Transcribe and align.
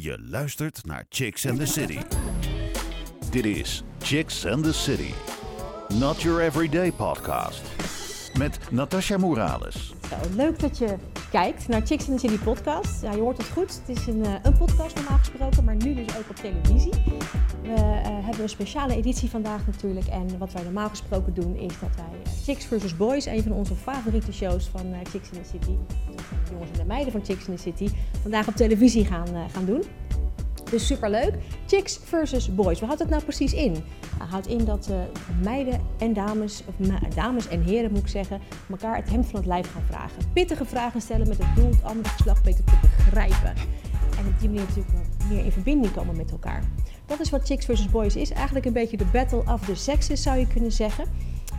Je 0.00 0.18
luistert 0.20 0.86
naar 0.86 1.06
Chicks 1.08 1.46
and 1.46 1.58
the 1.58 1.66
City. 1.66 1.98
Dit 3.30 3.44
is 3.44 3.82
Chicks 3.98 4.46
and 4.46 4.64
the 4.64 4.72
City. 4.72 5.12
Not 5.94 6.22
your 6.22 6.40
everyday 6.40 6.92
podcast. 6.92 7.87
Met 8.38 8.58
Natasha 8.70 9.16
Morales. 9.16 9.94
Leuk 10.34 10.60
dat 10.60 10.78
je 10.78 10.96
kijkt 11.30 11.68
naar 11.68 11.86
Chicks 11.86 12.08
in 12.08 12.16
the 12.16 12.28
City 12.28 12.44
podcast. 12.44 13.02
Ja, 13.02 13.12
je 13.12 13.20
hoort 13.20 13.36
het 13.36 13.46
goed. 13.46 13.80
Het 13.86 13.98
is 13.98 14.06
een, 14.06 14.24
eh, 14.24 14.32
een 14.42 14.56
podcast 14.56 14.94
normaal 14.94 15.18
gesproken, 15.18 15.64
maar 15.64 15.76
nu 15.76 15.94
dus 15.94 16.16
ook 16.18 16.30
op 16.30 16.36
televisie. 16.36 16.92
We 17.62 17.74
eh, 17.74 18.00
hebben 18.02 18.42
een 18.42 18.48
speciale 18.48 18.96
editie 18.96 19.30
vandaag 19.30 19.66
natuurlijk. 19.66 20.06
En 20.06 20.38
wat 20.38 20.52
wij 20.52 20.62
normaal 20.62 20.88
gesproken 20.88 21.34
doen 21.34 21.56
is 21.56 21.72
dat 21.80 21.90
wij 21.96 22.20
eh, 22.24 22.30
Chicks 22.44 22.64
vs. 22.64 22.96
Boys, 22.96 23.26
een 23.26 23.42
van 23.42 23.52
onze 23.52 23.74
favoriete 23.74 24.32
shows 24.32 24.66
van 24.66 24.92
eh, 24.92 24.98
Chicks 25.10 25.30
in 25.30 25.42
the 25.42 25.48
City, 25.48 25.76
de 26.16 26.50
jongens 26.50 26.70
en 26.70 26.78
de 26.78 26.84
meiden 26.84 27.12
van 27.12 27.24
Chicks 27.24 27.46
in 27.46 27.54
the 27.54 27.62
City, 27.62 27.88
vandaag 28.22 28.48
op 28.48 28.54
televisie 28.54 29.04
gaan, 29.04 29.28
gaan 29.52 29.64
doen. 29.64 29.82
Dus 30.70 30.86
superleuk. 30.86 31.34
Chicks 31.66 32.00
versus 32.04 32.54
boys. 32.54 32.78
Wat 32.78 32.88
houdt 32.88 33.00
het 33.00 33.10
nou 33.10 33.22
precies 33.22 33.52
in? 33.52 33.72
Het 34.18 34.28
houdt 34.28 34.46
in 34.46 34.64
dat 34.64 34.88
eh, 34.90 34.96
meiden 35.42 35.80
en 35.98 36.12
dames, 36.12 36.62
of 36.66 36.74
dames 37.14 37.48
en 37.48 37.62
heren 37.62 37.90
moet 37.90 38.00
ik 38.00 38.08
zeggen, 38.08 38.40
elkaar 38.70 38.96
het 38.96 39.10
hemd 39.10 39.26
van 39.26 39.38
het 39.38 39.48
lijf 39.48 39.72
gaan 39.72 39.84
vragen. 39.88 40.32
Pittige 40.32 40.64
vragen 40.64 41.00
stellen 41.00 41.28
met 41.28 41.38
het 41.38 41.56
doel 41.56 41.70
het 41.70 41.82
andere 41.82 42.08
geslacht 42.08 42.42
beter 42.42 42.64
te 42.64 42.72
begrijpen. 42.80 43.54
En 44.18 44.26
op 44.26 44.40
die 44.40 44.48
manier 44.48 44.64
natuurlijk 44.64 44.94
meer 45.28 45.44
in 45.44 45.52
verbinding 45.52 45.94
komen 45.94 46.16
met 46.16 46.30
elkaar. 46.30 46.62
Dat 47.06 47.20
is 47.20 47.30
wat 47.30 47.46
Chicks 47.46 47.64
versus 47.64 47.90
Boys 47.90 48.16
is. 48.16 48.30
Eigenlijk 48.30 48.66
een 48.66 48.72
beetje 48.72 48.96
de 48.96 49.06
battle 49.12 49.42
of 49.52 49.64
the 49.64 49.74
sexes 49.74 50.22
zou 50.22 50.38
je 50.38 50.46
kunnen 50.46 50.72
zeggen. 50.72 51.04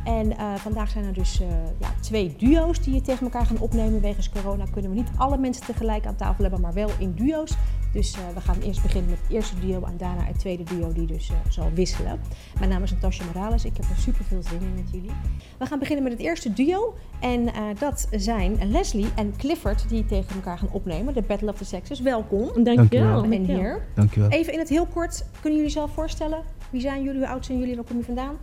En 0.03 0.37
eh, 0.37 0.55
vandaag 0.55 0.89
zijn 0.89 1.05
er 1.05 1.13
dus 1.13 1.41
eh, 1.41 1.47
ja, 1.79 1.93
twee 2.01 2.35
duo's 2.37 2.81
die 2.81 2.93
je 2.93 3.01
tegen 3.01 3.23
elkaar 3.23 3.45
gaan 3.45 3.59
opnemen. 3.59 4.01
Wegens 4.01 4.29
corona 4.29 4.65
kunnen 4.71 4.91
we 4.91 4.97
niet 4.97 5.11
alle 5.17 5.37
mensen 5.37 5.65
tegelijk 5.65 6.05
aan 6.05 6.15
tafel 6.15 6.43
hebben, 6.43 6.61
maar 6.61 6.73
wel 6.73 6.89
in 6.99 7.13
duo's. 7.13 7.55
Dus 7.91 8.13
eh, 8.13 8.19
we 8.33 8.41
gaan 8.41 8.59
eerst 8.61 8.81
beginnen 8.81 9.09
met 9.09 9.19
het 9.21 9.31
eerste 9.31 9.59
duo 9.59 9.83
en 9.83 9.97
daarna 9.97 10.23
het 10.23 10.39
tweede 10.39 10.63
duo 10.63 10.93
die 10.93 11.07
dus 11.07 11.29
eh, 11.29 11.35
zal 11.49 11.71
wisselen. 11.73 12.19
Mijn 12.57 12.69
naam 12.69 12.83
is 12.83 12.91
Natasja 12.91 13.25
Morales. 13.25 13.65
Ik 13.65 13.77
heb 13.77 13.85
er 13.89 13.95
super 13.97 14.25
veel 14.25 14.43
zin 14.43 14.61
in 14.61 14.73
met 14.75 14.91
jullie. 14.91 15.11
We 15.57 15.65
gaan 15.65 15.79
beginnen 15.79 16.03
met 16.03 16.13
het 16.13 16.21
eerste 16.21 16.53
duo. 16.53 16.95
En 17.19 17.53
eh, 17.53 17.63
dat 17.79 18.07
zijn 18.11 18.71
Leslie 18.71 19.07
en 19.15 19.33
Clifford 19.37 19.89
die 19.89 20.05
tegen 20.05 20.35
elkaar 20.35 20.57
gaan 20.57 20.69
opnemen. 20.71 21.13
De 21.13 21.21
Battle 21.21 21.49
of 21.49 21.57
the 21.57 21.65
Sexes. 21.65 21.99
Welkom. 21.99 22.63
Dankjewel. 22.63 23.23
En 23.23 23.45
heer. 23.45 23.85
Dankjewel. 23.95 24.29
Even 24.29 24.53
in 24.53 24.59
het 24.59 24.69
heel 24.69 24.85
kort, 24.85 25.25
kunnen 25.39 25.59
jullie 25.59 25.73
zelf 25.73 25.91
voorstellen? 25.91 26.43
Wie 26.69 26.81
zijn 26.81 27.03
jullie, 27.03 27.19
hoe 27.19 27.29
oud 27.29 27.45
zijn 27.45 27.57
jullie 27.57 27.73
en 27.73 27.79
waar 27.79 27.87
kom 27.87 27.97
je 27.97 28.03
vandaan? 28.03 28.35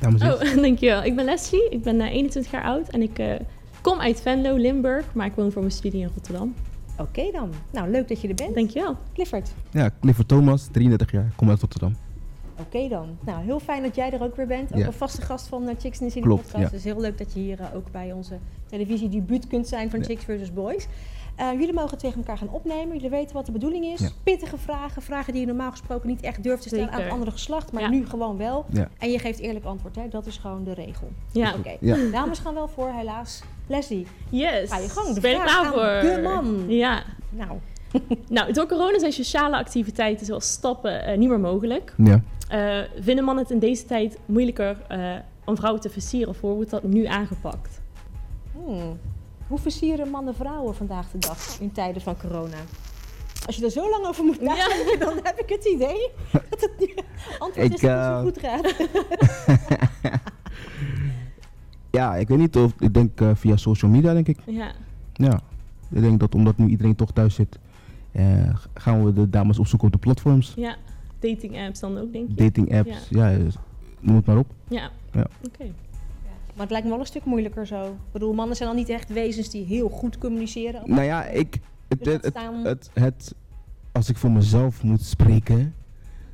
Dames 0.00 0.20
en 0.20 0.32
Oh, 0.32 0.54
dankjewel. 0.62 1.02
Ik 1.04 1.16
ben 1.16 1.24
Leslie, 1.24 1.68
ik 1.70 1.82
ben 1.82 2.00
eh, 2.00 2.12
21 2.12 2.52
jaar 2.52 2.62
oud 2.64 2.88
en 2.88 3.02
ik 3.02 3.18
eh, 3.18 3.34
kom 3.80 3.98
uit 4.00 4.20
Venlo, 4.20 4.56
Limburg, 4.56 5.14
maar 5.14 5.26
ik 5.26 5.32
woon 5.34 5.52
voor 5.52 5.62
mijn 5.62 5.74
studie 5.74 6.00
in 6.00 6.10
Rotterdam. 6.14 6.54
Oké 6.98 7.30
dan. 7.32 7.50
Nou, 7.70 7.90
leuk 7.90 8.08
dat 8.08 8.20
je 8.20 8.28
er 8.28 8.34
bent. 8.34 8.54
Dankjewel. 8.54 8.96
Clifford. 9.14 9.50
Ja, 9.70 9.90
Clifford 10.00 10.28
Thomas, 10.28 10.68
33 10.72 11.12
jaar, 11.12 11.32
kom 11.36 11.48
uit 11.48 11.60
Rotterdam. 11.60 11.96
Oké 12.60 12.88
dan. 12.88 13.08
Nou, 13.24 13.44
heel 13.44 13.60
fijn 13.60 13.82
dat 13.82 13.94
jij 13.94 14.12
er 14.12 14.22
ook 14.22 14.36
weer 14.36 14.46
bent. 14.46 14.72
Ook 14.72 14.78
Ja. 14.78 14.86
een 14.86 14.92
vaste 14.92 15.22
gast 15.22 15.46
van 15.46 15.62
uh, 15.62 15.68
Chicks 15.78 16.00
in 16.00 16.06
the 16.06 16.12
City 16.12 16.20
Klopt, 16.26 16.42
podcast. 16.42 16.62
ja. 16.64 16.68
Dus 16.70 16.84
heel 16.84 17.00
leuk 17.00 17.18
dat 17.18 17.32
je 17.32 17.40
hier 17.40 17.60
eh, 17.60 17.66
ook 17.74 17.90
bij 17.90 18.12
onze 18.12 18.34
televisiedebuut 18.66 19.46
kunt 19.46 19.68
zijn 19.68 19.90
van 19.90 19.98
Ja. 19.98 20.04
Chicks 20.04 20.24
versus 20.24 20.52
Boys. 20.52 20.86
Eh, 21.40 21.52
jullie 21.52 21.72
mogen 21.72 21.98
tegen 21.98 22.18
elkaar 22.18 22.38
gaan 22.38 22.48
opnemen. 22.50 22.94
Jullie 22.94 23.10
weten 23.10 23.34
wat 23.34 23.46
de 23.46 23.52
bedoeling 23.52 23.84
is. 23.84 24.00
Ja. 24.00 24.08
Pittige 24.22 24.58
vragen. 24.58 25.02
Vragen 25.02 25.32
die 25.32 25.40
je 25.40 25.46
normaal 25.46 25.70
gesproken 25.70 26.08
niet 26.08 26.20
echt 26.20 26.42
durft 26.42 26.62
te 26.62 26.68
stellen 26.68 26.90
aan 26.92 27.00
het 27.00 27.10
andere 27.10 27.30
geslacht. 27.30 27.72
Maar 27.72 27.82
Ja. 27.82 27.88
nu 27.88 28.06
gewoon 28.06 28.36
wel. 28.36 28.64
Ja. 28.72 28.88
En 28.98 29.10
je 29.10 29.18
geeft 29.18 29.38
eerlijk 29.38 29.64
antwoord. 29.64 29.96
Hè? 29.96 30.08
Dat 30.08 30.26
is 30.26 30.36
gewoon 30.36 30.64
de 30.64 30.74
regel. 30.74 31.08
Ja. 31.32 31.54
Oké. 31.58 31.76
Ja. 31.80 31.96
Dames 32.12 32.38
gaan 32.38 32.54
wel 32.54 32.68
voor, 32.68 32.90
helaas. 32.92 33.42
Leslie, 33.66 34.06
Yes. 34.30 34.70
Ga 34.70 34.78
je 34.78 34.88
gang. 34.88 35.14
De 35.14 35.20
ben 35.20 35.34
vraag 35.40 35.70
klaar 35.70 35.72
voor? 35.72 36.10
de 36.10 36.20
man. 36.22 36.64
Ja. 36.68 37.02
nou, 37.30 37.50
Nou, 38.28 38.52
door 38.52 38.66
corona 38.66 38.98
zijn 38.98 39.12
sociale 39.12 39.56
activiteiten 39.56 40.26
zoals 40.26 40.50
stappen 40.50 41.04
eh, 41.04 41.18
niet 41.18 41.28
meer 41.28 41.40
mogelijk. 41.40 41.94
Ja. 41.96 42.22
Eh, 42.48 42.78
vinden 43.00 43.24
mannen 43.24 43.44
het 43.44 43.52
in 43.52 43.58
deze 43.58 43.84
tijd 43.84 44.18
moeilijker 44.26 44.76
eh, 44.88 45.12
om 45.44 45.56
vrouwen 45.56 45.80
te 45.82 45.90
versieren 45.90 46.28
of 46.28 46.40
hoe 46.40 46.54
wordt 46.54 46.70
dat 46.70 46.82
nu 46.82 47.04
aangepakt? 47.04 47.80
Hmm. 48.52 48.98
Hoe 49.50 49.58
versieren 49.58 50.08
mannen 50.10 50.34
vrouwen 50.34 50.74
vandaag 50.74 51.10
de 51.10 51.18
dag 51.18 51.60
in 51.60 51.72
tijden 51.72 52.02
van 52.02 52.16
corona? 52.16 52.56
Als 53.46 53.56
je 53.56 53.64
er 53.64 53.70
zo 53.70 53.90
lang 53.90 54.06
over 54.06 54.24
moet 54.24 54.40
nadenken, 54.40 54.98
dan 54.98 55.18
heb 55.22 55.38
ik 55.38 55.48
het 55.48 55.64
idee 55.64 56.10
dat 56.32 56.60
het 56.60 56.72
niet- 56.78 57.02
antwoord 57.38 57.66
Ik, 57.66 57.72
is 57.72 57.80
dat 57.80 57.90
het 57.90 58.00
eh, 58.00 58.16
zo 58.16 58.22
goed 58.22 58.38
gaat. 58.38 58.74
ja, 61.98 62.16
ik 62.16 62.28
weet 62.28 62.38
niet 62.38 62.56
of, 62.56 62.72
ik 62.78 62.94
denk 62.94 63.20
eh, 63.20 63.30
via 63.34 63.56
social 63.56 63.90
media 63.90 64.12
denk 64.12 64.28
ik. 64.28 64.38
Ja. 64.46 64.72
Ja, 65.12 65.40
ik 65.90 66.00
denk 66.00 66.20
dat 66.20 66.34
omdat 66.34 66.56
nu 66.56 66.68
iedereen 66.68 66.94
toch 66.96 67.12
thuis 67.12 67.34
zit, 67.34 67.58
eh, 68.12 68.54
gaan 68.74 69.04
we 69.04 69.12
de 69.12 69.30
dames 69.30 69.58
opzoeken 69.58 69.86
op 69.88 69.92
de 69.94 70.00
platforms. 70.00 70.52
ja. 70.56 70.76
Dating 71.18 71.58
apps 71.58 71.80
dan 71.80 71.98
ook, 71.98 72.12
denk 72.12 72.28
je? 72.28 72.34
Dating 72.34 72.74
apps, 72.78 73.08
ja, 73.10 73.36
dus 73.36 73.54
noem 74.00 74.16
het 74.16 74.26
maar 74.26 74.38
op. 74.38 74.46
Ja. 74.68 74.90
Ja. 75.12 75.26
Oké. 75.46 75.64
Maar 76.52 76.62
het 76.62 76.70
lijkt 76.70 76.84
me 76.84 76.90
wel 76.92 77.00
een 77.00 77.06
stuk 77.06 77.24
moeilijker 77.24 77.66
zo. 77.66 77.84
Ik 77.84 78.12
bedoel, 78.12 78.32
mannen 78.32 78.56
zijn 78.56 78.68
al 78.68 78.74
niet 78.74 78.88
echt 78.88 79.12
wezens 79.12 79.50
die 79.50 79.64
heel 79.64 79.88
goed 79.88 80.18
communiceren. 80.18 80.82
Nou 80.86 81.02
ja, 81.02 81.24
ik, 81.26 81.58
het, 81.88 82.04
Dus 82.04 82.12
het, 82.12 82.34
het, 82.62 82.90
het, 82.94 83.34
als 83.92 84.08
ik 84.08 84.16
voor 84.16 84.30
mezelf 84.30 84.82
moet 84.82 85.02
spreken, 85.02 85.74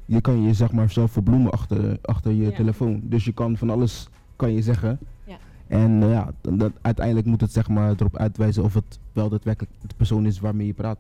je 0.05 0.21
kan 0.21 0.43
je 0.43 0.55
zeg 0.55 0.73
maar 0.73 0.91
zelf 0.91 1.11
verbloemen 1.11 1.51
achter, 1.51 1.99
achter 2.03 2.33
je 2.33 2.43
Ja. 2.43 2.51
telefoon. 2.57 3.01
Dus 3.05 3.25
je 3.25 3.33
kan 3.33 3.57
van 3.57 3.71
alles 3.71 4.09
kan 4.37 4.53
je 4.53 4.63
zeggen. 4.63 4.99
Ja. 5.25 5.37
En 5.67 6.03
eh, 6.03 6.11
ja, 6.11 6.33
dan- 6.41 6.59
dat, 6.59 6.73
uiteindelijk 6.83 7.27
moet 7.27 7.41
het 7.41 7.53
zeg 7.53 7.69
maar 7.69 7.91
erop 7.97 8.17
uitwijzen 8.17 8.63
of 8.65 8.75
het 8.75 8.99
wel 9.13 9.29
daadwerkelijk 9.29 9.73
de 9.87 9.95
persoon 9.97 10.27
is 10.27 10.41
waarmee 10.41 10.67
je 10.67 10.75
praat. 10.75 10.99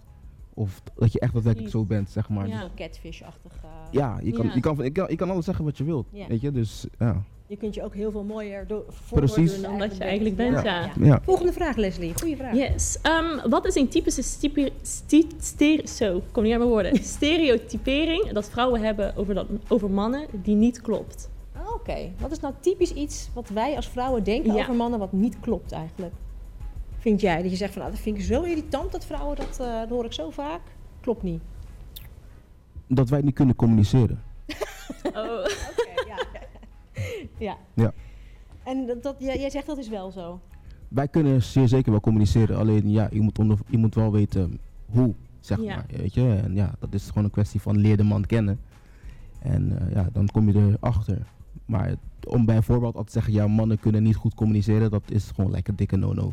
Of 0.55 0.82
dat 0.94 1.12
je 1.12 1.21
echt 1.21 1.32
daadwerkelijk 1.32 1.71
zo 1.72 1.84
bent, 1.84 2.10
zeg 2.10 2.28
maar. 2.28 2.49
Ja. 2.49 2.60
Zo 2.60 2.69
catfish-achtig. 2.75 3.53
Ja, 3.91 4.19
je 4.22 4.32
kan, 4.32 4.47
Ja. 4.47 4.55
Je, 4.55 4.60
kan, 4.60 4.76
je, 4.84 4.91
kan, 4.91 5.06
je 5.09 5.16
kan 5.16 5.31
alles 5.31 5.44
zeggen 5.44 5.65
wat 5.65 5.78
je 5.78 5.84
wilt. 5.84 6.06
Weet 6.28 6.41
je, 6.41 6.50
dus 6.50 6.87
ja. 6.99 7.22
Je 7.48 7.56
kunt 7.56 7.74
je 7.74 7.82
ook 7.84 7.94
heel 7.94 8.10
veel 8.10 8.22
mooier 8.22 8.66
do- 8.66 8.84
voordoen 8.88 9.48
Dan 9.62 9.78
dat 9.78 9.96
je 9.96 10.04
eigenlijk 10.04 10.36
bent, 10.36 10.62
ja. 10.62 10.90
ja. 11.00 11.20
Volgende 11.22 11.52
vraag, 11.52 11.76
Leslie. 11.76 12.12
Goeie 12.18 12.36
vraag. 12.36 12.54
Yes. 12.54 12.98
Ehm, 13.02 13.48
wat 13.50 13.66
is 13.66 13.74
een 13.74 13.88
typische 13.88 14.22
stipe- 14.22 14.72
sti- 14.82 15.28
stere- 15.40 15.86
zo, 15.86 16.16
ik 16.16 16.22
kom 16.32 16.42
niet 16.42 16.52
aan 16.52 16.58
mijn 16.58 16.70
woorden. 16.70 16.96
stereotypering 17.16 18.30
dat 18.32 18.50
vrouwen 18.50 18.80
hebben 18.82 19.16
over, 19.16 19.34
dat, 19.34 19.46
over 19.68 19.90
mannen 19.90 20.26
die 20.32 20.54
niet 20.54 20.80
klopt? 20.80 21.28
Ah, 21.56 21.74
Oké, 21.74 22.12
wat 22.18 22.30
is 22.30 22.40
nou 22.40 22.54
typisch 22.60 22.92
iets 22.92 23.28
wat 23.34 23.48
wij 23.48 23.76
als 23.76 23.88
vrouwen 23.88 24.22
denken 24.24 24.54
Ja. 24.54 24.60
over 24.62 24.74
mannen 24.74 24.98
wat 24.98 25.12
niet 25.12 25.40
klopt 25.40 25.72
eigenlijk? 25.72 26.14
Vind 26.98 27.20
jij 27.20 27.42
dat 27.42 27.50
je 27.50 27.56
zegt 27.56 27.72
van 27.72 27.80
nou, 27.82 27.94
dat 27.94 28.02
vind 28.02 28.16
ik 28.18 28.22
zo 28.24 28.42
irritant 28.42 28.92
dat 28.92 29.04
vrouwen 29.04 29.36
dat, 29.36 29.58
eh, 29.60 29.78
dat 29.80 29.88
hoor 29.88 30.04
ik 30.04 30.12
zo 30.12 30.30
vaak. 30.30 30.60
Klopt 31.00 31.22
niet. 31.22 31.40
Dat 32.86 33.08
wij 33.08 33.20
niet 33.20 33.34
kunnen 33.34 33.56
communiceren. 33.56 34.22
Oh. 35.04 35.12
ja. 35.46 35.95
Ja. 37.38 37.56
Ja. 37.74 37.92
En 38.64 38.86
dat, 38.86 39.02
dat, 39.02 39.16
jij, 39.19 39.38
jij 39.38 39.50
zegt 39.50 39.66
dat 39.66 39.78
is 39.78 39.88
wel 39.88 40.10
zo. 40.10 40.41
Wij 40.88 41.08
kunnen 41.08 41.42
zeer 41.42 41.69
zeker 41.69 41.91
wel 41.91 42.00
communiceren. 42.00 42.56
Alleen 42.56 42.91
ja, 42.91 43.08
je 43.12 43.20
moet, 43.20 43.38
onder, 43.38 43.58
je 43.69 43.78
moet 43.78 43.94
wel 43.94 44.12
weten 44.12 44.58
hoe, 44.91 45.14
zeg 45.41 45.60
Ja. 45.60 45.75
maar. 45.76 45.84
Weet 45.96 46.14
je? 46.14 46.41
En 46.44 46.54
ja, 46.54 46.75
dat 46.78 46.94
is 46.94 47.08
gewoon 47.08 47.25
een 47.25 47.30
kwestie 47.30 47.60
van 47.60 47.76
leer 47.76 47.96
de 47.96 48.02
man 48.02 48.25
kennen. 48.26 48.60
En 49.38 49.78
eh, 49.78 49.92
ja, 49.94 50.08
dan 50.12 50.28
kom 50.28 50.50
je 50.50 50.76
erachter. 50.80 51.26
Maar 51.64 51.94
om 52.28 52.44
bij 52.44 52.56
een 52.56 52.62
voorbeeld 52.62 52.96
al 52.96 53.04
te 53.04 53.12
zeggen, 53.12 53.32
ja, 53.32 53.46
mannen 53.46 53.78
kunnen 53.80 54.02
niet 54.02 54.16
goed 54.16 54.34
communiceren, 54.34 54.91
dat 54.91 55.10
is 55.10 55.30
gewoon 55.34 55.50
lekker 55.50 55.70
een 55.70 55.76
dikke 55.76 55.96
no-no. 55.96 56.32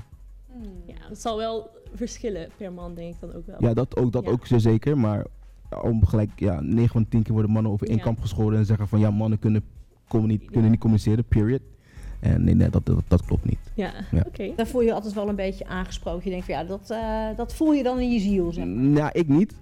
Ja, 0.86 0.94
het 1.10 1.22
zal 1.22 1.38
wel 1.38 1.70
verschillen 1.94 2.50
per 2.58 2.74
man, 2.74 2.94
denk 2.96 3.14
ik 3.14 3.20
dan 3.22 3.34
ook 3.34 3.46
wel. 3.46 3.56
Ja, 3.60 3.74
dat 3.74 3.98
ook, 3.98 4.12
dat 4.12 4.24
Ja. 4.26 4.32
ook 4.32 4.46
zeer 4.48 4.60
zeker. 4.60 4.98
Maar 4.98 5.26
om 5.82 6.06
gelijk, 6.06 6.32
ja, 6.36 6.60
9 6.62 6.90
van 6.90 7.08
10 7.08 7.24
keer 7.24 7.34
worden 7.34 7.52
mannen 7.52 7.72
over 7.72 7.88
één 7.88 7.98
Ja. 7.98 8.04
kamp 8.04 8.20
geschoren 8.20 8.58
en 8.58 8.66
zeggen 8.66 8.88
van 8.88 9.00
ja, 9.00 9.12
mannen 9.12 9.40
kunnen, 9.40 9.64
kunnen 10.08 10.70
niet 10.70 10.80
communiceren, 10.80 11.24
period. 11.26 11.62
En 12.20 12.44
nee, 12.44 12.56
nee 12.56 12.70
dat, 12.70 12.86
dat, 12.86 13.04
dat 13.08 13.26
klopt 13.26 13.46
niet. 13.46 13.60
Ja, 13.76 13.92
Ja. 14.12 14.24
oké. 14.28 14.52
Daar 14.56 14.68
voel 14.68 14.82
je 14.82 14.88
je 14.88 14.94
altijd 14.94 15.14
wel 15.14 15.30
een 15.30 15.36
beetje 15.36 15.66
aangesproken. 15.68 16.22
Je 16.24 16.30
denkt 16.30 16.46
van 16.46 16.56
ja, 16.56 16.64
dat, 16.64 16.90
eh, 16.90 17.38
dat 17.38 17.54
voel 17.54 17.74
je 17.74 17.84
dan 17.84 18.00
in 18.00 18.12
je 18.12 18.20
ziel. 18.20 18.52
Zeg. 18.52 18.66
maar. 18.66 18.76
Nou, 18.84 19.10
ik 19.14 19.28
niet. 19.28 19.54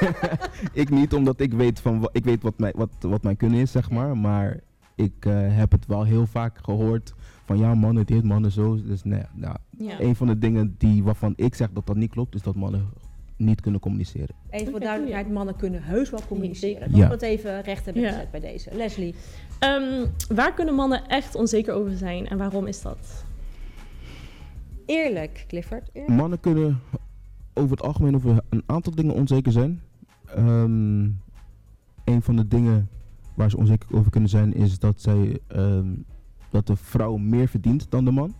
ik 0.72 0.90
niet, 0.90 1.14
omdat 1.14 1.40
ik 1.40 1.52
weet, 1.52 1.80
van, 1.80 2.08
ik 2.12 2.24
weet 2.24 2.42
wat, 2.42 2.58
mijn, 2.58 2.72
wat, 2.76 2.90
wat 3.00 3.22
mijn 3.22 3.36
kunnen 3.36 3.60
is, 3.60 3.70
zeg 3.70 3.90
maar. 3.90 4.16
Maar 4.16 4.60
ik 4.94 5.12
eh, 5.26 5.32
heb 5.36 5.72
het 5.72 5.86
wel 5.86 6.04
heel 6.04 6.26
vaak 6.26 6.58
gehoord 6.62 7.14
van 7.44 7.58
ja, 7.58 7.74
mannen 7.74 8.06
dit, 8.06 8.22
mannen 8.24 8.50
zo. 8.50 8.78
Dus 8.86 9.04
nee, 9.04 9.22
nou, 9.34 9.56
Ja. 9.78 10.00
een 10.00 10.16
van 10.16 10.26
de 10.26 10.38
dingen 10.38 10.74
die, 10.78 11.02
waarvan 11.02 11.32
ik 11.36 11.54
zeg 11.54 11.68
dat 11.72 11.86
dat 11.86 11.96
niet 11.96 12.10
klopt, 12.10 12.34
is 12.34 12.42
dat 12.42 12.54
mannen 12.54 12.88
niet 13.44 13.60
kunnen 13.60 13.80
communiceren. 13.80 14.34
Even 14.50 14.70
voor 14.70 14.80
duidelijkheid, 14.80 15.30
mannen 15.30 15.56
kunnen 15.56 15.82
heus 15.82 16.10
wel 16.10 16.20
communiceren. 16.28 16.96
Ja. 16.96 17.06
we 17.06 17.12
het 17.12 17.22
even 17.22 17.62
recht 17.62 17.84
hebben 17.84 18.02
Ja. 18.02 18.08
gezet 18.08 18.30
bij 18.30 18.40
deze. 18.40 18.70
Leslie. 18.74 19.14
Ehm, 19.58 20.06
waar 20.34 20.54
kunnen 20.54 20.74
mannen 20.74 21.06
echt 21.08 21.34
onzeker 21.34 21.74
over 21.74 21.96
zijn 21.96 22.28
en 22.28 22.38
waarom 22.38 22.66
is 22.66 22.82
dat? 22.82 23.24
Eerlijk, 24.86 25.44
Clifford. 25.48 25.88
Eerlijk. 25.92 26.14
Mannen 26.16 26.40
kunnen 26.40 26.80
over 27.54 27.70
het 27.70 27.82
algemeen 27.82 28.14
over 28.14 28.40
een 28.48 28.62
aantal 28.66 28.94
dingen 28.94 29.14
onzeker 29.14 29.52
zijn. 29.52 29.82
Ehm, 30.26 31.02
een 32.04 32.22
van 32.22 32.36
de 32.36 32.48
dingen 32.48 32.88
waar 33.34 33.50
ze 33.50 33.56
onzeker 33.56 33.96
over 33.96 34.10
kunnen 34.10 34.30
zijn 34.30 34.54
is 34.54 34.78
dat 34.78 35.00
zij 35.00 35.38
ehm, 35.46 35.86
dat 36.50 36.66
de 36.66 36.76
vrouw 36.76 37.16
meer 37.16 37.48
verdient 37.48 37.86
dan 37.90 38.04
de 38.04 38.10
man. 38.10 38.34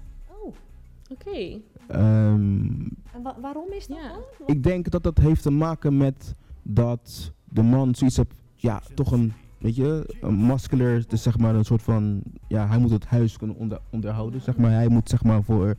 Oké. 1.12 1.61
Ehm, 1.88 2.70
en 3.12 3.23
wa- 3.23 3.37
waarom 3.41 3.73
is 3.73 3.87
dat 3.87 3.97
Ja. 3.97 4.09
dan? 4.09 4.47
ik 4.47 4.62
denk 4.62 4.91
dat 4.91 5.03
dat 5.03 5.19
heeft 5.19 5.43
te 5.43 5.50
maken 5.50 5.97
met 5.97 6.35
dat 6.62 7.32
de 7.44 7.62
man 7.62 7.94
zoiets 7.94 8.17
heeft, 8.17 8.35
ja, 8.55 8.82
toch 8.94 9.12
een, 9.12 9.32
weet 9.59 9.76
je, 9.76 10.17
een 10.20 10.47
muscular, 10.47 11.03
dus 11.09 11.23
zeg 11.23 11.38
maar 11.38 11.55
een 11.55 11.64
soort 11.64 11.82
van, 11.82 12.23
ja, 12.49 12.67
hij 12.69 12.79
moet 12.79 12.91
het 12.91 13.06
huis 13.06 13.37
kunnen 13.37 13.56
onder, 13.56 13.81
onderhouden, 13.91 14.41
zeg 14.41 14.56
maar. 14.56 14.70
Hij 14.70 14.88
moet 14.88 15.09
zeg 15.09 15.25
maar 15.25 15.43
voor 15.43 15.75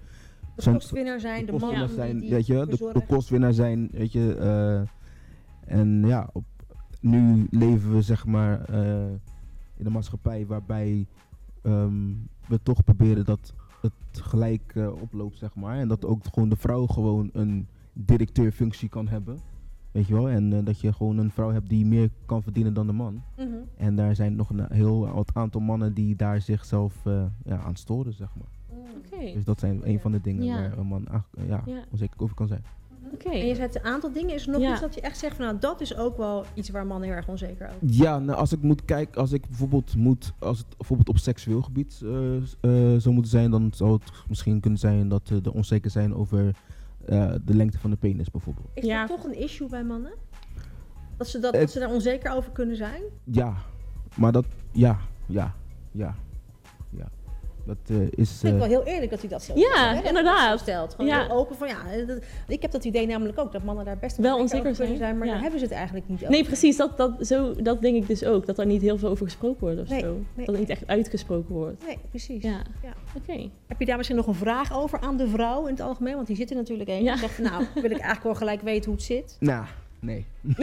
De 0.55 0.71
kostwinnaar 0.71 1.19
zijn, 1.19 1.45
de, 1.45 1.51
man 1.51 1.89
zijn, 1.89 2.19
die 2.19 2.29
weet 2.29 2.45
je, 2.45 2.65
de 2.93 3.05
kostwinnaar 3.07 3.53
zijn, 3.53 3.89
weet 3.91 4.11
je. 4.11 4.35
eh, 4.35 5.77
en 5.77 6.03
ja, 6.07 6.29
op, 6.33 6.43
nu 7.01 7.47
leven 7.51 7.93
we 7.93 8.01
zeg 8.01 8.25
maar 8.25 8.63
eh, 8.65 9.05
in 9.77 9.85
een 9.85 9.91
maatschappij 9.91 10.45
waarbij 10.45 11.05
ehm, 11.61 12.11
we 12.47 12.59
toch 12.63 12.83
proberen 12.83 13.25
dat 13.25 13.53
het 13.83 14.21
gelijk 14.21 14.71
eh, 14.75 15.01
oploopt, 15.01 15.37
zeg 15.37 15.55
maar. 15.55 15.77
En 15.77 15.87
dat 15.87 16.05
ook 16.05 16.25
gewoon 16.33 16.49
de 16.49 16.55
vrouw 16.55 16.85
gewoon 16.87 17.29
een 17.33 17.67
directeurfunctie 17.93 18.89
kan 18.89 19.07
hebben. 19.07 19.39
Weet 19.91 20.07
je 20.07 20.13
wel? 20.13 20.29
En 20.29 20.53
eh, 20.53 20.65
dat 20.65 20.79
je 20.81 20.93
gewoon 20.93 21.17
een 21.17 21.31
vrouw 21.31 21.51
hebt 21.51 21.69
die 21.69 21.85
meer 21.85 22.09
kan 22.25 22.43
verdienen 22.43 22.73
dan 22.73 22.87
de 22.87 22.93
man. 22.93 23.21
Mhm. 23.37 23.47
En 23.77 23.95
daar 23.95 24.15
zijn 24.15 24.35
nog 24.35 24.49
een 24.49 24.65
heel 24.71 25.13
wat 25.13 25.31
aantal 25.33 25.61
mannen 25.61 25.93
die 25.93 26.15
daar 26.15 26.41
zichzelf 26.41 27.05
eh, 27.05 27.23
ja, 27.45 27.57
aan 27.59 27.75
storen, 27.75 28.13
zeg 28.13 28.29
maar. 28.35 28.77
Oké. 28.97 29.33
Dus 29.33 29.45
dat 29.45 29.59
zijn 29.59 29.89
een 29.89 29.99
van 29.99 30.11
de 30.11 30.21
dingen 30.21 30.43
Ja. 30.43 30.55
waar 30.55 30.77
een 30.77 30.87
man 30.87 31.07
ja, 31.47 31.61
Ja. 31.65 31.83
onzeker 31.91 32.21
over 32.21 32.35
kan 32.35 32.47
zijn. 32.47 32.63
Oké. 33.13 33.29
En 33.29 33.45
je 33.47 33.55
zet 33.55 33.75
een 33.75 33.83
aantal 33.83 34.11
dingen. 34.11 34.33
Is 34.35 34.45
er 34.45 34.51
nog 34.51 34.61
Ja. 34.61 34.71
iets 34.71 34.81
dat 34.81 34.95
je 34.95 35.01
echt 35.01 35.17
zegt 35.17 35.35
van 35.35 35.45
nou, 35.45 35.57
dat 35.59 35.81
is 35.81 35.97
ook 35.97 36.17
wel 36.17 36.45
iets 36.53 36.69
waar 36.69 36.85
mannen 36.85 37.07
heel 37.07 37.17
erg 37.17 37.27
onzeker 37.27 37.65
over 37.67 37.77
Ja, 37.81 38.19
nou, 38.19 38.37
als 38.39 38.51
ik 38.51 38.61
moet 38.61 38.85
kijken, 38.85 39.21
als 39.21 39.31
ik 39.31 39.47
bijvoorbeeld 39.47 39.95
moet, 39.95 40.33
als 40.39 40.57
het 40.57 40.77
bijvoorbeeld 40.77 41.09
op 41.09 41.17
seksueel 41.17 41.61
gebied 41.61 42.01
eh, 42.03 42.35
eh, 42.35 42.41
zou 43.01 43.13
moeten 43.13 43.31
zijn, 43.31 43.51
dan 43.51 43.71
zou 43.75 43.91
het 43.93 44.11
misschien 44.27 44.59
kunnen 44.59 44.79
zijn 44.79 45.07
dat 45.07 45.29
uh, 45.29 45.37
de 45.41 45.53
onzeker 45.53 45.91
zijn 45.91 46.15
over 46.15 46.55
eh, 47.05 47.33
de 47.45 47.55
lengte 47.55 47.79
van 47.79 47.89
de 47.89 47.95
penis 47.97 48.31
bijvoorbeeld. 48.31 48.67
Is 48.73 48.83
Ja. 48.85 49.05
dat 49.05 49.17
toch 49.17 49.25
een 49.25 49.39
issue 49.39 49.69
bij 49.69 49.83
mannen? 49.83 50.11
Dat 51.17 51.27
ze, 51.27 51.39
dat, 51.39 51.51
Het- 51.51 51.61
dat 51.61 51.71
ze 51.71 51.79
daar 51.79 51.91
onzeker 51.91 52.31
over 52.31 52.51
kunnen 52.51 52.75
zijn? 52.75 53.01
Ja, 53.23 53.53
maar 54.15 54.31
dat, 54.31 54.45
ja, 54.71 54.99
ja, 55.25 55.53
ja. 55.91 56.15
Dat 57.65 57.77
eh, 57.87 57.95
is. 58.01 58.07
Ik 58.09 58.15
vind 58.15 58.43
eh, 58.43 58.49
het 58.49 58.57
wel 58.59 58.67
heel 58.67 58.83
eerlijk 58.93 59.11
dat 59.11 59.19
hij 59.19 59.29
dat 59.29 59.43
zo 59.43 59.53
Ja, 59.55 60.03
inderdaad. 60.03 60.59
stelt. 60.59 60.91
Gewoon 60.95 61.07
Ja. 61.11 61.25
heel 61.25 61.35
open 61.35 61.55
van 61.55 61.67
ja. 61.67 61.77
dat- 62.07 62.17
ik 62.47 62.61
heb 62.61 62.71
dat 62.71 62.85
idee 62.85 63.07
namelijk 63.07 63.39
ook 63.39 63.51
dat 63.51 63.63
mannen 63.63 63.85
daar 63.85 63.97
best 63.97 64.17
Wel 64.17 64.37
onzeker 64.37 64.75
zijn, 64.75 64.97
zijn, 64.97 65.17
maar 65.17 65.27
ja. 65.27 65.33
daar 65.33 65.41
hebben 65.41 65.59
ze 65.59 65.65
het 65.65 65.73
eigenlijk 65.75 66.07
niet 66.09 66.17
over. 66.19 66.31
Nee, 66.31 66.43
precies. 66.43 66.77
Dat, 66.77 66.97
dat, 66.97 67.11
zo, 67.27 67.53
dat 67.61 67.81
denk 67.81 67.95
ik 67.95 68.07
dus 68.07 68.25
ook. 68.25 68.45
Dat 68.45 68.59
er 68.59 68.65
niet 68.65 68.81
heel 68.81 68.97
veel 68.97 69.09
over 69.09 69.25
gesproken 69.25 69.59
wordt 69.59 69.79
of 69.81 69.89
Nee, 69.89 69.99
zo. 69.99 70.17
nee. 70.33 70.45
Dat 70.45 70.55
er 70.55 70.61
niet 70.61 70.69
echt 70.69 70.87
uitgesproken 70.87 71.53
wordt. 71.55 71.85
Nee, 71.85 71.97
precies. 72.09 72.43
Ja. 72.43 72.61
Ja. 72.83 72.93
Oké. 73.17 73.49
Heb 73.67 73.79
je 73.79 73.85
daar 73.85 73.97
misschien 73.97 74.17
nog 74.17 74.27
een 74.27 74.33
vraag 74.33 74.77
over 74.81 74.99
aan 74.99 75.17
de 75.17 75.27
vrouw 75.27 75.65
in 75.65 75.71
het 75.73 75.81
algemeen? 75.81 76.15
Want 76.15 76.27
die 76.27 76.35
zit 76.35 76.49
er 76.49 76.55
natuurlijk 76.55 76.89
een. 76.89 77.03
Ja. 77.03 77.11
Die 77.11 77.21
zegt 77.21 77.39
nou, 77.39 77.63
wil 77.73 77.83
ik 77.83 77.91
eigenlijk 77.91 78.23
wel 78.23 78.35
gelijk 78.35 78.61
weten 78.61 78.85
hoe 78.85 78.93
het 78.93 79.03
zit. 79.03 79.37
Nou, 79.39 79.65
nee. 80.03 80.25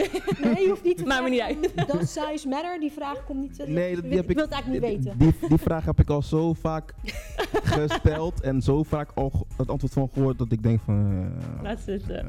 Nee, 0.43 0.61
je 0.61 0.65
hoeft 0.69 0.83
niet 0.83 0.97
te 0.97 1.05
Maakt 1.05 1.23
me 1.23 1.29
niet 1.29 1.41
vragen, 1.73 1.97
Does 1.97 2.13
size 2.13 2.47
matter? 2.47 2.79
Die 2.79 2.91
vraag 2.91 3.23
komt 3.25 3.39
niet. 3.41 3.59
eh, 3.59 3.67
Nee, 3.67 3.95
dat, 3.95 4.03
ik 4.03 4.09
die 4.09 4.17
heb 4.19 4.27
wil 4.27 4.35
ik. 4.37 4.41
het 4.43 4.51
eigenlijk 4.51 4.83
niet 4.83 5.03
die, 5.03 5.11
weten. 5.11 5.39
Die, 5.39 5.49
die 5.49 5.57
vraag 5.57 5.85
heb 5.85 5.99
ik 5.99 6.09
al 6.09 6.21
zo 6.21 6.53
vaak 6.53 6.93
gesteld 7.77 8.41
en 8.41 8.61
zo 8.61 8.83
vaak 8.83 9.11
al 9.15 9.47
het 9.57 9.69
antwoord 9.69 9.93
van 9.93 10.09
gehoord 10.13 10.37
dat 10.37 10.51
ik 10.51 10.63
denk 10.63 10.79
van. 10.81 11.11
eh, 11.57 11.63
Laat 11.63 11.79
zitten. 11.79 12.27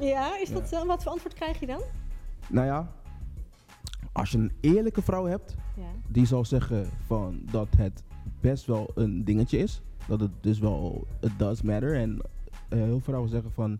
Ja, 0.00 0.40
is 0.40 0.52
dat 0.52 0.68
zo? 0.68 0.86
Wat 0.86 1.02
voor 1.02 1.12
antwoord 1.12 1.34
krijg 1.34 1.60
je 1.60 1.66
dan? 1.66 1.80
nou 2.48 2.66
ja, 2.66 2.92
als 4.12 4.30
je 4.30 4.38
een 4.38 4.52
eerlijke 4.60 5.02
vrouw 5.02 5.24
hebt, 5.26 5.54
Ja. 5.76 5.82
die 6.08 6.26
zal 6.26 6.44
zeggen 6.44 6.86
van 7.06 7.40
dat 7.50 7.68
het 7.76 8.02
best 8.40 8.66
wel 8.66 8.90
een 8.94 9.24
dingetje 9.24 9.58
is. 9.58 9.82
Dat 10.06 10.20
het 10.20 10.30
dus 10.40 10.58
wel, 10.58 11.06
it 11.20 11.30
does 11.38 11.62
matter. 11.62 11.96
En 11.96 12.18
eh, 12.68 12.78
heel 12.78 12.86
veel 12.88 13.00
vrouwen 13.00 13.30
zeggen 13.30 13.52
van, 13.52 13.78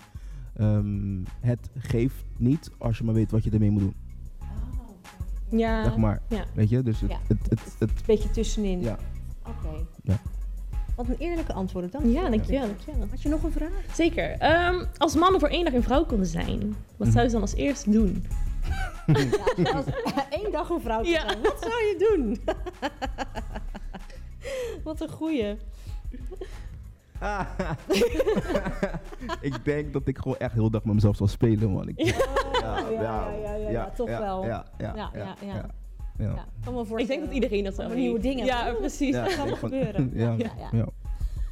ehm, 0.56 1.22
het 1.40 1.70
geeft 1.78 2.24
niet 2.36 2.70
als 2.78 2.98
je 2.98 3.04
maar 3.04 3.14
weet 3.14 3.30
wat 3.30 3.44
je 3.44 3.50
ermee 3.50 3.70
moet 3.70 3.80
doen. 3.82 3.94
Ja. 5.48 5.82
Zeg 5.84 5.96
maar, 5.96 6.20
ja. 6.28 6.44
weet 6.54 6.68
je? 6.68 6.82
Dus 6.82 7.00
het, 7.00 7.10
Ja. 7.10 7.18
het, 7.28 7.38
het, 7.48 7.60
het, 7.78 7.90
Beetje 8.06 8.30
tussenin. 8.30 8.80
ja. 8.80 8.96
Oké. 9.46 9.84
Ja. 10.02 10.16
Wat 10.96 11.08
een 11.08 11.16
eerlijke 11.18 11.52
antwoord. 11.52 11.92
Dank 11.92 12.04
je 12.04 12.10
Ja, 12.10 12.20
wel. 12.20 12.30
dankjewel, 12.30 12.66
dankjewel. 12.66 13.06
Had 13.10 13.22
je 13.22 13.28
nog 13.28 13.42
een 13.42 13.52
vraag? 13.52 13.70
Zeker. 13.94 14.30
Ehm, 14.38 14.84
als 14.96 15.14
mannen 15.14 15.40
voor 15.40 15.48
één 15.48 15.64
dag 15.64 15.74
een 15.74 15.82
vrouw 15.82 16.04
konden 16.04 16.26
zijn, 16.26 16.74
wat 16.96 17.08
zou 17.08 17.26
ze 17.26 17.32
dan 17.32 17.40
als 17.40 17.54
eerste 17.54 17.90
doen? 17.90 18.24
Ja, 19.56 19.70
als 19.72 19.84
één 20.40 20.52
dag 20.52 20.68
een 20.70 20.80
vrouw 20.80 21.02
Ja. 21.04 21.20
zijn, 21.28 21.42
wat 21.42 21.56
zou 21.60 21.72
je 21.72 21.96
doen? 22.16 22.40
wat 24.84 25.00
een 25.00 25.08
goeie. 25.10 25.56
ik 29.41 29.65
denk 29.65 29.93
dat 29.93 30.09
ik 30.09 30.19
gewoon 30.19 30.37
echt 30.37 30.53
heel 30.53 30.71
dag 30.71 30.85
met 30.85 30.94
mezelf 30.94 31.17
zal 31.17 31.26
spelen, 31.26 31.71
man. 31.71 31.88
Ik, 31.88 32.00
Ja, 32.00 32.79
ja, 32.79 32.91
ja, 32.91 33.31
ja, 33.43 33.55
ja, 33.55 33.71
ja, 33.71 33.91
toch 33.91 34.09
ja, 34.09 34.21
wel. 34.21 34.44
Ja, 34.47 34.65
ja, 34.79 34.93
Ja, 34.97 35.11
ja, 35.15 35.37
ja. 35.41 35.55
ja. 35.55 35.67
Ja, 36.19 36.25
ja. 36.25 36.44
kan 36.65 36.75
me 36.75 37.00
Ik 37.00 37.06
denk 37.06 37.25
dat 37.25 37.32
iedereen 37.35 37.65
dat 37.65 37.79
Allemaal 37.79 37.97
nieuwe 37.97 38.11
heeft. 38.21 38.23
dingen. 38.23 38.44
Ja, 38.44 38.73
precies. 38.79 39.15
Ja, 39.15 39.23
Dat 39.25 39.32
gaat 39.32 39.47
wel 39.47 39.56
gebeuren. 39.56 40.11
Ja, 40.15 40.37
Ja. 40.73 40.88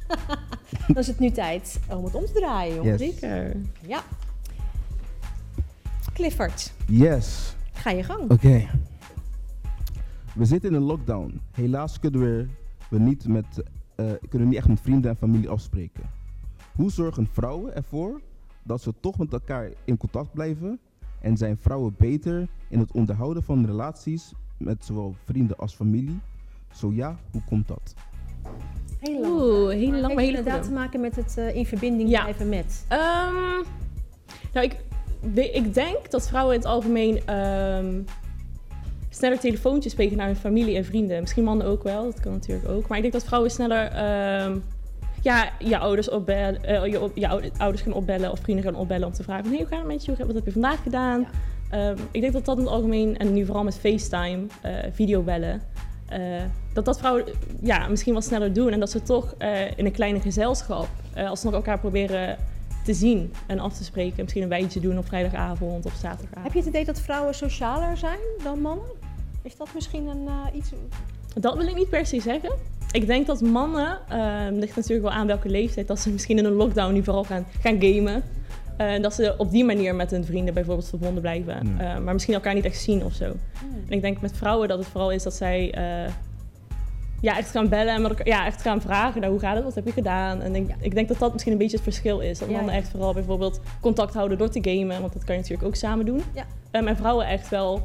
Dan 0.87 0.97
is 0.97 1.07
het 1.07 1.19
nu 1.19 1.31
tijd 1.31 1.79
om 1.89 2.03
het 2.03 2.15
om 2.15 2.25
te 2.25 2.31
draaien, 2.33 2.75
jongens. 2.75 3.01
Yes. 3.01 3.19
Zeker. 3.19 3.55
Ja. 3.87 4.03
Clifford, 6.13 6.73
Yes. 6.87 7.55
ga 7.73 7.89
je 7.89 8.03
gang. 8.03 8.31
Oké. 8.31 8.67
We 10.35 10.45
zitten 10.45 10.69
in 10.69 10.75
een 10.75 10.81
lockdown. 10.81 11.41
Helaas 11.51 11.99
kunnen 11.99 12.19
we, 12.21 12.47
we 12.89 12.99
niet, 12.99 13.27
met, 13.27 13.45
eh, 13.95 14.05
kunnen 14.29 14.47
niet 14.47 14.57
echt 14.57 14.67
met 14.67 14.79
vrienden 14.81 15.11
en 15.11 15.17
familie 15.17 15.49
afspreken. 15.49 16.03
Hoe 16.75 16.91
zorgen 16.91 17.27
vrouwen 17.31 17.75
ervoor 17.75 18.21
dat 18.63 18.81
ze 18.81 18.93
toch 18.99 19.17
met 19.17 19.33
elkaar 19.33 19.69
in 19.85 19.97
contact 19.97 20.33
blijven? 20.33 20.79
En 21.21 21.37
zijn 21.37 21.57
vrouwen 21.57 21.95
beter 21.97 22.47
in 22.69 22.79
het 22.79 22.91
onderhouden 22.91 23.43
van 23.43 23.65
relaties 23.65 24.33
met 24.57 24.85
zowel 24.85 25.15
vrienden 25.23 25.57
als 25.57 25.75
familie? 25.75 26.19
Zo 26.73 26.91
ja, 26.91 27.17
hoe 27.31 27.41
komt 27.45 27.67
dat? 27.67 27.93
Heel 28.99 29.21
lang. 29.21 29.33
Oeh, 29.33 29.69
heel 29.69 29.89
Maar 29.89 29.99
lang, 29.99 30.01
heeft 30.01 30.15
maar 30.15 30.23
hele 30.23 30.37
inderdaad 30.37 30.63
te 30.63 30.71
maken 30.71 30.99
met 31.01 31.15
het 31.15 31.37
eh, 31.37 31.55
in 31.55 31.65
verbinding 31.65 32.09
Ja. 32.09 32.21
blijven 32.21 32.49
met. 32.49 32.85
Ehm, 32.87 33.63
nou, 34.53 34.65
ik, 34.65 34.77
ik 35.53 35.73
denk 35.73 36.11
dat 36.11 36.27
vrouwen 36.27 36.53
in 36.53 36.59
het 36.59 36.69
algemeen 36.69 37.25
ehm, 37.25 38.01
sneller 39.09 39.39
telefoontjes 39.39 39.91
spreken 39.91 40.17
naar 40.17 40.27
hun 40.27 40.35
familie 40.35 40.75
en 40.75 40.85
vrienden. 40.85 41.21
Misschien 41.21 41.43
mannen 41.43 41.67
ook 41.67 41.83
wel, 41.83 42.03
dat 42.03 42.19
kan 42.19 42.31
natuurlijk 42.31 42.69
ook. 42.69 42.87
Maar 42.87 42.97
ik 42.97 43.03
denk 43.03 43.13
dat 43.13 43.25
vrouwen 43.25 43.51
sneller 43.51 43.85
ehm, 43.91 44.57
ja, 45.23 45.49
je 45.59 45.77
ouders 45.77 46.09
opbellen, 46.09 46.63
eh, 46.63 46.85
je, 46.85 47.51
ouders 47.57 47.81
gaan 47.81 47.93
opbellen 47.93 48.31
of 48.31 48.39
vrienden 48.39 48.65
gaan 48.65 48.75
opbellen 48.75 49.07
om 49.07 49.13
te 49.13 49.23
vragen: 49.23 49.49
hey, 49.49 49.57
hoe 49.57 49.67
gaat 49.67 49.77
het 49.77 49.87
met 49.87 50.05
je? 50.05 50.15
Wat 50.25 50.35
heb 50.35 50.45
je 50.45 50.51
vandaag 50.51 50.83
gedaan? 50.83 51.19
Ja. 51.19 51.27
Ehm, 51.73 51.97
ik 52.11 52.21
denk 52.21 52.33
dat 52.33 52.45
dat 52.45 52.57
in 52.57 52.63
het 52.63 52.73
algemeen, 52.73 53.17
en 53.17 53.33
nu 53.33 53.45
vooral 53.45 53.63
met 53.63 53.79
FaceTime, 53.79 54.45
eh, 54.61 54.73
videobellen, 54.91 55.61
eh, 56.07 56.19
dat 56.73 56.85
dat 56.85 56.99
vrouwen 56.99 57.25
ja, 57.61 57.87
misschien 57.87 58.13
wat 58.13 58.23
sneller 58.23 58.53
doen. 58.53 58.71
En 58.71 58.79
dat 58.79 58.89
ze 58.89 59.01
toch 59.01 59.35
in 59.75 59.85
een 59.85 59.91
kleine 59.91 60.19
gezelschap 60.19 60.87
eh, 61.13 61.29
alsnog 61.29 61.53
elkaar 61.53 61.79
proberen 61.79 62.37
te 62.83 62.93
zien 62.93 63.33
en 63.47 63.59
af 63.59 63.77
te 63.77 63.83
spreken. 63.83 64.21
Misschien 64.21 64.43
een 64.43 64.49
wijntje 64.49 64.79
doen 64.79 64.97
op 64.97 65.05
vrijdagavond 65.05 65.85
of 65.85 65.93
zaterdagavond. 65.93 66.43
Heb 66.43 66.53
je 66.53 66.59
het 66.59 66.67
idee 66.67 66.85
dat 66.85 67.01
vrouwen 67.01 67.35
socialer 67.35 67.97
zijn 67.97 68.19
dan 68.43 68.61
mannen? 68.61 68.85
Is 69.41 69.57
dat 69.57 69.67
misschien 69.73 70.07
een, 70.07 70.27
iets... 70.53 70.71
Dat 71.35 71.55
wil 71.57 71.67
ik 71.67 71.75
niet 71.75 71.89
per 71.89 72.05
se 72.05 72.21
zeggen. 72.21 72.51
Ik 72.93 73.07
denk 73.07 73.27
dat 73.27 73.41
mannen, 73.41 73.97
eh, 74.09 74.47
ligt 74.51 74.75
natuurlijk 74.75 75.07
wel 75.07 75.17
aan 75.17 75.27
welke 75.27 75.49
leeftijd, 75.49 75.87
dat 75.87 75.99
ze 75.99 76.09
misschien 76.09 76.37
in 76.37 76.45
een 76.45 76.53
lockdown 76.53 76.93
nu 76.93 77.03
vooral 77.03 77.23
gaan, 77.23 77.45
gaan 77.61 77.81
gamen. 77.81 78.23
Eh, 78.77 79.01
dat 79.01 79.13
ze 79.13 79.33
op 79.37 79.51
die 79.51 79.65
manier 79.65 79.95
met 79.95 80.11
hun 80.11 80.25
vrienden 80.25 80.53
bijvoorbeeld 80.53 80.89
verbonden 80.89 81.21
blijven. 81.21 81.57
Hmm. 81.57 81.79
Eh, 81.79 81.97
maar 81.97 82.13
misschien 82.13 82.33
elkaar 82.33 82.53
niet 82.53 82.65
echt 82.65 82.81
zien 82.81 83.03
of 83.03 83.13
zo. 83.13 83.25
En 83.87 83.89
ik 83.89 84.01
denk 84.01 84.21
met 84.21 84.37
vrouwen 84.37 84.67
dat 84.67 84.77
het 84.77 84.87
vooral 84.87 85.11
is 85.11 85.23
dat 85.23 85.33
zij 85.33 85.71
eh, 85.71 86.11
ja, 87.21 87.37
echt 87.37 87.49
gaan 87.49 87.69
bellen 87.69 87.93
en 87.93 88.01
met 88.01 88.11
elkaar, 88.11 88.27
ja, 88.27 88.45
echt 88.45 88.61
gaan 88.61 88.81
vragen. 88.81 89.21
Nou, 89.21 89.31
hoe 89.31 89.41
gaat 89.41 89.55
het? 89.55 89.63
Wat 89.63 89.75
heb 89.75 89.85
je 89.85 89.91
gedaan? 89.91 90.41
En 90.41 90.55
ik, 90.55 90.75
ik 90.79 90.93
denk 90.93 91.07
dat 91.07 91.19
dat 91.19 91.31
misschien 91.31 91.51
een 91.51 91.59
beetje 91.59 91.75
het 91.75 91.85
verschil 91.85 92.19
is. 92.19 92.39
Dat 92.39 92.47
Ja, 92.49 92.55
mannen 92.55 92.73
ja. 92.73 92.79
echt 92.79 92.89
vooral 92.89 93.13
bijvoorbeeld 93.13 93.59
contact 93.81 94.13
houden 94.13 94.37
door 94.37 94.49
te 94.49 94.59
gamen. 94.61 95.01
Want 95.01 95.13
dat 95.13 95.23
kan 95.23 95.35
je 95.35 95.41
natuurlijk 95.41 95.67
ook 95.67 95.75
samen 95.75 96.05
doen. 96.05 96.21
Ja. 96.33 96.45
Um, 96.79 96.87
en 96.87 96.97
vrouwen 96.97 97.27
echt 97.27 97.49
wel 97.49 97.81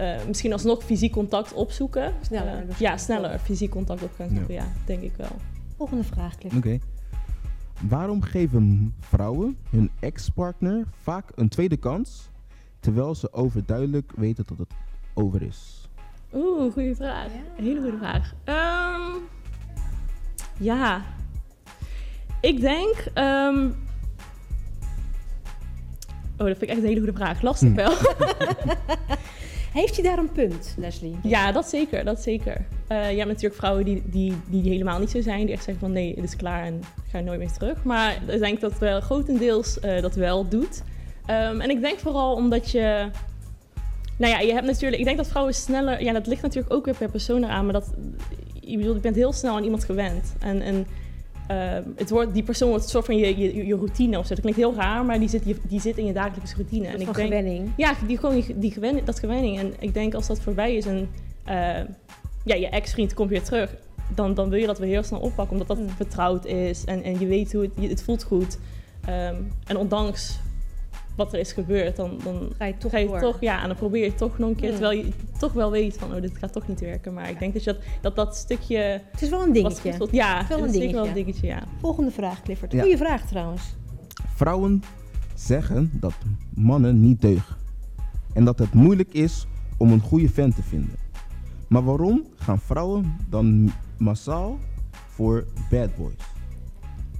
eh, 0.00 0.26
misschien 0.26 0.52
alsnog 0.52 0.84
fysiek 0.84 1.12
contact 1.12 1.52
opzoeken. 1.52 2.14
Sneller 2.20 2.60
Eh, 2.60 2.66
dus. 2.66 2.78
ja, 2.78 2.96
sneller 2.96 3.38
fysiek 3.38 3.70
contact 3.70 4.02
op 4.02 4.10
gaan 4.16 4.28
zoeken. 4.34 4.54
Ja, 4.54 4.66
denk 4.84 5.02
ik 5.02 5.12
wel. 5.16 5.36
Volgende 5.76 6.04
vraag, 6.04 6.36
Clifford. 6.36 6.64
Oké. 6.66 6.78
Waarom 7.88 8.22
geven 8.22 8.94
vrouwen 9.00 9.56
hun 9.70 9.90
ex-partner 10.00 10.84
vaak 11.02 11.24
een 11.34 11.48
tweede 11.48 11.76
kans, 11.76 12.28
terwijl 12.80 13.14
ze 13.14 13.32
overduidelijk 13.32 14.12
weten 14.16 14.44
dat 14.46 14.58
het 14.58 14.72
over 15.14 15.42
is? 15.42 15.88
Oeh, 16.34 16.72
goede 16.72 16.94
vraag. 16.94 17.26
Ja. 17.26 17.62
Hele 17.62 17.80
goede 17.80 17.96
vraag. 17.98 18.32
Ehm, 18.44 19.16
ja. 20.58 21.02
Ik 22.40 22.60
denk... 22.60 22.94
ehm, 23.14 23.68
Oh, 26.38 26.46
dat 26.46 26.56
vind 26.58 26.70
ik 26.70 26.76
echt 26.76 26.78
een 26.80 26.86
hele 26.88 27.00
goede 27.00 27.16
vraag. 27.16 27.42
Lastig 27.42 27.68
Hm. 27.68 27.74
wel. 27.74 27.92
Heeft 29.72 29.94
hij 29.94 30.04
daar 30.04 30.18
een 30.18 30.32
punt, 30.32 30.74
Leslie? 30.78 31.16
Ja, 31.22 31.52
dat 31.52 31.68
zeker, 31.68 32.04
dat 32.04 32.20
zeker. 32.20 32.66
Eh, 32.86 33.10
je 33.10 33.16
hebt 33.16 33.28
natuurlijk 33.28 33.54
vrouwen 33.54 33.84
die, 33.84 34.02
die, 34.06 34.40
die 34.48 34.62
helemaal 34.62 34.98
niet 34.98 35.10
zo 35.10 35.20
zijn, 35.20 35.46
die 35.46 35.54
echt 35.54 35.64
zeggen 35.64 35.84
van 35.84 35.92
nee, 35.92 36.14
het 36.14 36.24
is 36.24 36.36
klaar 36.36 36.64
en 36.64 36.74
ik 36.76 37.10
ga 37.10 37.20
nooit 37.20 37.38
meer 37.38 37.52
terug. 37.52 37.84
Maar 37.84 38.22
ik 38.26 38.38
denk 38.38 38.60
dat 38.60 38.78
wel 38.78 39.00
grotendeels 39.00 39.80
eh, 39.80 40.02
dat 40.02 40.14
wel 40.14 40.48
doet. 40.48 40.82
Ehm, 41.26 41.60
en 41.60 41.70
ik 41.70 41.80
denk 41.80 41.98
vooral 41.98 42.34
omdat 42.34 42.70
je 42.70 43.10
Nou 44.16 44.32
ja, 44.32 44.40
je 44.40 44.52
hebt 44.52 44.66
natuurlijk, 44.66 44.98
ik 44.98 45.04
denk 45.04 45.16
dat 45.16 45.28
vrouwen 45.28 45.54
sneller, 45.54 46.02
ja, 46.02 46.12
dat 46.12 46.26
ligt 46.26 46.42
natuurlijk 46.42 46.74
ook 46.74 46.84
weer 46.84 46.96
per 46.96 47.10
persoon 47.10 47.44
eraan, 47.44 47.64
maar 47.64 47.72
dat, 47.72 47.90
je 48.60 48.76
bedoelt, 48.76 48.96
je 48.96 49.02
bent 49.02 49.16
heel 49.16 49.32
snel 49.32 49.56
aan 49.56 49.64
iemand 49.64 49.84
gewend. 49.84 50.34
En, 50.38 50.62
en 50.62 50.86
het 51.96 52.10
wordt, 52.10 52.34
die 52.34 52.42
persoon 52.42 52.68
wordt 52.68 52.84
een 52.84 52.90
soort 52.90 53.04
van 53.04 53.16
je, 53.16 53.38
je, 53.38 53.66
je 53.66 53.74
routine 53.74 54.18
of 54.18 54.26
zo. 54.26 54.28
Dat 54.34 54.40
klinkt 54.40 54.58
heel 54.60 54.74
raar, 54.74 55.04
maar 55.04 55.18
die 55.18 55.28
zit, 55.28 55.44
die, 55.44 55.56
die 55.68 55.80
zit 55.80 55.98
in 55.98 56.06
je 56.06 56.12
dagelijkse 56.12 56.54
routine. 56.54 56.86
En 56.86 56.92
En 56.94 57.00
ik 57.00 57.14
denk, 57.14 57.16
gewenning. 57.28 57.70
ja, 57.76 57.94
die, 58.06 58.18
gewoon 58.18 58.34
die, 58.34 58.58
die 58.58 58.70
gewen, 58.72 59.04
dat 59.04 59.18
gewenning. 59.18 59.58
En 59.58 59.74
ik 59.78 59.94
denk 59.94 60.14
als 60.14 60.26
dat 60.26 60.40
voorbij 60.40 60.74
is 60.74 60.86
en 60.86 61.08
eh, 61.44 61.54
ja, 62.44 62.54
je 62.54 62.68
ex-vriend 62.68 63.14
komt 63.14 63.30
weer 63.30 63.42
terug, 63.42 63.74
dan, 64.14 64.34
dan 64.34 64.48
wil 64.50 64.58
je 64.58 64.66
dat 64.66 64.78
weer 64.78 64.88
heel 64.88 65.02
snel 65.02 65.20
oppakken, 65.20 65.52
omdat 65.52 65.68
dat 65.68 65.78
Mm. 65.78 65.88
vertrouwd 65.88 66.44
is 66.46 66.84
en, 66.84 67.02
en 67.02 67.18
je 67.18 67.26
weet 67.26 67.52
hoe 67.52 67.62
het, 67.62 67.90
het 67.90 68.02
voelt 68.02 68.22
goed. 68.22 68.58
Ehm, 69.04 69.34
en 69.66 69.76
ondanks 69.76 70.38
wat 71.24 71.32
er 71.32 71.38
is 71.40 71.52
gebeurd, 71.52 71.96
dan, 71.96 72.18
dan 72.24 72.52
Ga 72.58 72.64
je 72.64 72.76
toch 72.78 72.90
ga 72.90 72.98
je 72.98 73.06
door. 73.06 73.20
toch, 73.20 73.40
ja, 73.40 73.62
en 73.62 73.68
dan 73.68 73.76
probeer 73.76 74.04
je 74.04 74.14
toch 74.14 74.38
nog 74.38 74.48
een 74.48 74.54
keer, 74.54 74.68
Mm. 74.70 74.76
terwijl 74.76 74.98
je 75.04 75.08
toch 75.38 75.52
wel 75.52 75.70
weet 75.70 75.96
van, 75.98 76.14
oh, 76.14 76.20
dit 76.20 76.38
gaat 76.38 76.52
toch 76.52 76.68
niet 76.68 76.80
werken. 76.80 77.14
Maar 77.14 77.30
ik 77.30 77.38
denk 77.38 77.52
dat 77.52 77.64
je 77.64 77.72
dat, 77.72 77.82
dat, 78.00 78.16
dat 78.16 78.36
stukje 78.36 78.76
Het 79.10 79.22
is 79.22 79.28
wel 79.28 79.42
een 79.42 79.52
dingetje. 79.52 79.88
goed 79.88 79.96
voelt, 79.96 80.12
ja, 80.12 80.46
Wel 80.48 80.58
een 80.58 80.64
het 80.64 80.72
is 80.74 80.80
zeker 80.80 80.94
wel 80.94 81.06
een 81.06 81.14
dingetje. 81.14 81.40
dingetje, 81.42 81.66
ja. 81.68 81.80
Volgende 81.80 82.10
vraag, 82.10 82.42
Clifford. 82.42 82.72
Ja. 82.72 82.80
Goeie 82.80 82.96
vraag 82.96 83.26
trouwens. 83.26 83.74
Vrouwen 84.34 84.82
zeggen 85.34 85.90
dat 86.00 86.14
mannen 86.54 87.00
niet 87.00 87.20
deugen. 87.20 87.56
En 88.32 88.44
dat 88.44 88.58
het 88.58 88.72
moeilijk 88.74 89.12
is 89.14 89.46
om 89.76 89.92
een 89.92 90.00
goede 90.00 90.28
vent 90.28 90.54
te 90.54 90.62
vinden. 90.62 90.94
Maar 91.68 91.84
waarom 91.84 92.24
gaan 92.36 92.58
vrouwen 92.58 93.16
dan 93.28 93.72
massaal 93.98 94.58
voor 95.08 95.44
bad 95.70 95.96
boys? 95.96 96.14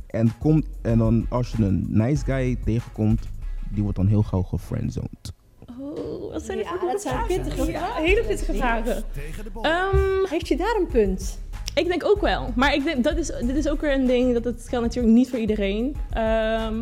En, 0.06 0.30
komt, 0.38 0.66
en 0.82 0.98
dan 0.98 1.26
als 1.28 1.50
je 1.50 1.64
een 1.64 1.86
nice 1.88 2.24
guy 2.24 2.56
tegenkomt, 2.64 3.28
die 3.70 3.82
wordt 3.82 3.96
dan 3.98 4.06
heel 4.06 4.22
gauw 4.22 4.42
gefriendzoned. 4.42 5.32
Oh, 5.80 6.32
wat 6.32 6.42
zijn 6.42 6.58
Ja, 6.58 6.70
dat 6.92 7.02
zijn 7.02 7.14
vragen? 7.14 7.42
pittige 7.42 7.70
Ja, 7.70 7.78
vragen. 7.78 8.02
hele 8.04 8.24
pittige 8.24 8.54
vragen. 8.54 9.04
Ehm, 9.62 10.24
Heeft 10.28 10.48
je 10.48 10.56
daar 10.56 10.76
een 10.80 10.86
punt? 10.86 11.38
Ik 11.74 11.86
denk 11.86 12.04
ook 12.04 12.20
wel. 12.20 12.52
Maar 12.56 12.74
ik 12.74 12.84
denk, 12.84 13.04
dat 13.04 13.16
is, 13.16 13.26
dit 13.26 13.56
is 13.56 13.68
ook 13.68 13.80
weer 13.80 13.92
een 13.94 14.06
ding, 14.06 14.32
dat 14.34 14.44
het 14.44 14.66
geldt 14.68 14.86
natuurlijk 14.86 15.14
niet 15.14 15.28
voor 15.30 15.38
iedereen. 15.38 15.96
Ehm, 16.12 16.74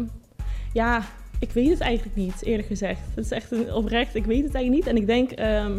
ja, 0.73 1.03
ik 1.41 1.51
weet 1.53 1.69
het 1.71 1.81
eigenlijk 1.81 2.17
niet, 2.17 2.43
eerlijk 2.45 2.69
gezegd. 2.69 3.01
Het 3.15 3.25
is 3.25 3.31
echt 3.31 3.51
een 3.53 3.73
oprecht, 3.73 4.15
ik 4.15 4.25
weet 4.25 4.45
het 4.45 4.55
eigenlijk 4.55 4.85
niet. 4.85 4.95
En 4.95 5.01
ik 5.01 5.07
denk, 5.07 5.31
ehm, 5.31 5.79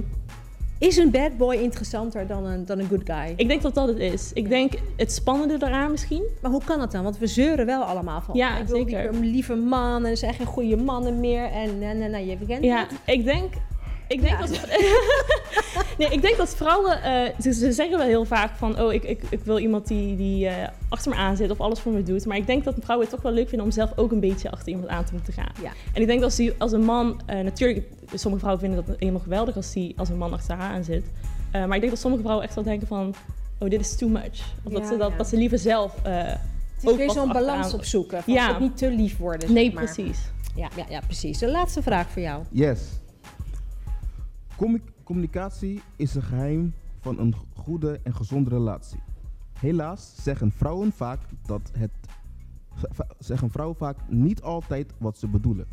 Is 0.80 0.98
een 0.98 1.12
bad 1.12 1.38
boy 1.38 1.56
interessanter 1.56 2.28
dan 2.28 2.46
een, 2.46 2.66
dan 2.66 2.80
een 2.80 2.88
good 2.88 3.02
guy? 3.04 3.34
ik 3.36 3.48
denk 3.48 3.62
dat 3.62 3.74
dat 3.74 3.88
het 3.88 3.98
is. 4.00 4.32
Ik 4.34 4.50
denk 4.50 4.74
het 4.98 5.12
spannende 5.12 5.58
daaraan 5.58 5.92
misschien. 5.92 6.24
Maar 6.42 6.52
hoe 6.52 6.64
kan 6.64 6.80
dat 6.80 6.92
dan? 6.92 7.04
Want 7.04 7.18
we 7.18 7.28
zeuren 7.28 7.66
wel 7.66 7.84
allemaal 7.84 8.22
van. 8.22 8.36
Ja, 8.36 8.58
ik 8.58 8.68
wil 8.68 8.76
zeker. 8.78 9.08
een 9.08 9.26
lieve 9.26 9.56
man 9.56 10.06
en 10.06 10.12
er 10.12 10.18
zijn 10.18 10.34
geen 10.34 10.46
goede 10.46 10.78
mannen 10.78 11.20
meer. 11.20 11.44
En 11.46 11.80
nee, 11.80 11.94
nee, 11.94 12.10
nee, 12.10 12.26
je 12.26 12.38
kent 12.48 12.64
Ja, 12.64 12.80
het. 12.80 12.92
ik 13.16 13.24
denk... 13.24 13.54
Ik 14.08 14.22
denk, 14.22 14.32
Ja. 14.32 14.40
dat, 14.40 14.50
nee, 16.00 16.10
ik 16.10 16.22
denk 16.22 16.38
dat 16.38 16.56
vrouwen, 16.56 17.04
eh, 17.04 17.34
ze, 17.42 17.54
ze 17.54 17.72
zeggen 17.72 17.98
wel 17.98 18.08
heel 18.08 18.26
vaak 18.26 18.56
van, 18.56 18.82
oh, 18.82 18.94
ik, 18.94 19.04
ik, 19.04 19.22
ik 19.30 19.40
wil 19.44 19.58
iemand 19.60 19.88
die, 19.88 20.16
die 20.16 20.48
eh, 20.48 20.68
achter 20.90 21.12
me 21.12 21.18
aan 21.18 21.36
zit 21.38 21.52
of 21.52 21.60
alles 21.60 21.80
voor 21.80 21.92
me 21.92 22.04
doet. 22.04 22.26
Maar 22.26 22.38
ik 22.38 22.48
denk 22.48 22.64
dat 22.64 22.76
vrouwen 22.82 23.08
het 23.08 23.16
toch 23.16 23.24
wel 23.24 23.34
leuk 23.34 23.48
vinden 23.50 23.68
om 23.68 23.74
zelf 23.74 23.92
ook 23.98 24.12
een 24.12 24.20
beetje 24.20 24.52
achter 24.52 24.68
iemand 24.70 24.88
aan 24.88 25.04
te 25.06 25.14
moeten 25.14 25.34
gaan. 25.34 25.52
Ja. 25.62 25.72
En 25.94 26.02
ik 26.02 26.08
denk 26.08 26.20
dat 26.20 26.30
als, 26.30 26.36
die, 26.36 26.54
als 26.58 26.72
een 26.72 26.84
man, 26.86 27.22
eh, 27.26 27.40
natuurlijk, 27.40 27.86
sommige 28.14 28.40
vrouwen 28.44 28.66
vinden 28.66 28.86
dat 28.86 29.00
helemaal 29.00 29.22
geweldig 29.22 29.56
als, 29.56 29.72
die, 29.74 29.94
als 29.98 30.10
een 30.10 30.18
man 30.18 30.34
achter 30.34 30.56
haar 30.56 30.74
aan 30.74 30.84
zit. 30.84 31.06
Eh, 31.52 31.66
maar 31.66 31.76
ik 31.76 31.80
denk 31.82 31.92
dat 31.92 32.02
sommige 32.02 32.22
vrouwen 32.24 32.46
echt 32.48 32.56
wel 32.56 32.64
denken 32.64 32.88
van, 32.88 33.14
oh, 33.60 33.70
dit 33.70 33.80
is 33.80 33.96
too 33.96 34.10
much. 34.10 34.40
Of 34.64 34.72
dat, 34.74 34.82
Ja, 34.82 34.88
ze, 34.88 34.98
dat, 34.98 35.12
ja. 35.12 35.18
dat 35.18 35.28
ze 35.28 35.38
liever 35.38 35.58
zelf... 35.60 35.96
eh, 36.04 36.14
Het 36.28 36.38
is 36.84 36.90
ook 36.90 36.98
weer 36.98 37.06
wat 37.08 37.16
zo'n 37.16 37.32
balans 37.34 37.74
opzoeken. 37.74 38.24
Van 38.24 38.34
Ja. 38.34 38.60
niet 38.60 38.78
te 38.78 38.92
lief 38.92 39.18
worden. 39.18 39.42
zeg 39.48 39.50
nee, 39.58 39.74
maar. 39.74 39.84
precies. 39.84 40.20
Ja, 40.56 40.70
ja, 40.76 40.86
ja, 40.90 41.00
precies. 41.06 41.38
De 41.38 41.52
laatste 41.52 41.82
vraag 41.82 42.10
voor 42.10 42.22
jou. 42.22 42.44
Yes. 42.52 42.80
Commu- 44.56 44.82
communicatie 45.10 45.82
is 45.96 46.16
een 46.16 46.24
geheim 46.24 46.74
van 47.00 47.20
een 47.20 47.36
goede 47.56 48.00
en 48.04 48.16
gezonde 48.16 48.50
relatie. 48.50 49.00
Helaas 49.60 50.14
zeggen 50.24 50.52
vrouwen 50.52 50.92
vaak 50.92 51.20
dat 51.46 51.72
het 51.78 51.92
zeggen 53.20 53.50
vrouwen 53.50 53.78
vaak 53.78 53.98
niet 54.08 54.42
altijd 54.42 54.94
wat 54.98 55.18
ze 55.18 55.28
bedoelen. 55.28 55.68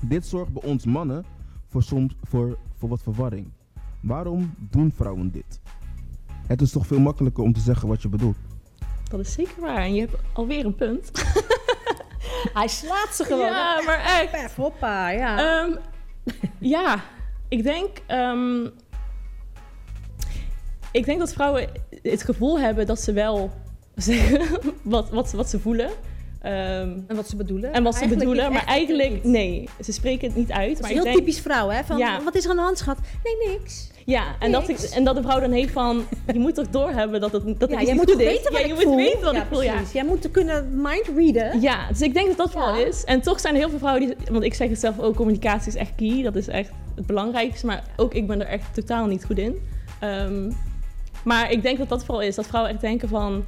Dit 0.00 0.26
zorgt 0.26 0.52
bij 0.52 0.62
ons 0.62 0.84
mannen 0.84 1.24
voor 1.68 1.82
soms 1.82 2.16
voor, 2.22 2.58
voor 2.76 2.88
wat 2.88 3.02
verwarring. 3.02 3.52
Waarom 4.00 4.54
doen 4.58 4.92
vrouwen 4.92 5.30
dit? 5.30 5.60
Het 6.46 6.60
is 6.60 6.70
toch 6.70 6.86
veel 6.86 7.00
makkelijker 7.00 7.44
om 7.44 7.52
te 7.52 7.60
zeggen 7.60 7.88
wat 7.88 8.02
je 8.02 8.08
bedoelt. 8.08 8.38
Dat 9.10 9.20
is 9.20 9.32
zeker 9.32 9.60
waar. 9.60 9.82
En 9.82 9.94
je 9.94 10.00
hebt 10.00 10.16
alweer 10.32 10.64
een 10.64 10.74
punt. 10.74 11.10
Hij 12.58 12.68
slaat 12.68 13.14
ze 13.14 13.24
gewoon. 13.24 13.50
Ja, 13.50 13.82
maar 13.82 13.98
echt. 13.98 14.30
Pef, 14.30 14.54
hoppa, 14.54 15.10
ja. 15.10 15.38
Ehm, 15.38 15.76
ja, 16.58 17.04
ik 17.48 17.62
denk. 17.62 17.98
ehm, 18.06 18.66
ik 20.92 21.04
denk 21.04 21.18
dat 21.18 21.32
vrouwen 21.32 21.68
het 22.02 22.22
gevoel 22.22 22.60
hebben 22.60 22.86
dat 22.86 23.00
ze 23.00 23.12
wel 23.12 23.50
zeggen 23.94 24.58
wat, 24.82 25.10
wat, 25.10 25.32
wat 25.32 25.48
ze 25.48 25.60
voelen. 25.60 25.90
Ehm, 26.46 26.98
en 27.06 27.16
wat 27.16 27.28
ze 27.28 27.36
bedoelen. 27.36 27.72
en 27.72 27.82
wat 27.82 27.94
ze 27.94 28.00
Eigenlijk 28.00 28.30
bedoelen, 28.30 28.52
maar 28.52 28.64
eigenlijk 28.66 29.12
niet. 29.12 29.24
nee, 29.24 29.68
ze 29.84 29.92
spreken 29.92 30.26
het 30.28 30.36
niet 30.36 30.50
uit. 30.52 30.70
Dat 30.72 30.80
maar 30.80 30.90
is 30.90 30.96
heel 30.96 31.04
denk, 31.04 31.16
typisch 31.16 31.40
vrouw, 31.40 31.68
hè? 31.68 31.84
Van, 31.84 31.98
Ja. 31.98 32.22
wat 32.22 32.34
is 32.34 32.44
er 32.44 32.50
aan 32.50 32.56
de 32.56 32.62
hand, 32.62 32.78
schat? 32.78 32.98
Nee, 33.24 33.52
niks. 33.52 33.90
Ja, 34.04 34.24
en 34.38 34.52
dat, 34.52 34.68
ik, 34.68 34.78
en 34.78 35.04
dat 35.04 35.16
de 35.16 35.22
vrouw 35.22 35.40
dan 35.40 35.50
heeft 35.50 35.72
van, 35.72 36.04
je 36.32 36.38
moet 36.38 36.54
toch 36.54 36.70
doorhebben 36.70 37.20
dat 37.20 37.32
het, 37.32 37.60
dat 37.60 37.70
ja, 37.70 37.82
jij 37.82 37.94
niet 37.94 38.06
moet 38.06 38.16
weten 38.16 38.52
wat 38.52 38.60
ja, 38.60 38.66
ik 38.66 38.76
je 38.76 38.82
voel. 38.82 38.92
moet 38.92 39.02
weten 39.02 39.20
wat 39.22 39.34
ja, 39.34 39.40
ik 39.40 39.46
voel, 39.50 39.62
ja. 39.62 39.72
precies. 39.74 39.92
Jij 39.92 40.04
moet 40.04 40.30
kunnen 40.30 40.80
mind 40.82 41.10
readen. 41.16 41.60
Ja, 41.60 41.88
dus 41.88 42.00
ik 42.00 42.14
denk 42.14 42.26
dat 42.26 42.36
dat 42.36 42.50
vooral 42.50 42.76
is. 42.76 43.04
En 43.04 43.20
toch 43.20 43.40
zijn 43.40 43.54
er 43.54 43.60
heel 43.60 43.68
veel 43.70 43.78
vrouwen 43.78 44.06
die... 44.06 44.16
Want 44.30 44.44
ik 44.44 44.54
zeg 44.54 44.68
het 44.68 44.80
zelf 44.80 44.98
ook, 45.00 45.16
communicatie 45.16 45.68
is 45.68 45.74
echt 45.78 45.92
key. 45.96 46.22
Dat 46.22 46.36
is 46.36 46.48
echt 46.48 46.70
het 46.94 47.06
belangrijkste. 47.06 47.66
Maar 47.66 47.82
ook 47.96 48.14
ik 48.14 48.26
ben 48.26 48.40
er 48.40 48.46
echt 48.46 48.74
totaal 48.74 49.06
niet 49.06 49.24
goed 49.24 49.38
in. 49.38 49.58
Ehm, 50.00 50.50
maar 51.24 51.50
ik 51.50 51.62
denk 51.62 51.78
dat 51.78 51.88
dat 51.88 52.04
vooral 52.04 52.22
is. 52.22 52.34
Dat 52.34 52.46
vrouwen 52.46 52.72
echt 52.72 52.80
denken 52.80 53.08
van... 53.08 53.44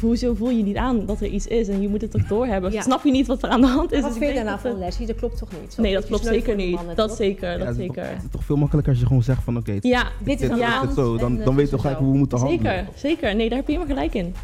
Hoezo 0.00 0.34
voel 0.34 0.50
je 0.50 0.62
niet 0.62 0.76
aan 0.76 1.06
dat 1.06 1.20
er 1.20 1.26
iets 1.26 1.46
is? 1.46 1.68
En 1.68 1.80
je 1.82 1.88
moet 1.88 2.00
het 2.00 2.10
toch 2.10 2.26
doorhebben. 2.34 2.72
Ja. 2.72 2.80
Snap 2.82 3.04
je 3.04 3.10
niet 3.10 3.26
wat 3.26 3.42
er 3.42 3.48
aan 3.48 3.60
de 3.60 3.66
hand 3.66 3.92
is? 3.92 4.00
Wat 4.00 4.08
Dus 4.08 4.18
ik 4.18 4.24
vind 4.24 4.28
je 4.28 4.34
daarna 4.44 4.50
dat 4.50 4.60
van 4.60 4.70
het- 4.70 4.78
Leslie? 4.80 5.06
Dat 5.06 5.16
klopt 5.16 5.38
toch 5.38 5.48
niet? 5.60 5.72
Zo 5.74 5.82
Nee, 5.82 5.94
dat 5.94 6.06
klopt 6.06 6.24
zeker 6.24 6.54
niet. 6.56 6.74
mannen, 6.74 6.96
Dat 6.96 7.08
toch? 7.08 7.16
zeker, 7.16 7.50
Ja, 7.50 7.58
dat 7.58 7.66
het, 7.66 7.78
is 7.78 7.86
toch, 7.86 7.94
zeker. 7.96 8.10
het 8.14 8.22
is 8.24 8.30
toch 8.30 8.44
veel 8.44 8.56
makkelijker 8.56 8.92
als 8.92 9.00
je 9.00 9.06
gewoon 9.06 9.22
zegt 9.22 9.42
van 9.42 9.56
oké, 9.56 9.76
Ja, 9.80 10.02
Dit 10.24 10.34
is 10.34 10.40
dit 10.40 10.50
aan 10.50 10.56
is 10.58 10.62
de 10.64 10.70
Ja. 10.70 10.76
hand. 10.76 10.86
het 10.88 10.98
zo. 10.98 11.16
Dan, 11.16 11.36
dan 11.36 11.48
eh, 11.48 11.54
weet 11.54 11.70
je 11.70 11.78
gelijk 11.78 11.98
hoe 11.98 12.12
we 12.12 12.18
moeten 12.18 12.38
handelen. 12.38 12.64
zeker, 12.72 12.86
zeker. 12.98 13.34
Nee, 13.36 13.48
daar 13.48 13.58
heb 13.58 13.66
je 13.68 13.72
helemaal 13.72 13.94
gelijk 13.96 14.14
in. 14.14 14.34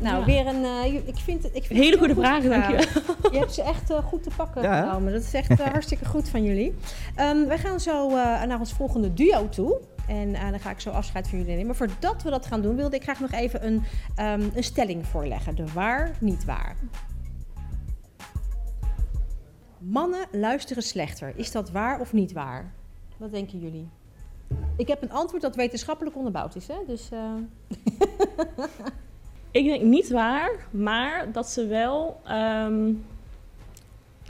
Nou, 0.00 0.18
Ja. 0.18 0.24
weer 0.24 0.46
een... 0.46 0.64
eh, 0.64 0.94
ik 0.94 1.16
vind 1.24 1.42
het, 1.42 1.56
ik 1.56 1.64
vind 1.64 1.78
Hele 1.80 1.98
goede 1.98 2.14
vragen, 2.14 2.42
gedaan. 2.42 2.60
dankjewel. 2.60 3.14
Je 3.32 3.38
hebt 3.38 3.54
ze 3.54 3.62
echt 3.62 3.90
eh, 3.90 3.98
goed 4.04 4.22
te 4.22 4.30
pakken 4.36 4.62
Ja, 4.62 4.82
genomen. 4.82 5.12
Dat 5.12 5.22
is 5.22 5.32
echt 5.34 5.62
hartstikke 5.72 6.04
goed 6.04 6.28
van 6.28 6.42
jullie. 6.44 6.74
Ehm, 7.14 7.46
wij 7.46 7.58
gaan 7.58 7.80
zo 7.80 8.08
eh, 8.08 8.14
naar 8.42 8.58
ons 8.58 8.72
volgende 8.72 9.14
duo 9.14 9.48
toe. 9.48 9.76
En 10.08 10.34
eh, 10.34 10.50
dan 10.50 10.60
ga 10.60 10.70
ik 10.70 10.80
zo 10.80 10.90
afscheid 10.90 11.28
van 11.28 11.38
jullie 11.38 11.52
nemen. 11.52 11.66
Maar 11.66 11.88
voordat 11.88 12.22
we 12.22 12.30
dat 12.30 12.46
gaan 12.46 12.62
doen, 12.62 12.76
wilde 12.76 12.96
ik 12.96 13.02
graag 13.02 13.20
nog 13.20 13.32
even 13.32 13.66
een, 13.66 13.82
ehm, 14.14 14.48
een 14.54 14.64
stelling 14.64 15.06
voorleggen. 15.06 15.54
De 15.54 15.72
waar, 15.72 16.16
niet 16.20 16.44
waar. 16.44 16.76
Mannen 19.78 20.26
luisteren 20.32 20.82
slechter. 20.82 21.32
Is 21.36 21.52
dat 21.52 21.70
waar 21.70 22.00
of 22.00 22.12
niet 22.12 22.32
waar? 22.32 22.72
Wat 23.16 23.32
denken 23.32 23.58
jullie? 23.58 23.88
Ik 24.76 24.88
heb 24.88 25.02
een 25.02 25.12
antwoord 25.12 25.42
dat 25.42 25.56
wetenschappelijk 25.56 26.16
onderbouwd 26.16 26.54
is. 26.56 26.68
Hè? 26.68 26.76
Dus, 26.86 27.10
eh, 27.10 27.34
Ik 29.50 29.64
denk 29.64 29.82
niet 29.82 30.10
waar, 30.10 30.66
maar 30.70 31.32
dat 31.32 31.48
ze 31.48 31.66
wel 31.66 32.20
ehm, 32.24 32.92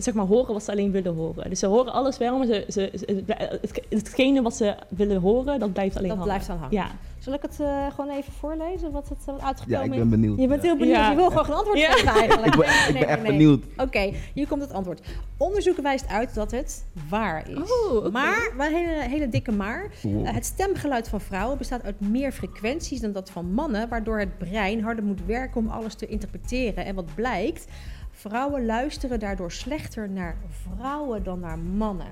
zeg 0.05 0.15
maar 0.15 0.27
horen 0.27 0.53
wat 0.53 0.65
ze 0.65 0.71
alleen 0.71 0.91
willen 0.91 1.15
horen. 1.15 1.51
Dus 1.51 1.59
ze 1.59 1.67
horen 1.67 1.93
alles 1.93 2.19
wel, 2.19 2.39
maar 2.39 2.47
ze, 2.47 2.65
ze, 2.69 2.91
ze- 2.95 3.23
het, 3.61 3.81
hetgene 3.89 4.43
wat 4.43 4.55
ze 4.57 4.75
willen 4.89 5.21
horen, 5.21 5.59
dat 5.61 5.73
blijft 5.73 5.97
alleen 5.97 6.09
dat 6.09 6.17
hangen. 6.19 6.33
blijft 6.33 6.47
dan 6.47 6.57
hangen. 6.59 6.75
Ja. 6.77 6.91
Zal 7.19 7.33
ik 7.33 7.43
het 7.43 7.61
eh, 7.61 7.87
gewoon 7.95 8.11
even 8.17 8.33
voorlezen 8.33 8.91
wat 8.91 9.09
het 9.09 9.19
wat 9.25 9.37
Ja, 9.41 9.47
uitgekomen 9.47 9.85
ik 9.87 9.93
is? 9.93 9.99
ben 9.99 10.09
benieuwd. 10.09 10.39
Je 10.41 10.47
bent 10.47 10.63
Ja. 10.63 10.69
heel 10.69 10.77
benieuwd. 10.79 10.97
Ja. 10.97 11.11
Je 11.11 11.17
wil 11.17 11.29
gewoon 11.31 11.47
een 11.47 11.53
antwoord 11.55 11.79
Ja. 11.79 11.91
geven 11.93 12.09
eigenlijk. 12.21 12.55
Ik 12.55 12.61
ben, 12.61 12.69
Nee, 12.71 12.79
ik 12.87 12.93
nee, 12.93 12.99
ben 13.01 13.09
echt 13.09 13.23
nee, 13.23 13.31
benieuwd. 13.31 13.65
Oké, 13.77 14.13
hier 14.35 14.47
komt 14.49 14.61
het 14.63 14.73
antwoord. 14.73 15.01
Onderzoek 15.37 15.77
wijst 15.77 16.09
uit 16.09 16.35
dat 16.35 16.51
het 16.51 16.85
waar 17.09 17.49
is. 17.51 17.57
Oh. 17.91 18.13
Maar, 18.13 18.53
wel 18.57 18.67
een 18.67 18.75
hele, 18.75 19.03
hele 19.09 19.29
dikke 19.29 19.53
maar. 19.53 19.91
Wow. 20.03 20.27
Eh, 20.27 20.35
het 20.35 20.45
stemgeluid 20.45 21.09
van 21.09 21.21
vrouwen 21.21 21.59
bestaat 21.59 21.85
uit 21.85 22.01
meer 22.01 22.33
frequenties 22.33 23.01
dan 23.01 23.13
dat 23.13 23.31
van 23.31 23.53
mannen, 23.53 23.89
waardoor 23.89 24.19
het 24.19 24.39
brein 24.39 24.83
harder 24.83 25.05
moet 25.05 25.25
werken 25.27 25.61
om 25.61 25.69
alles 25.69 25.95
te 25.95 26.07
interpreteren. 26.07 26.85
En 26.85 26.95
wat 26.95 27.15
blijkt, 27.15 27.67
vrouwen 28.19 28.67
luisteren 28.67 29.19
daardoor 29.19 29.53
slechter 29.53 30.09
naar 30.09 30.37
vrouwen 30.77 31.23
dan 31.23 31.41
naar 31.41 31.59
mannen. 31.59 32.07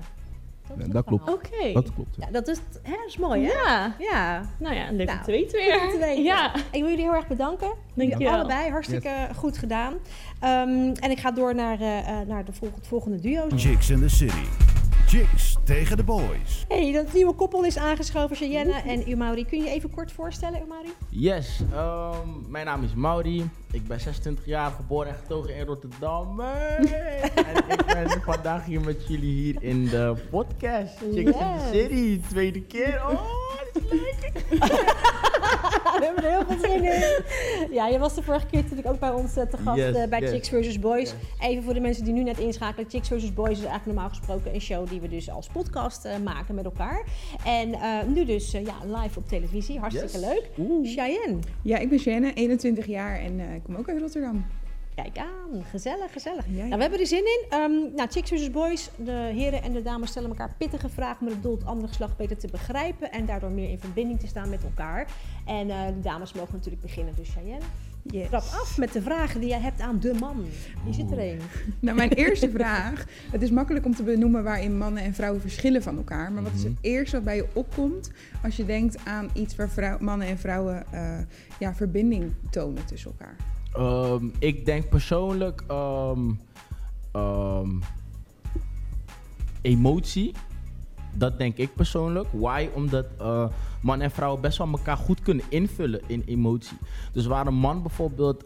Dat, 0.67 0.77
Ja, 0.87 0.93
dat 0.93 1.05
klopt. 1.05 1.29
Oké. 1.29 1.71
Dat 1.73 1.93
klopt. 1.93 2.15
Ja, 2.19 2.27
dat 2.31 2.47
is, 2.47 2.57
hè, 2.83 2.91
dat 2.91 3.05
is 3.07 3.17
mooi, 3.17 3.45
hè? 3.45 3.51
Ja. 3.51 3.95
Ja. 3.99 4.41
Nou 4.59 4.75
ja, 4.75 4.91
leuk 4.91 5.07
Nou, 5.07 5.19
weten 5.25 5.57
weer. 5.59 5.97
weten. 5.99 6.23
Ja. 6.23 6.55
Ik 6.55 6.63
wil 6.81 6.89
jullie 6.89 7.03
heel 7.03 7.13
erg 7.15 7.27
bedanken. 7.27 7.71
Dank 7.93 8.11
je 8.11 8.17
wel. 8.23 8.33
Allebei, 8.33 8.69
hartstikke 8.71 9.27
goed 9.35 9.57
gedaan. 9.57 9.93
Ehm, 10.39 10.93
en 10.99 11.11
ik 11.11 11.19
ga 11.19 11.31
door 11.31 11.55
naar, 11.55 11.79
eh, 11.79 11.97
eh, 12.21 12.27
naar 12.27 12.45
de 12.45 12.53
volg- 12.53 12.75
het 12.75 12.87
volgende 12.87 13.19
duo. 13.19 13.45
Chicks 13.55 13.89
in 13.89 13.99
the 13.99 14.09
City. 14.09 14.45
Chicks 15.07 15.55
tegen 15.63 15.97
de 15.97 16.03
boys. 16.03 16.65
Hey, 16.67 16.91
dat 16.91 17.13
nieuwe 17.13 17.33
koppel 17.33 17.63
is 17.63 17.77
aangeschoven, 17.77 18.35
Cheyenne 18.35 18.73
en 18.73 19.11
Umari. 19.11 19.45
Kun 19.45 19.57
je 19.57 19.63
je 19.63 19.69
even 19.69 19.89
kort 19.89 20.11
voorstellen, 20.11 20.61
Umari? 20.61 20.93
Yes, 21.09 21.61
ehm, 21.73 22.27
mijn 22.47 22.65
naam 22.65 22.83
is 22.83 22.93
Mauri. 22.93 23.49
Ik 23.71 23.87
ben 23.87 23.99
26 23.99 24.45
jaar, 24.45 24.71
geboren 24.71 25.07
en 25.07 25.15
getogen 25.15 25.55
in 25.55 25.65
Rotterdam. 25.65 26.39
Hey! 26.39 27.21
en 27.35 27.55
ik 27.67 27.85
ben 27.85 28.21
vandaag 28.21 28.65
hier 28.65 28.81
met 28.81 29.07
jullie 29.07 29.33
hier 29.33 29.55
in 29.59 29.85
de 29.85 30.15
podcast. 30.29 30.97
Chicks 30.97 31.15
in 31.15 31.31
the. 31.31 31.69
City, 31.71 32.21
tweede 32.29 32.61
keer. 32.61 33.01
Oh, 33.09 33.21
dat 33.73 33.83
is 33.83 33.89
leuk. 33.91 34.31
We 36.15 36.21
hebben 36.21 36.23
er 36.23 36.37
heel 36.37 36.57
veel 36.57 36.69
zin 36.69 36.83
in. 36.83 37.23
Ja, 37.77 37.87
je 37.87 37.99
was 37.99 38.15
de 38.15 38.23
vorige 38.23 38.45
keer 38.45 38.61
natuurlijk 38.61 38.87
ook 38.87 38.99
bij 38.99 39.09
ons 39.11 39.35
eh, 39.35 39.43
te 39.45 39.57
gast 39.57 39.77
Yes, 39.77 39.95
eh, 39.95 40.07
bij 40.09 40.19
yes. 40.19 40.29
Chicks 40.31 40.49
vs. 40.49 40.79
Boys. 40.79 41.09
Yes. 41.09 41.47
Even 41.49 41.63
voor 41.63 41.73
de 41.73 41.79
mensen 41.79 42.03
die 42.03 42.13
nu 42.13 42.23
net 42.23 42.39
inschakelen. 42.39 42.89
Chicks 42.89 43.07
vs. 43.07 43.33
Boys 43.33 43.49
is 43.51 43.57
eigenlijk 43.57 43.85
normaal 43.85 44.09
gesproken 44.09 44.53
een 44.53 44.61
show 44.61 44.89
die 44.89 45.01
we 45.01 45.07
dus 45.09 45.29
als 45.29 45.47
podcast 45.47 46.05
eh, 46.05 46.17
maken 46.23 46.55
met 46.55 46.65
elkaar. 46.65 47.03
En 47.45 47.73
eh, 47.73 48.03
nu 48.13 48.25
dus 48.25 48.51
ja, 48.51 49.01
live 49.01 49.19
op 49.19 49.27
televisie. 49.27 49.79
Hartstikke 49.79 50.19
Yes. 50.19 50.25
leuk. 50.27 50.49
Oeh. 50.57 50.87
Cheyenne. 50.89 51.37
Ja, 51.61 51.77
ik 51.77 51.89
ben 51.89 51.99
Shannon, 51.99 52.31
21 52.33 52.85
jaar 52.85 53.19
en 53.19 53.39
eh, 53.39 53.55
ik 53.55 53.63
kom 53.63 53.75
ook 53.75 53.89
uit 53.89 53.99
Rotterdam. 53.99 54.45
Kijk 55.03 55.17
aan, 55.17 55.63
gezellig, 55.69 56.11
gezellig. 56.11 56.45
Ja, 56.47 56.65
Nou, 56.65 56.75
we 56.75 56.81
hebben 56.81 56.99
er 56.99 57.07
zin 57.07 57.25
in. 57.25 57.45
Ehm, 57.49 57.71
nou, 57.95 58.09
Chicks 58.09 58.29
vs. 58.29 58.51
Boys, 58.51 58.89
de 58.95 59.11
heren 59.11 59.63
en 59.63 59.73
de 59.73 59.81
dames 59.81 60.09
stellen 60.09 60.29
elkaar 60.29 60.55
pittige 60.57 60.89
vragen 60.89 61.23
met 61.23 61.33
het 61.33 61.43
doel 61.43 61.55
het 61.55 61.65
andere 61.65 61.87
geslacht 61.87 62.17
beter 62.17 62.37
te 62.37 62.47
begrijpen 62.47 63.11
en 63.11 63.25
daardoor 63.25 63.51
meer 63.51 63.69
in 63.69 63.79
verbinding 63.79 64.19
te 64.19 64.27
staan 64.27 64.49
met 64.49 64.63
elkaar. 64.63 65.07
En 65.45 65.69
eh, 65.69 65.87
de 65.87 65.99
dames 66.01 66.33
mogen 66.33 66.53
natuurlijk 66.53 66.81
beginnen, 66.81 67.13
dus 67.15 67.29
Cheyenne. 67.29 67.65
Yes. 68.01 68.27
Trap 68.27 68.41
af 68.41 68.77
met 68.77 68.93
de 68.93 69.01
vragen 69.01 69.39
die 69.39 69.49
jij 69.49 69.59
hebt 69.59 69.81
aan 69.81 69.99
de 69.99 70.13
man. 70.13 70.45
Hier 70.83 70.93
zit 70.93 71.11
er 71.11 71.19
een. 71.19 71.39
Nou, 71.79 71.97
mijn 71.97 72.11
eerste 72.13 72.49
vraag. 72.49 73.05
Het 73.31 73.41
is 73.41 73.49
makkelijk 73.49 73.85
om 73.85 73.95
te 73.95 74.03
benoemen 74.03 74.43
waarin 74.43 74.77
mannen 74.77 75.03
en 75.03 75.13
vrouwen 75.13 75.41
verschillen 75.41 75.83
van 75.83 75.97
elkaar. 75.97 76.31
Maar 76.31 76.43
wat 76.43 76.53
is 76.53 76.63
het 76.63 76.77
eerste 76.81 77.15
wat 77.15 77.25
bij 77.25 77.35
je 77.35 77.47
opkomt 77.53 78.11
als 78.43 78.55
je 78.55 78.65
denkt 78.65 78.97
aan 79.05 79.29
iets 79.33 79.55
waar 79.55 79.69
vrouw- 79.69 79.97
mannen 79.99 80.27
en 80.27 80.37
vrouwen 80.37 80.85
eh, 80.91 81.19
ja, 81.59 81.75
verbinding 81.75 82.33
tonen 82.49 82.85
tussen 82.85 83.11
elkaar? 83.11 83.35
Ehm, 83.77 84.25
ik 84.39 84.65
denk 84.65 84.89
persoonlijk 84.89 85.63
ehm, 85.67 86.31
emotie. 89.61 90.33
Dat 91.13 91.37
denk 91.37 91.57
ik 91.57 91.75
persoonlijk. 91.75 92.27
Why? 92.31 92.69
Omdat 92.73 93.05
eh 93.19 93.45
man 93.81 94.01
en 94.01 94.11
vrouw 94.11 94.37
best 94.37 94.57
wel 94.57 94.67
elkaar 94.67 94.97
goed 94.97 95.21
kunnen 95.21 95.45
invullen 95.49 96.01
in 96.07 96.23
emotie. 96.25 96.77
Dus 97.11 97.25
waar 97.25 97.47
een 97.47 97.53
man 97.53 97.81
bijvoorbeeld, 97.81 98.43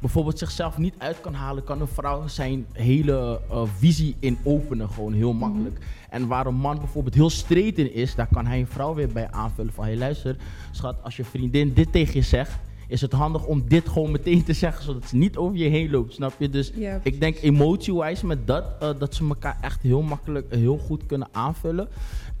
bijvoorbeeld 0.00 0.38
zichzelf 0.38 0.78
niet 0.78 0.94
uit 0.98 1.20
kan 1.20 1.34
halen, 1.34 1.64
kan 1.64 1.80
een 1.80 1.88
vrouw 1.88 2.26
zijn 2.26 2.66
hele 2.72 3.40
eh, 3.50 3.62
visie 3.76 4.16
in 4.18 4.38
openen. 4.44 4.90
Gewoon 4.90 5.12
heel 5.12 5.32
makkelijk. 5.32 5.78
En 6.10 6.26
waar 6.26 6.46
een 6.46 6.54
man 6.54 6.78
bijvoorbeeld 6.78 7.14
heel 7.14 7.30
straight 7.30 7.78
in 7.78 7.92
is, 7.94 8.14
daar 8.14 8.28
kan 8.32 8.46
hij 8.46 8.60
een 8.60 8.66
vrouw 8.66 8.94
weer 8.94 9.12
bij 9.12 9.30
aanvullen. 9.30 9.72
Van 9.72 9.84
hey 9.84 9.96
luister, 9.96 10.36
schat, 10.70 11.02
als 11.02 11.16
je 11.16 11.24
vriendin 11.24 11.72
dit 11.72 11.92
tegen 11.92 12.14
je 12.14 12.22
zegt, 12.22 12.58
is 12.88 13.00
het 13.00 13.12
handig 13.12 13.44
om 13.46 13.68
dit 13.68 13.88
gewoon 13.88 14.10
meteen 14.10 14.44
te 14.44 14.52
zeggen, 14.52 14.84
zodat 14.84 15.08
ze 15.08 15.16
niet 15.16 15.36
over 15.36 15.56
je 15.56 15.68
heen 15.68 15.90
loopt. 15.90 16.14
Snap 16.14 16.32
je? 16.38 16.48
Dus 16.50 16.72
Ja, 16.74 17.00
ik 17.02 17.20
denk 17.20 17.36
emotie-wise 17.40 18.26
met 18.26 18.46
dat, 18.46 18.64
eh, 18.80 18.90
dat 18.98 19.14
ze 19.14 19.26
elkaar 19.28 19.58
echt 19.60 19.82
heel 19.82 20.02
makkelijk, 20.02 20.46
heel 20.54 20.78
goed 20.78 21.06
kunnen 21.06 21.28
aanvullen. 21.32 21.88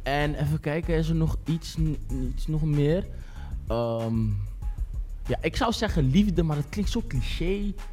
En 0.02 0.34
even 0.34 0.60
kijken, 0.60 0.94
is 0.96 1.08
er 1.08 1.14
nog 1.14 1.36
iets, 1.44 1.76
iets 2.34 2.46
nog 2.46 2.62
meer? 2.62 3.04
Ehm, 3.68 4.14
ja, 5.26 5.36
ik 5.40 5.56
zou 5.56 5.72
zeggen 5.72 6.10
liefde, 6.10 6.42
maar 6.42 6.56
dat 6.56 6.68
klinkt 6.68 6.90
zo 6.90 7.02
cliché. 7.08 7.44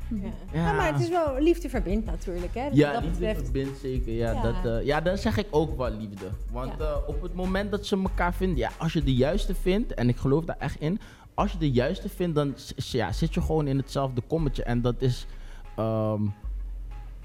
Ja. 0.10 0.30
Ja. 0.54 0.74
maar 0.74 0.94
het 0.94 1.02
is 1.02 1.10
wel 1.10 1.36
liefde 1.40 1.70
verbindt 1.70 2.06
natuurlijk. 2.06 2.54
Hè? 2.54 2.70
Dus 2.70 2.78
Ja, 2.78 2.92
dat 2.94 3.02
liefde 3.04 3.18
betreft. 3.20 3.42
verbindt 3.44 3.80
zeker. 3.80 4.14
Ja, 4.14 4.32
Ja. 4.32 4.42
Dat, 4.42 4.66
eh, 4.80 4.86
ja, 4.86 5.02
dan 5.02 5.18
zeg 5.18 5.38
ik 5.38 5.48
ook 5.50 5.78
wel 5.78 5.92
liefde. 5.92 6.26
Want 6.52 6.80
eh, 6.80 6.96
op 7.08 7.22
het 7.22 7.34
moment 7.34 7.72
dat 7.72 7.86
ze 7.86 7.98
elkaar 7.98 8.34
vinden, 8.34 8.58
ja, 8.58 8.72
als 8.78 8.94
je 8.94 9.04
de 9.04 9.14
juiste 9.16 9.56
vindt, 9.62 9.94
en 9.94 10.10
ik 10.10 10.18
geloof 10.18 10.46
daar 10.46 10.58
echt 10.60 10.80
in, 10.82 11.00
als 11.36 11.52
je 11.52 11.58
de 11.58 11.72
juiste 11.72 12.10
vindt, 12.10 12.36
dan 12.36 12.56
ja, 12.76 13.12
zit 13.12 13.34
je 13.34 13.42
gewoon 13.42 13.68
in 13.68 13.78
hetzelfde 13.78 14.22
kommetje. 14.28 14.64
En 14.64 14.82
dat 14.82 14.96
is, 15.02 15.26
ehm, 15.76 16.22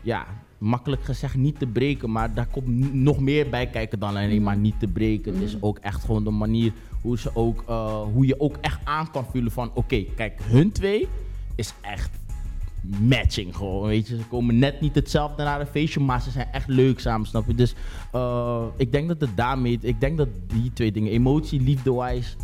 ja, 0.00 0.26
makkelijk 0.58 1.04
gezegd 1.04 1.34
niet 1.34 1.58
te 1.58 1.66
breken, 1.66 2.10
maar 2.10 2.34
daar 2.34 2.46
komt 2.46 2.94
nog 2.94 3.20
meer 3.20 3.48
bij 3.48 3.66
kijken 3.66 3.98
dan 3.98 4.16
alleen 4.16 4.42
maar 4.42 4.56
niet 4.56 4.80
te 4.80 4.86
breken. 4.86 5.34
Het 5.34 5.42
is 5.42 5.56
ook 5.60 5.78
echt 5.78 6.04
gewoon 6.04 6.24
de 6.24 6.30
manier 6.30 6.72
hoe, 7.02 7.18
ze 7.18 7.30
ook, 7.34 7.64
eh, 7.66 8.02
hoe 8.02 8.26
je 8.26 8.40
ook 8.40 8.56
echt 8.60 8.80
aan 8.84 9.10
kan 9.10 9.24
voelen 9.24 9.52
van, 9.52 9.70
oké, 9.74 10.04
kijk, 10.16 10.40
hun 10.42 10.72
twee 10.72 11.08
is 11.54 11.72
echt 11.80 12.10
matching 13.00 13.56
gewoon, 13.56 13.86
weet 13.86 14.08
je. 14.08 14.16
Ze 14.16 14.24
komen 14.24 14.58
net 14.58 14.80
niet 14.80 14.94
hetzelfde 14.94 15.42
naar 15.42 15.60
een 15.60 15.66
feestje, 15.66 16.00
maar 16.00 16.22
ze 16.22 16.30
zijn 16.30 16.48
echt 16.52 16.68
leuk 16.68 17.00
samen, 17.00 17.26
snap 17.26 17.46
je? 17.46 17.54
Dus 17.54 17.74
eh, 18.12 18.64
ik 18.76 18.92
denk 18.92 19.08
dat 19.08 19.20
het 19.20 19.36
daarmee, 19.36 19.78
ik 19.80 20.00
denk 20.00 20.16
dat 20.16 20.28
die 20.46 20.72
twee 20.72 20.92
dingen, 20.92 21.12
emotie, 21.12 21.60
liefde-wise, 21.60 22.36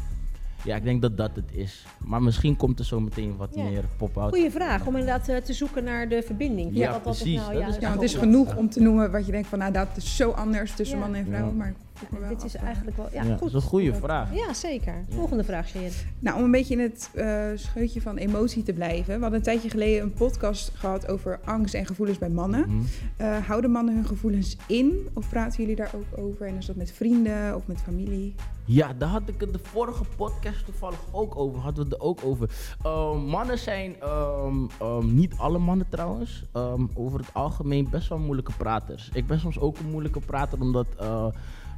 ja, 0.67 0.77
ik 0.77 0.85
denk 0.85 1.03
dat 1.03 1.17
dat 1.17 1.31
het 1.35 1.51
is. 1.53 1.85
Maar 1.99 2.23
misschien 2.23 2.57
komt 2.57 2.79
er 2.79 2.85
zo 2.85 3.01
meteen 3.01 3.37
wat 3.37 3.49
Ja. 3.55 3.63
meer 3.63 3.85
pop-out. 3.97 4.29
Goeie 4.35 4.51
vraag 4.51 4.87
om 4.87 4.97
inderdaad 4.97 5.29
eh, 5.29 5.37
te 5.37 5.53
zoeken 5.53 5.85
naar 5.85 6.09
de 6.09 6.23
verbinding. 6.23 6.71
Ja, 6.77 6.91
wat 6.93 7.03
precies. 7.03 7.37
nou 7.41 7.59
Dat 7.61 7.69
is 7.69 7.77
ja, 7.81 7.93
het 7.93 8.03
is 8.03 8.15
genoeg 8.15 8.57
om 8.57 8.69
te 8.71 8.81
noemen 8.81 9.11
wat 9.13 9.27
je 9.27 9.33
denkt 9.33 9.49
van, 9.49 9.59
nou 9.59 9.73
dat 9.73 9.89
is 9.97 10.17
zo 10.17 10.31
anders 10.31 10.75
tussen 10.75 10.97
Ja. 10.97 11.03
mannen 11.03 11.21
en 11.21 11.27
vrouwen. 11.27 11.53
Ja. 11.53 11.59
Maar 11.59 11.75
Dit 12.29 12.45
is 12.45 12.57
eh, 12.57 12.63
eigenlijk 12.63 12.97
wel... 12.97 13.09
Ja, 13.13 13.23
Ja, 13.23 13.31
goed. 13.31 13.39
dat 13.39 13.49
is 13.49 13.55
een 13.55 13.61
goede 13.61 13.95
vraag. 13.95 14.35
Ja, 14.35 14.53
zeker. 14.55 15.05
Volgende 15.09 15.45
vraag, 15.45 15.71
Cheyenne. 15.71 15.95
Nou, 16.19 16.39
om 16.39 16.45
een 16.45 16.51
beetje 16.51 16.75
in 16.75 16.81
het 16.81 17.11
eh, 17.15 17.45
scheutje 17.55 18.01
van 18.01 18.17
emotie 18.17 18.63
te 18.63 18.73
blijven. 18.73 19.15
We 19.15 19.21
hadden 19.21 19.35
een 19.39 19.43
tijdje 19.43 19.71
geleden 19.71 20.03
een 20.03 20.13
podcast 20.13 20.71
gehad 20.75 21.09
over 21.09 21.41
angst 21.45 21.75
en 21.75 21.87
gevoelens 21.87 22.19
bij 22.19 22.29
mannen. 22.31 22.61
Mhm. 22.69 22.83
Eh, 23.17 23.47
houden 23.47 23.71
mannen 23.71 23.95
hun 23.95 24.07
gevoelens 24.07 24.57
in? 24.67 25.09
Of 25.13 25.29
praten 25.29 25.61
jullie 25.61 25.77
daar 25.77 25.91
ook 25.95 26.25
over? 26.25 26.47
En 26.47 26.57
is 26.57 26.67
dat 26.67 26.77
met 26.77 26.93
vrienden 26.93 27.57
of 27.57 27.67
met 27.67 27.81
familie? 27.81 28.35
Ja, 28.65 28.93
daar 28.99 29.09
had 29.09 29.23
ik 29.27 29.41
het 29.41 29.53
de 29.53 29.59
vorige 29.63 30.05
podcast 30.17 30.65
toevallig 30.65 30.99
ook 31.13 31.37
over. 31.37 31.61
Hadden 31.61 31.85
we 31.85 31.91
het 31.91 32.01
er 32.01 32.07
ook 32.07 32.21
over. 32.25 32.51
Ehm, 32.83 33.19
mannen 33.19 33.59
zijn, 33.59 34.01
ehm, 34.01 34.57
ehm, 34.81 35.15
niet 35.15 35.35
alle 35.37 35.59
mannen 35.59 35.87
trouwens, 35.89 36.45
ehm, 36.53 36.87
over 36.95 37.19
het 37.19 37.35
algemeen 37.35 37.89
best 37.91 38.09
wel 38.09 38.19
moeilijke 38.19 38.53
praters. 38.57 39.11
Ik 39.13 39.27
ben 39.27 39.41
soms 39.41 39.59
ook 39.59 39.79
een 39.79 39.91
moeilijke 39.91 40.21
prater 40.21 40.61
omdat, 40.61 40.87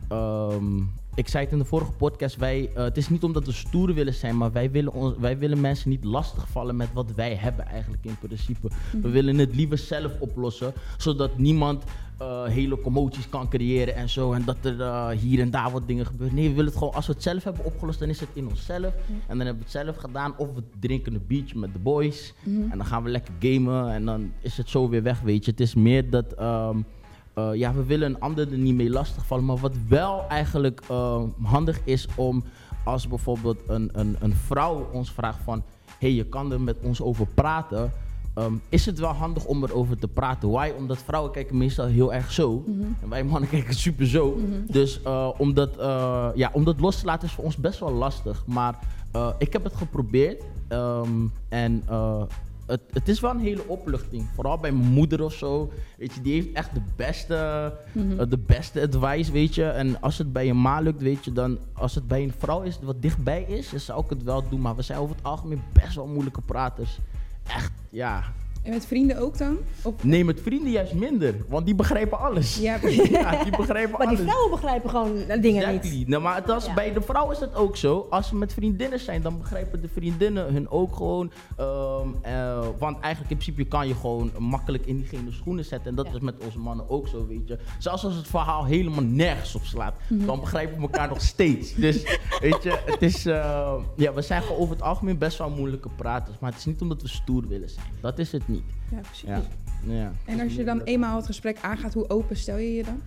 eh, 0.09 0.19
ehm, 0.19 0.83
ik 1.15 1.29
zei 1.29 1.45
het 1.45 1.53
in 1.53 1.59
de 1.59 1.65
vorige 1.65 1.93
podcast, 1.93 2.37
wij, 2.37 2.71
eh, 2.75 2.83
het 2.83 2.97
is 2.97 3.09
niet 3.09 3.23
omdat 3.23 3.47
we 3.47 3.53
stoer 3.53 3.95
willen 3.95 4.15
zijn, 4.15 4.37
maar 4.37 4.53
wij 4.53 4.71
willen, 4.71 4.93
ons, 4.93 5.17
wij 5.19 5.39
willen 5.39 5.61
mensen 5.61 5.91
niet 5.91 6.05
lastigvallen 6.05 6.77
met 6.77 6.89
wat 6.93 7.15
wij 7.15 7.35
hebben 7.35 7.67
eigenlijk 7.67 8.05
in 8.05 8.17
principe. 8.19 8.69
We 9.03 9.09
willen 9.09 9.39
het 9.39 9.55
liever 9.55 9.79
zelf 9.79 10.21
oplossen, 10.21 10.73
zodat 10.97 11.39
niemand 11.39 11.85
eh, 12.19 12.45
hele 12.45 12.81
commoties 12.81 13.29
kan 13.29 13.49
creëren 13.49 13.95
en 13.95 14.09
zo. 14.09 14.33
En 14.33 14.45
dat 14.45 14.57
er 14.63 14.81
eh, 14.81 15.09
hier 15.09 15.41
en 15.41 15.51
daar 15.51 15.71
wat 15.71 15.87
dingen 15.87 16.07
gebeuren. 16.07 16.37
Nee, 16.37 16.49
we 16.49 16.55
willen 16.55 16.71
het 16.71 16.79
gewoon, 16.79 16.95
als 16.95 17.07
we 17.07 17.13
het 17.13 17.23
zelf 17.23 17.45
hebben 17.45 17.65
opgelost, 17.65 17.99
dan 17.99 18.09
is 18.09 18.21
het 18.21 18.29
in 18.33 18.49
onszelf. 18.49 18.95
En 19.07 19.39
dan 19.39 19.47
hebben 19.47 19.57
we 19.57 19.63
het 19.63 19.71
zelf 19.71 19.97
gedaan. 19.97 20.35
Of 20.37 20.55
we 20.55 20.63
drinken 20.81 21.15
een 21.15 21.27
biertje 21.27 21.59
met 21.59 21.73
de 21.73 21.79
boys. 21.79 22.35
En 22.45 22.79
dan 22.79 22.87
gaan 22.87 23.03
we 23.03 23.11
lekker 23.11 23.35
gamen. 23.39 23.93
En 23.93 24.05
dan 24.05 24.33
is 24.41 24.57
het 24.57 24.69
zo 24.69 24.89
weer 24.89 25.03
weg, 25.03 25.21
weet 25.21 25.45
je. 25.45 25.51
Het 25.51 25.61
is 25.61 25.75
meer 25.75 26.11
dat, 26.11 26.33
ehm, 26.33 26.79
eh, 27.39 27.55
ja, 27.55 27.75
we 27.75 27.85
willen 27.85 28.11
een 28.11 28.21
ander 28.21 28.53
er 28.53 28.59
niet 28.59 28.75
mee 28.75 28.91
lastigvallen. 28.91 29.45
Maar 29.45 29.57
wat 29.57 29.75
wel 29.89 30.25
eigenlijk 30.29 30.81
eh, 30.89 31.23
handig 31.43 31.81
is 31.85 32.09
om, 32.15 32.45
als 32.85 33.09
bijvoorbeeld 33.09 33.59
een, 33.67 33.91
een, 33.93 34.17
een 34.21 34.35
vrouw 34.35 34.89
ons 34.93 35.13
vraagt 35.13 35.39
van... 35.45 35.63
hey, 35.99 36.13
je 36.13 36.25
kan 36.25 36.53
er 36.53 36.61
met 36.61 36.77
ons 36.83 37.03
over 37.03 37.27
praten... 37.35 37.93
Ehm, 38.35 38.53
is 38.69 38.87
het 38.87 38.99
wel 38.99 39.13
handig 39.13 39.45
om 39.45 39.65
erover 39.65 39.99
te 39.99 40.09
praten. 40.09 40.51
Why? 40.51 40.73
Omdat 40.77 40.99
vrouwen 40.99 41.33
kijken 41.33 41.57
meestal 41.57 41.87
heel 41.87 42.15
erg 42.15 42.33
zo. 42.33 42.65
En 43.01 43.09
wij 43.09 43.25
mannen 43.25 43.49
kijken 43.59 43.75
super 43.75 44.07
zo. 44.07 44.39
Dus 44.67 45.03
eh, 45.03 45.29
om, 45.39 45.55
dat, 45.55 45.77
eh, 45.77 46.29
ja, 46.35 46.51
om 46.53 46.65
dat 46.65 46.81
los 46.81 47.01
te 47.01 47.07
laten 47.07 47.29
is 47.29 47.35
voor 47.35 47.45
ons 47.45 47.57
best 47.57 47.81
wel 47.81 47.93
lastig. 47.93 48.43
Maar 48.47 48.79
ik 49.39 49.53
heb 49.53 49.65
het 49.65 49.77
geprobeerd. 49.77 50.43
Ehm, 50.69 51.27
en 51.49 51.83
het, 52.69 52.81
het 52.93 53.09
is 53.09 53.21
wel 53.21 53.31
een 53.31 53.41
hele 53.41 53.67
opluchting. 53.67 54.29
Vooral 54.35 54.59
bij 54.59 54.73
mijn 54.73 54.93
moeder 54.93 55.23
of 55.23 55.33
zo. 55.33 55.73
Weet 55.97 56.15
je, 56.15 56.21
die 56.21 56.33
heeft 56.33 56.53
echt 56.53 56.75
de 56.75 56.81
beste, 56.97 57.35
eh, 57.95 58.25
de 58.29 58.39
beste 58.39 58.83
advice, 58.83 59.33
weet 59.33 59.55
je. 59.55 59.65
En 59.65 60.01
als 60.01 60.19
het 60.19 60.33
bij 60.33 60.49
een 60.49 60.61
ma 60.61 60.81
lukt, 60.81 61.03
weet 61.03 61.25
je, 61.25 61.33
dan... 61.33 61.59
Als 61.73 61.95
het 61.95 62.09
bij 62.09 62.23
een 62.23 62.33
vrouw 62.39 62.63
is, 62.63 62.79
wat 62.83 63.03
dichtbij 63.03 63.43
is, 63.43 63.71
dan 63.71 63.81
zou 63.81 64.05
ik 64.05 64.11
het 64.11 64.23
wel 64.23 64.49
doen. 64.49 64.61
Maar 64.61 64.77
we 64.77 64.83
zijn 64.83 64.99
over 64.99 65.17
het 65.17 65.25
algemeen 65.25 65.63
best 65.73 65.95
wel 65.95 66.07
moeilijke 66.07 66.41
praters. 66.41 66.99
Echt, 67.47 67.73
ja. 67.91 68.23
En 68.69 68.75
met 68.75 68.87
vrienden 68.87 69.19
ook 69.19 69.39
dan? 69.39 69.57
Of, 69.83 70.05
Nee, 70.05 70.25
met 70.25 70.41
vrienden 70.41 70.71
juist 70.71 70.93
minder. 70.95 71.35
Want 71.49 71.67
die 71.67 71.75
begrijpen 71.75 72.19
alles. 72.19 72.59
ja, 72.59 72.79
precies. 72.81 73.09
Ja, 73.09 73.43
die 73.45 73.57
begrijpen 73.57 73.99
Maar 73.99 74.09
die 74.09 74.17
vrouwen 74.19 74.51
begrijpen 74.51 74.91
gewoon 74.91 75.17
dingen 75.41 75.63
Exactly. 75.65 75.91
niet. 75.91 76.09
Nou, 76.09 76.23
maar 76.23 76.35
het 76.37 76.47
was, 76.47 76.67
Ja. 76.67 76.75
bij 76.75 76.93
de 76.93 77.01
vrouw 77.01 77.31
is 77.31 77.39
dat 77.39 77.55
ook 77.55 77.77
zo. 77.77 78.07
Als 78.11 78.29
ze 78.29 78.37
met 78.37 78.53
vriendinnen 78.53 79.01
zijn, 79.01 79.23
dan 79.23 79.39
begrijpen 79.39 79.81
de 79.83 79.89
vriendinnen 79.89 80.53
hun 80.53 80.71
ook 80.71 80.97
gewoon. 80.97 81.31
Ehm, 81.57 82.09
eh, 82.23 82.59
want 82.79 83.01
eigenlijk 83.01 83.31
in 83.33 83.37
principe 83.39 83.65
kan 83.65 83.89
je 83.89 83.95
gewoon 83.95 84.31
makkelijk 84.39 84.87
in 84.87 84.97
diegene 84.97 85.33
schoenen 85.33 85.65
zetten. 85.65 85.91
En 85.91 85.97
dat 85.97 86.07
Ja. 86.07 86.13
is 86.15 86.21
met 86.21 86.35
onze 86.45 86.59
mannen 86.59 86.89
ook 86.91 87.09
zo, 87.09 87.27
weet 87.27 87.49
je. 87.49 87.59
Zelfs 87.79 88.05
als 88.05 88.15
het 88.15 88.27
verhaal 88.29 88.65
helemaal 88.65 89.05
nergens 89.05 89.55
op 89.55 89.65
slaat, 89.65 89.95
Mhm. 90.09 90.27
dan 90.27 90.41
begrijpen 90.41 90.77
we 90.77 90.83
elkaar 90.83 91.09
nog 91.09 91.21
steeds. 91.21 91.75
Dus 91.75 92.03
weet 92.41 92.63
je, 92.63 92.79
het 92.87 93.03
is, 93.03 93.27
eh, 93.27 93.73
ja, 93.97 94.13
we 94.13 94.23
zijn 94.23 94.43
gewoon 94.43 94.59
over 94.59 94.75
het 94.75 94.85
algemeen 94.85 95.19
best 95.19 95.39
wel 95.39 95.51
moeilijke 95.51 95.89
praters. 95.97 96.37
Maar 96.41 96.51
het 96.51 96.59
is 96.59 96.67
niet 96.67 96.81
omdat 96.81 97.03
we 97.03 97.09
stoer 97.09 97.49
willen 97.49 97.71
zijn. 97.71 97.87
Dat 98.01 98.19
is 98.19 98.33
het 98.33 98.49
niet. 98.49 98.58
Niet. 98.65 98.75
Ja, 98.91 98.99
precies. 99.01 99.29
Ja. 99.29 99.43
ja. 99.95 100.13
En 100.25 100.41
als 100.41 100.55
je 100.55 100.65
dan 100.65 100.81
eenmaal 100.81 101.17
het 101.17 101.27
gesprek 101.27 101.59
aangaat, 101.61 101.95
hoe 101.95 102.09
open 102.11 102.37
stel 102.37 102.57
je 102.57 102.75
je 102.75 102.83
dan? 102.85 103.03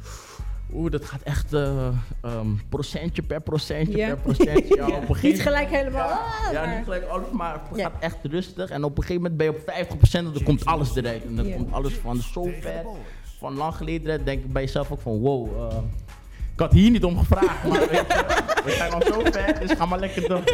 Oeh, 0.73 0.91
dat 0.91 1.05
gaat 1.05 1.21
echt 1.21 1.53
eh, 1.53 1.87
ehm, 2.21 2.47
procentje 2.69 3.21
per 3.21 3.41
procentje 3.41 3.97
Ja. 3.97 4.07
per 4.07 4.17
procentje. 4.17 4.75
Ja, 4.75 4.85
op 4.87 4.91
een 5.09 5.15
gegeven 5.15 5.29
Niet 5.29 5.41
gelijk 5.41 5.69
helemaal. 5.69 6.07
Ja, 6.09 6.15
ah, 6.45 6.51
ja, 6.51 6.65
maar- 6.65 6.75
niet 6.75 6.83
gelijk 6.83 7.03
alles, 7.03 7.27
maar 7.31 7.61
het 7.71 7.81
gaat 7.81 7.93
echt 7.99 8.17
rustig. 8.23 8.69
En 8.69 8.83
op 8.83 8.97
een 8.97 9.03
gegeven 9.03 9.21
moment 9.21 9.37
ben 9.37 9.47
je 9.47 9.53
op 9.53 9.99
50% 10.01 10.11
en 10.27 10.33
dan 10.33 10.43
komt 10.43 10.65
alles 10.65 10.95
eruit. 10.95 11.23
En 11.25 11.35
dan 11.35 11.51
komt 11.51 11.71
alles 11.73 11.93
van 11.93 12.17
zo 12.17 12.43
ver, 12.61 12.85
van 13.39 13.53
lang 13.53 13.75
geleden. 13.75 14.25
denk 14.25 14.43
ik 14.43 14.53
bij 14.53 14.61
jezelf 14.61 14.91
ook 14.91 15.01
van, 15.01 15.19
wow, 15.19 15.71
eh, 15.71 15.77
ik 16.53 16.59
had 16.59 16.71
hier 16.73 16.91
niet 16.91 17.03
om 17.03 17.17
gevraagd. 17.17 17.67
Maar 17.67 17.79
weet 17.79 17.89
je, 17.89 18.50
we 18.65 18.71
zijn 18.71 18.91
al 18.91 19.01
zo 19.01 19.19
ver, 19.31 19.59
dus 19.59 19.71
ga 19.71 19.85
maar 19.85 19.99
lekker 19.99 20.27
door. 20.27 20.43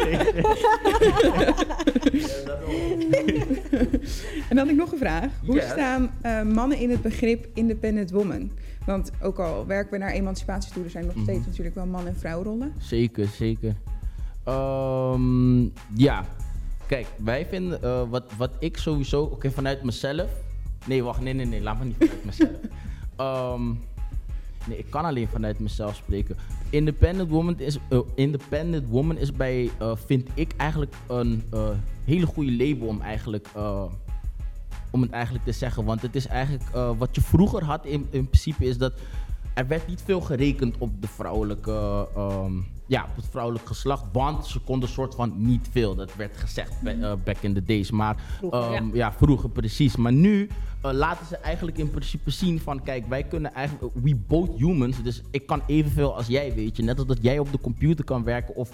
En 4.48 4.56
dan 4.56 4.58
had 4.58 4.68
ik 4.68 4.76
nog 4.76 4.92
een 4.92 4.98
vraag. 4.98 5.30
Hoe 5.46 5.54
Yes. 5.54 5.70
staan 5.70 6.10
eh, 6.20 6.42
mannen 6.42 6.78
in 6.78 6.90
het 6.90 7.02
begrip 7.02 7.46
independent 7.54 8.10
woman? 8.10 8.50
Want 8.86 9.10
ook 9.22 9.38
al 9.38 9.66
werken 9.66 9.92
we 9.92 9.98
naar 9.98 10.10
emancipatie 10.12 10.72
toe, 10.72 10.84
er 10.84 10.90
zijn 10.90 11.04
nog 11.06 11.14
Mhm. 11.14 11.22
steeds 11.22 11.46
natuurlijk 11.46 11.74
wel 11.74 11.86
man- 11.86 12.06
en 12.06 12.16
vrouwrollen. 12.16 12.72
Zeker, 12.78 13.26
zeker. 13.26 13.74
Ehm, 14.44 15.62
ja, 15.94 16.24
kijk, 16.86 17.06
wij 17.16 17.46
vinden, 17.46 17.82
eh, 17.82 18.02
wat, 18.10 18.24
wat 18.36 18.50
ik 18.58 18.76
sowieso, 18.76 19.22
oké, 19.22 19.50
vanuit 19.50 19.82
mezelf. 19.82 20.30
Nee, 20.86 21.02
wacht, 21.04 21.20
nee, 21.20 21.32
nee, 21.32 21.46
nee, 21.46 21.62
laat 21.62 21.78
me 21.78 21.84
niet 21.84 21.96
vanuit 21.98 22.24
mezelf. 22.24 22.50
Ehm, 23.16 23.62
nee, 24.66 24.78
ik 24.78 24.90
kan 24.90 25.04
alleen 25.04 25.28
vanuit 25.28 25.58
mezelf 25.58 25.94
spreken. 25.94 26.36
Independent 26.70 27.30
woman 27.30 27.58
is, 27.58 27.78
eh, 27.88 27.98
independent 28.14 28.88
woman 28.88 29.16
is 29.16 29.32
bij, 29.32 29.70
eh, 29.78 29.92
vind 30.06 30.28
ik 30.34 30.52
eigenlijk 30.56 30.94
een 31.06 31.42
eh, 31.50 31.68
hele 32.04 32.26
goede 32.26 32.52
label 32.52 32.86
om 32.86 33.00
eigenlijk. 33.00 33.48
om 34.90 35.02
het 35.02 35.10
eigenlijk 35.10 35.44
te 35.44 35.52
zeggen. 35.52 35.84
Want 35.84 36.02
het 36.02 36.14
is 36.14 36.26
eigenlijk 36.26 36.64
wat 36.98 37.14
je 37.14 37.20
vroeger 37.20 37.64
had 37.64 37.86
in, 37.86 38.06
in 38.10 38.28
principe 38.28 38.64
is 38.64 38.78
dat 38.78 38.92
er 39.54 39.66
werd 39.66 39.86
niet 39.86 40.02
veel 40.04 40.20
gerekend 40.20 40.78
op 40.78 41.02
de 41.02 41.08
vrouwelijke, 41.08 42.08
ehm, 42.16 42.52
ja, 42.86 43.02
op 43.10 43.16
het 43.16 43.26
vrouwelijk 43.30 43.66
geslacht. 43.66 44.04
Want 44.12 44.46
ze 44.46 44.60
konden 44.60 44.88
soort 44.88 45.14
van 45.14 45.32
niet 45.36 45.68
veel. 45.70 45.94
Dat 45.94 46.14
werd 46.14 46.36
gezegd 46.36 46.80
bij, 46.82 46.98
back 47.24 47.36
in 47.40 47.54
the 47.54 47.64
days. 47.64 47.90
Maar 47.90 48.16
Vroeger, 48.38 48.62
ehm, 48.62 48.72
ja. 48.72 48.94
ja. 48.94 49.12
vroeger 49.12 49.50
precies. 49.50 49.96
Maar 49.96 50.12
nu 50.12 50.48
eh, 50.80 50.92
laten 50.92 51.26
ze 51.26 51.36
eigenlijk 51.36 51.78
in 51.78 51.90
principe 51.90 52.30
zien 52.30 52.60
van 52.60 52.82
kijk, 52.82 53.08
wij 53.08 53.22
kunnen 53.22 53.54
eigenlijk, 53.54 53.94
we 53.94 54.16
both 54.26 54.58
humans. 54.58 55.02
Dus 55.02 55.22
ik 55.30 55.46
kan 55.46 55.62
evenveel 55.66 56.16
als 56.16 56.26
jij, 56.26 56.54
weet 56.54 56.76
je. 56.76 56.82
Net 56.82 56.98
als 56.98 57.06
dat 57.06 57.18
jij 57.20 57.38
op 57.38 57.52
de 57.52 57.60
computer 57.60 58.04
kan 58.04 58.24
werken 58.24 58.54
of 58.54 58.70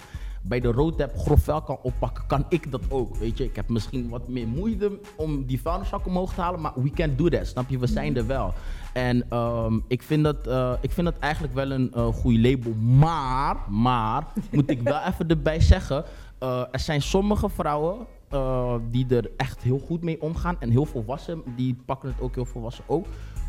bij 0.47 0.59
de 0.59 0.71
roadtap 0.71 1.17
grof 1.17 1.43
vuil 1.43 1.61
kan 1.61 1.77
oppakken, 1.81 2.23
kan 2.27 2.45
ik 2.49 2.71
dat 2.71 2.81
ook. 2.89 3.15
Weet 3.15 3.37
je, 3.37 3.43
ik 3.43 3.55
heb 3.55 3.69
misschien 3.69 4.09
wat 4.09 4.27
meer 4.27 4.47
moeite 4.47 4.99
om 5.15 5.45
die 5.45 5.61
vuilniszak 5.61 6.05
omhoog 6.05 6.33
te 6.33 6.41
halen, 6.41 6.61
maar 6.61 6.73
we 6.75 6.89
can 6.89 7.15
do 7.15 7.29
that. 7.29 7.47
Snap 7.47 7.69
je? 7.69 7.79
We 7.79 7.87
zijn 7.87 8.17
er 8.17 8.27
wel. 8.27 8.53
En 8.93 9.25
ehm, 9.29 9.79
ik, 9.87 10.01
vind 10.01 10.23
dat, 10.23 10.47
eh, 10.47 10.73
ik 10.81 10.91
vind 10.91 11.07
dat 11.07 11.19
eigenlijk 11.19 11.53
wel 11.53 11.71
een 11.71 11.91
uh, 11.95 12.05
goede 12.07 12.39
label. 12.39 12.73
Maar, 12.73 13.57
maar, 13.69 14.27
moet 14.51 14.69
ik 14.69 14.81
wel 14.81 14.99
even 15.09 15.27
erbij 15.27 15.61
zeggen, 15.61 16.05
eh, 16.39 16.63
er 16.71 16.79
zijn 16.79 17.01
sommige 17.01 17.49
vrouwen 17.49 17.97
eh, 18.35 18.75
die 18.91 19.05
er 19.09 19.31
echt 19.37 19.61
heel 19.61 19.79
goed 19.79 20.03
mee 20.03 20.21
omgaan 20.21 20.55
en 20.59 20.69
heel 20.69 20.85
volwassen, 20.85 21.41
die 21.55 21.75
pakken 21.85 22.09
het 22.09 22.21
ook 22.21 22.35
heel 22.35 22.45
volwassen 22.45 22.83
ook. 22.87 23.05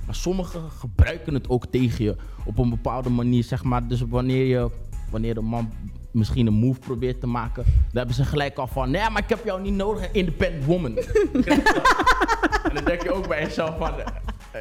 Maar 0.06 0.14
sommigen 0.14 0.70
gebruiken 0.70 1.34
het 1.34 1.48
ook 1.48 1.66
tegen 1.66 2.04
je 2.04 2.16
op 2.44 2.58
een 2.58 2.70
bepaalde 2.70 3.10
manier, 3.10 3.44
zeg 3.44 3.64
maar. 3.64 3.88
Dus 3.88 4.00
wanneer 4.00 4.44
je, 4.44 4.70
wanneer 5.10 5.36
een 5.36 5.44
man 5.44 5.70
misschien 6.10 6.46
een 6.46 6.54
move 6.54 6.80
probeert 6.80 7.20
te 7.20 7.26
maken, 7.26 7.64
dan 7.64 7.96
hebben 7.96 8.14
ze 8.14 8.24
gelijk 8.24 8.58
al 8.58 8.66
van, 8.66 8.90
nee, 8.90 9.10
maar 9.10 9.22
ik 9.22 9.28
heb 9.28 9.44
jou 9.44 9.60
niet 9.60 9.74
nodig, 9.74 10.12
independent 10.12 10.64
woman. 10.64 10.96
en 12.68 12.74
dan 12.74 12.84
denk 12.84 13.02
je 13.02 13.12
ook 13.12 13.28
bij 13.28 13.42
jezelf 13.42 13.76
van, 13.78 13.92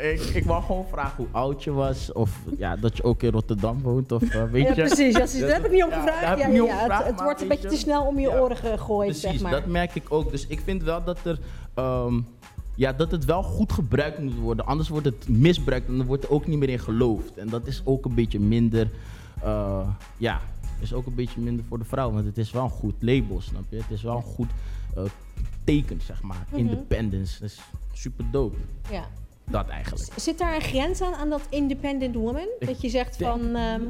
ik, 0.01 0.21
ik 0.21 0.43
wou 0.43 0.63
gewoon 0.63 0.85
vragen 0.91 1.15
hoe 1.17 1.27
oud 1.31 1.63
je 1.63 1.71
was, 1.71 2.11
of 2.11 2.39
ja, 2.57 2.75
dat 2.75 2.97
je 2.97 3.03
ook 3.03 3.23
in 3.23 3.31
Rotterdam 3.31 3.81
woont, 3.81 4.11
of 4.11 4.21
eh, 4.23 4.43
weet 4.43 4.63
Ja, 4.63 4.69
je. 4.69 4.81
precies. 4.87 5.13
Dat, 5.13 5.27
is, 5.27 5.39
Ja, 5.39 5.45
dat 5.45 5.55
heb 5.55 5.65
ik 5.65 5.71
niet 5.71 5.89
daar 5.89 6.29
heb 6.29 6.37
Ja, 6.37 6.47
ja, 6.47 7.03
Het, 7.03 7.21
wordt 7.21 7.41
een 7.41 7.47
beetje 7.47 7.67
te 7.69 7.77
snel 7.77 8.03
om 8.05 8.19
je 8.19 8.31
oren 8.41 8.57
gegooid, 8.57 9.09
Precies, 9.09 9.21
zeg 9.31 9.41
maar. 9.41 9.51
dat 9.51 9.65
merk 9.65 9.95
ik 9.95 10.03
ook. 10.09 10.31
Dus 10.31 10.47
ik 10.47 10.59
vind 10.63 10.83
wel 10.83 11.03
dat 11.03 11.17
er. 11.25 11.39
ehm, 11.73 12.19
ja, 12.75 12.93
dat 12.93 13.11
het 13.11 13.25
wel 13.25 13.43
goed 13.43 13.71
gebruikt 13.73 14.19
moet 14.19 14.35
worden. 14.39 14.65
Anders 14.65 14.89
wordt 14.89 15.05
het 15.05 15.27
misbruikt 15.29 15.87
en 15.87 15.97
dan 15.97 16.05
wordt 16.05 16.23
er 16.23 16.29
ook 16.31 16.47
niet 16.47 16.59
meer 16.59 16.69
in 16.69 16.79
geloofd. 16.79 17.37
En 17.37 17.49
dat 17.49 17.67
is 17.67 17.81
ook 17.85 18.05
een 18.05 18.15
beetje 18.15 18.39
minder. 18.39 18.89
eh, 19.43 19.87
ja, 20.17 20.39
is 20.79 20.93
ook 20.93 21.05
een 21.05 21.15
beetje 21.15 21.39
minder 21.39 21.65
voor 21.67 21.77
de 21.79 21.85
vrouw. 21.85 22.11
Want 22.11 22.25
het 22.25 22.37
is 22.37 22.51
wel 22.51 22.63
een 22.63 22.69
goed 22.69 22.95
label, 22.99 23.41
snap 23.41 23.63
je? 23.69 23.75
Het 23.75 23.89
is 23.91 24.01
wel 24.01 24.15
een 24.15 24.21
goed 24.23 24.49
eh, 24.95 25.03
teken, 25.63 26.01
zeg 26.01 26.21
maar. 26.21 26.45
Mhm. 26.49 26.59
Independence. 26.59 27.39
Dat 27.39 27.49
is 27.49 27.59
super 27.93 28.25
dope. 28.31 28.57
Ja. 28.91 29.05
Dat 29.49 29.67
eigenlijk. 29.67 30.11
Zit 30.15 30.37
daar 30.37 30.55
een 30.55 30.61
grens 30.61 31.01
aan, 31.01 31.13
aan 31.13 31.29
dat 31.29 31.41
independent 31.49 32.15
woman? 32.15 32.47
Dat 32.59 32.81
je 32.81 32.89
zegt 32.89 33.19
denk- 33.19 33.31
van, 33.31 33.55
ehm, 33.55 33.81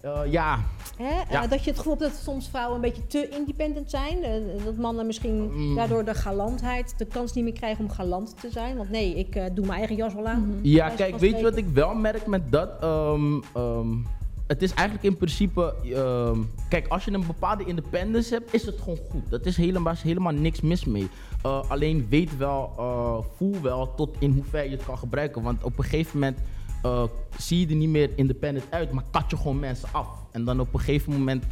Eh, 0.00 0.20
ja, 0.30 0.58
hè, 0.98 1.04
eh, 1.08 1.30
Ja. 1.30 1.46
dat 1.46 1.64
je 1.64 1.70
het 1.70 1.78
gevoel 1.78 1.96
hebt 1.98 2.12
dat 2.12 2.20
soms 2.22 2.48
vrouwen 2.48 2.74
een 2.74 2.80
beetje 2.80 3.06
te 3.06 3.28
independent 3.28 3.90
zijn. 3.90 4.22
eh, 4.22 4.30
dat 4.64 4.76
mannen 4.76 5.06
misschien 5.06 5.50
Mm. 5.52 5.74
daardoor 5.74 6.04
de 6.04 6.14
galantheid, 6.14 6.94
de 6.98 7.04
kans 7.06 7.32
niet 7.32 7.44
meer 7.44 7.52
krijgen 7.52 7.84
om 7.84 7.90
galant 7.90 8.40
te 8.40 8.50
zijn. 8.50 8.76
Want 8.76 8.90
nee, 8.90 9.14
ik 9.14 9.32
doe 9.56 9.66
mijn 9.66 9.78
eigen 9.78 9.96
jas 9.96 10.14
wel 10.14 10.26
aan. 10.26 10.58
Ja, 10.62 10.82
Wijze 10.86 10.96
kijk, 10.96 11.18
weet 11.18 11.36
je 11.36 11.42
wat 11.42 11.56
ik 11.56 11.66
wel 11.68 11.94
merk 11.94 12.26
met 12.26 12.52
dat? 12.52 12.70
Ehm, 12.80 13.40
ehm, 13.54 13.88
het 14.48 14.62
is 14.62 14.72
eigenlijk 14.74 15.08
in 15.08 15.16
principe. 15.16 15.74
ehm, 15.82 16.40
kijk, 16.68 16.86
als 16.88 17.04
je 17.04 17.12
een 17.12 17.26
bepaalde 17.26 17.64
independence 17.64 18.34
hebt, 18.34 18.54
is 18.54 18.66
het 18.66 18.80
gewoon 18.80 18.98
goed. 19.10 19.30
Dat 19.30 19.46
is 19.46 19.56
helemaal, 19.56 19.92
is 19.92 20.02
helemaal 20.02 20.32
niks 20.32 20.60
mis 20.60 20.84
mee. 20.84 21.08
Eh, 21.42 21.70
alleen 21.70 22.06
weet 22.08 22.36
wel, 22.36 22.72
eh, 22.78 23.18
voel 23.36 23.60
wel 23.60 23.94
tot 23.94 24.16
in 24.18 24.32
hoever 24.32 24.64
je 24.64 24.70
het 24.70 24.84
kan 24.84 24.98
gebruiken. 24.98 25.42
Want 25.42 25.62
op 25.62 25.78
een 25.78 25.84
gegeven 25.84 26.18
moment 26.18 26.38
eh, 26.82 27.04
zie 27.38 27.60
je 27.60 27.66
er 27.66 27.74
niet 27.74 27.88
meer 27.88 28.10
independent 28.14 28.66
uit, 28.70 28.92
maar 28.92 29.04
kat 29.10 29.30
je 29.30 29.36
gewoon 29.36 29.58
mensen 29.58 29.88
af. 29.92 30.08
En 30.32 30.44
dan 30.44 30.60
op 30.60 30.74
een 30.74 30.80
gegeven 30.80 31.12
moment 31.12 31.44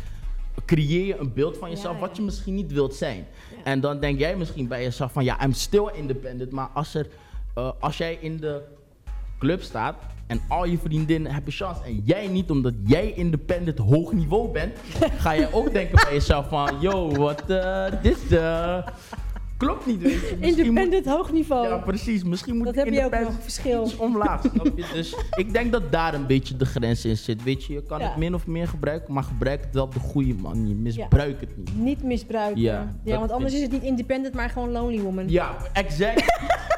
creëer 0.66 1.06
je 1.06 1.18
een 1.18 1.32
beeld 1.32 1.56
van 1.56 1.70
jezelf 1.70 1.94
Ja, 1.94 2.00
wat 2.00 2.16
je 2.16 2.22
misschien 2.22 2.54
niet 2.54 2.72
wilt 2.72 2.94
zijn. 2.94 3.26
En 3.64 3.80
dan 3.80 4.00
denk 4.00 4.18
jij 4.18 4.36
misschien 4.36 4.68
bij 4.68 4.82
jezelf 4.82 5.12
van 5.12 5.24
ja, 5.24 5.44
I'm 5.44 5.52
still 5.52 5.90
independent. 5.94 6.50
Maar 6.52 6.68
als, 6.74 6.94
er, 6.94 7.06
als 7.80 7.96
jij 7.96 8.18
in 8.20 8.36
de 8.36 8.62
club 9.38 9.62
staat 9.62 9.96
en 10.26 10.40
al 10.48 10.64
je 10.66 10.78
vriendinnen 10.78 11.32
hebben 11.32 11.52
chance 11.52 11.82
en 11.84 12.02
jij 12.04 12.26
niet 12.28 12.50
omdat 12.50 12.74
jij 12.86 13.12
independent 13.12 13.78
hoog 13.78 14.12
niveau 14.12 14.52
bent, 14.52 14.76
ga 15.24 15.32
je 15.32 15.48
ook 15.52 15.72
denken 15.72 15.94
bij 16.04 16.12
jezelf 16.12 16.48
van 16.48 16.70
yo, 16.80 17.10
wat 17.12 17.50
eh, 17.50 17.84
dit 18.02 18.32
eh, 18.32 18.86
klopt 19.56 19.86
niet 19.86 20.02
weet 20.02 20.12
je. 20.12 20.18
Misschien 20.18 20.38
moet- 20.40 20.66
Independent 20.68 21.06
hoog 21.06 21.32
niveau. 21.32 21.68
ja, 21.68 21.76
precies. 21.76 22.24
Misschien 22.24 22.56
moet 22.56 22.64
Dat 22.66 22.74
heb 22.74 22.88
je 22.88 23.04
ook 23.04 23.20
nog, 23.20 23.32
verschil. 23.40 23.90
omlaag? 23.98 24.40
Dus 24.92 25.16
ik 25.42 25.52
denk 25.52 25.72
dat 25.72 25.92
daar 25.92 26.14
een 26.14 26.26
beetje 26.26 26.56
de 26.56 26.64
grens 26.66 27.04
in 27.04 27.16
zit. 27.16 27.42
Weet 27.42 27.64
je, 27.64 27.72
je 27.72 27.82
kan 27.82 27.98
Ja. 27.98 28.08
het 28.08 28.16
min 28.16 28.34
of 28.34 28.46
meer 28.46 28.68
gebruiken, 28.68 29.14
maar 29.14 29.22
gebruik 29.22 29.60
het 29.64 29.74
wel 29.74 29.84
op 29.84 29.92
de 29.94 30.00
goede 30.00 30.34
manier. 30.34 30.74
Misbruik 30.76 31.40
het 31.40 31.56
niet. 31.56 31.76
Niet 31.78 32.02
misbruiken. 32.02 32.60
Ja, 32.62 32.94
Ja, 33.04 33.18
want 33.18 33.30
anders 33.30 33.54
is 33.54 33.60
het 33.62 33.70
niet 33.70 33.82
independent, 33.82 34.34
maar 34.34 34.50
gewoon 34.50 34.70
lonely 34.70 35.00
woman. 35.00 35.28
Ja, 35.28 35.56
exact. 35.72 36.24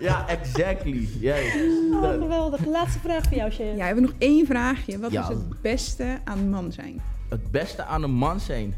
ja, 0.00 0.28
exactly. 0.28 1.08
Juist. 1.20 1.56
Oh, 1.92 2.10
geweldig. 2.12 2.66
Laatste 2.66 2.98
vraag 2.98 3.22
voor 3.24 3.36
jou, 3.36 3.50
Sharon. 3.50 3.70
Ja, 3.72 3.78
we 3.78 3.84
hebben 3.84 4.02
nog 4.02 4.14
één 4.18 4.46
vraagje. 4.46 4.98
Wat 4.98 5.12
Ja. 5.12 5.22
is 5.22 5.28
het 5.28 5.60
beste 5.62 6.18
aan 6.24 6.50
man 6.50 6.72
zijn? 6.72 7.00
Het 7.28 7.50
beste 7.50 7.84
aan 7.84 8.02
een 8.02 8.10
man 8.10 8.40
zijn. 8.40 8.74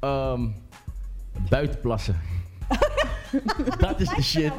ehm 0.00 0.46
buitenplassen. 1.50 2.16
dat 3.78 4.00
is 4.00 4.08
de 4.08 4.22
shit. 4.22 4.52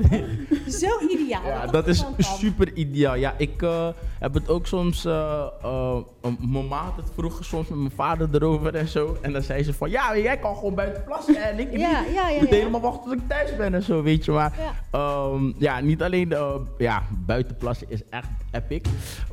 Zo 0.67 0.87
ideaal. 1.09 1.45
Ja, 1.45 1.65
dat 1.65 1.87
is 1.87 2.05
super 2.17 2.73
ideaal. 2.73 3.15
Ja, 3.15 3.33
ik 3.37 3.61
eh, 3.61 3.87
heb 4.19 4.33
het 4.33 4.49
ook 4.49 4.67
soms. 4.67 5.05
eh, 5.05 5.45
eh, 5.63 5.97
een- 6.21 6.37
mijn 6.39 6.67
ma 6.67 6.77
had 6.83 6.95
het 6.95 7.11
vroeger 7.15 7.45
soms 7.45 7.67
met 7.67 7.77
mijn 7.77 7.91
vader 7.91 8.29
erover 8.31 8.75
en 8.75 8.87
zo. 8.87 9.17
En 9.21 9.33
dan 9.33 9.41
zei 9.41 9.63
ze 9.63 9.73
van 9.73 9.89
ja, 9.89 10.17
jij 10.17 10.37
kan 10.37 10.55
gewoon 10.55 10.75
buiten 10.75 11.03
plassen. 11.03 11.35
En 11.35 11.59
ik 11.59 11.77
Ja, 11.77 12.01
niet. 12.01 12.13
ja, 12.13 12.29
ja. 12.29 12.39
moet 12.39 12.49
ja. 12.49 12.55
helemaal 12.55 12.81
wachten 12.81 13.03
tot 13.03 13.13
ik 13.13 13.27
thuis 13.27 13.55
ben 13.55 13.73
en 13.73 13.83
zo, 13.83 14.01
weet 14.03 14.25
je. 14.25 14.31
Maar 14.31 14.53
Ja. 14.59 14.99
ehm, 14.99 15.51
ja, 15.57 15.79
niet 15.79 16.03
alleen 16.03 16.35
ja, 16.77 17.03
buiten 17.25 17.57
plassen 17.57 17.89
is 17.89 18.01
echt 18.09 18.27
epic. 18.51 18.81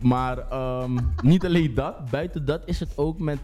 Maar 0.00 0.38
ehm, 0.50 0.96
niet 1.22 1.44
alleen 1.44 1.74
dat. 1.74 2.10
Buiten 2.10 2.44
dat 2.44 2.62
is 2.64 2.80
het 2.80 2.92
ook 2.96 3.18
met. 3.18 3.38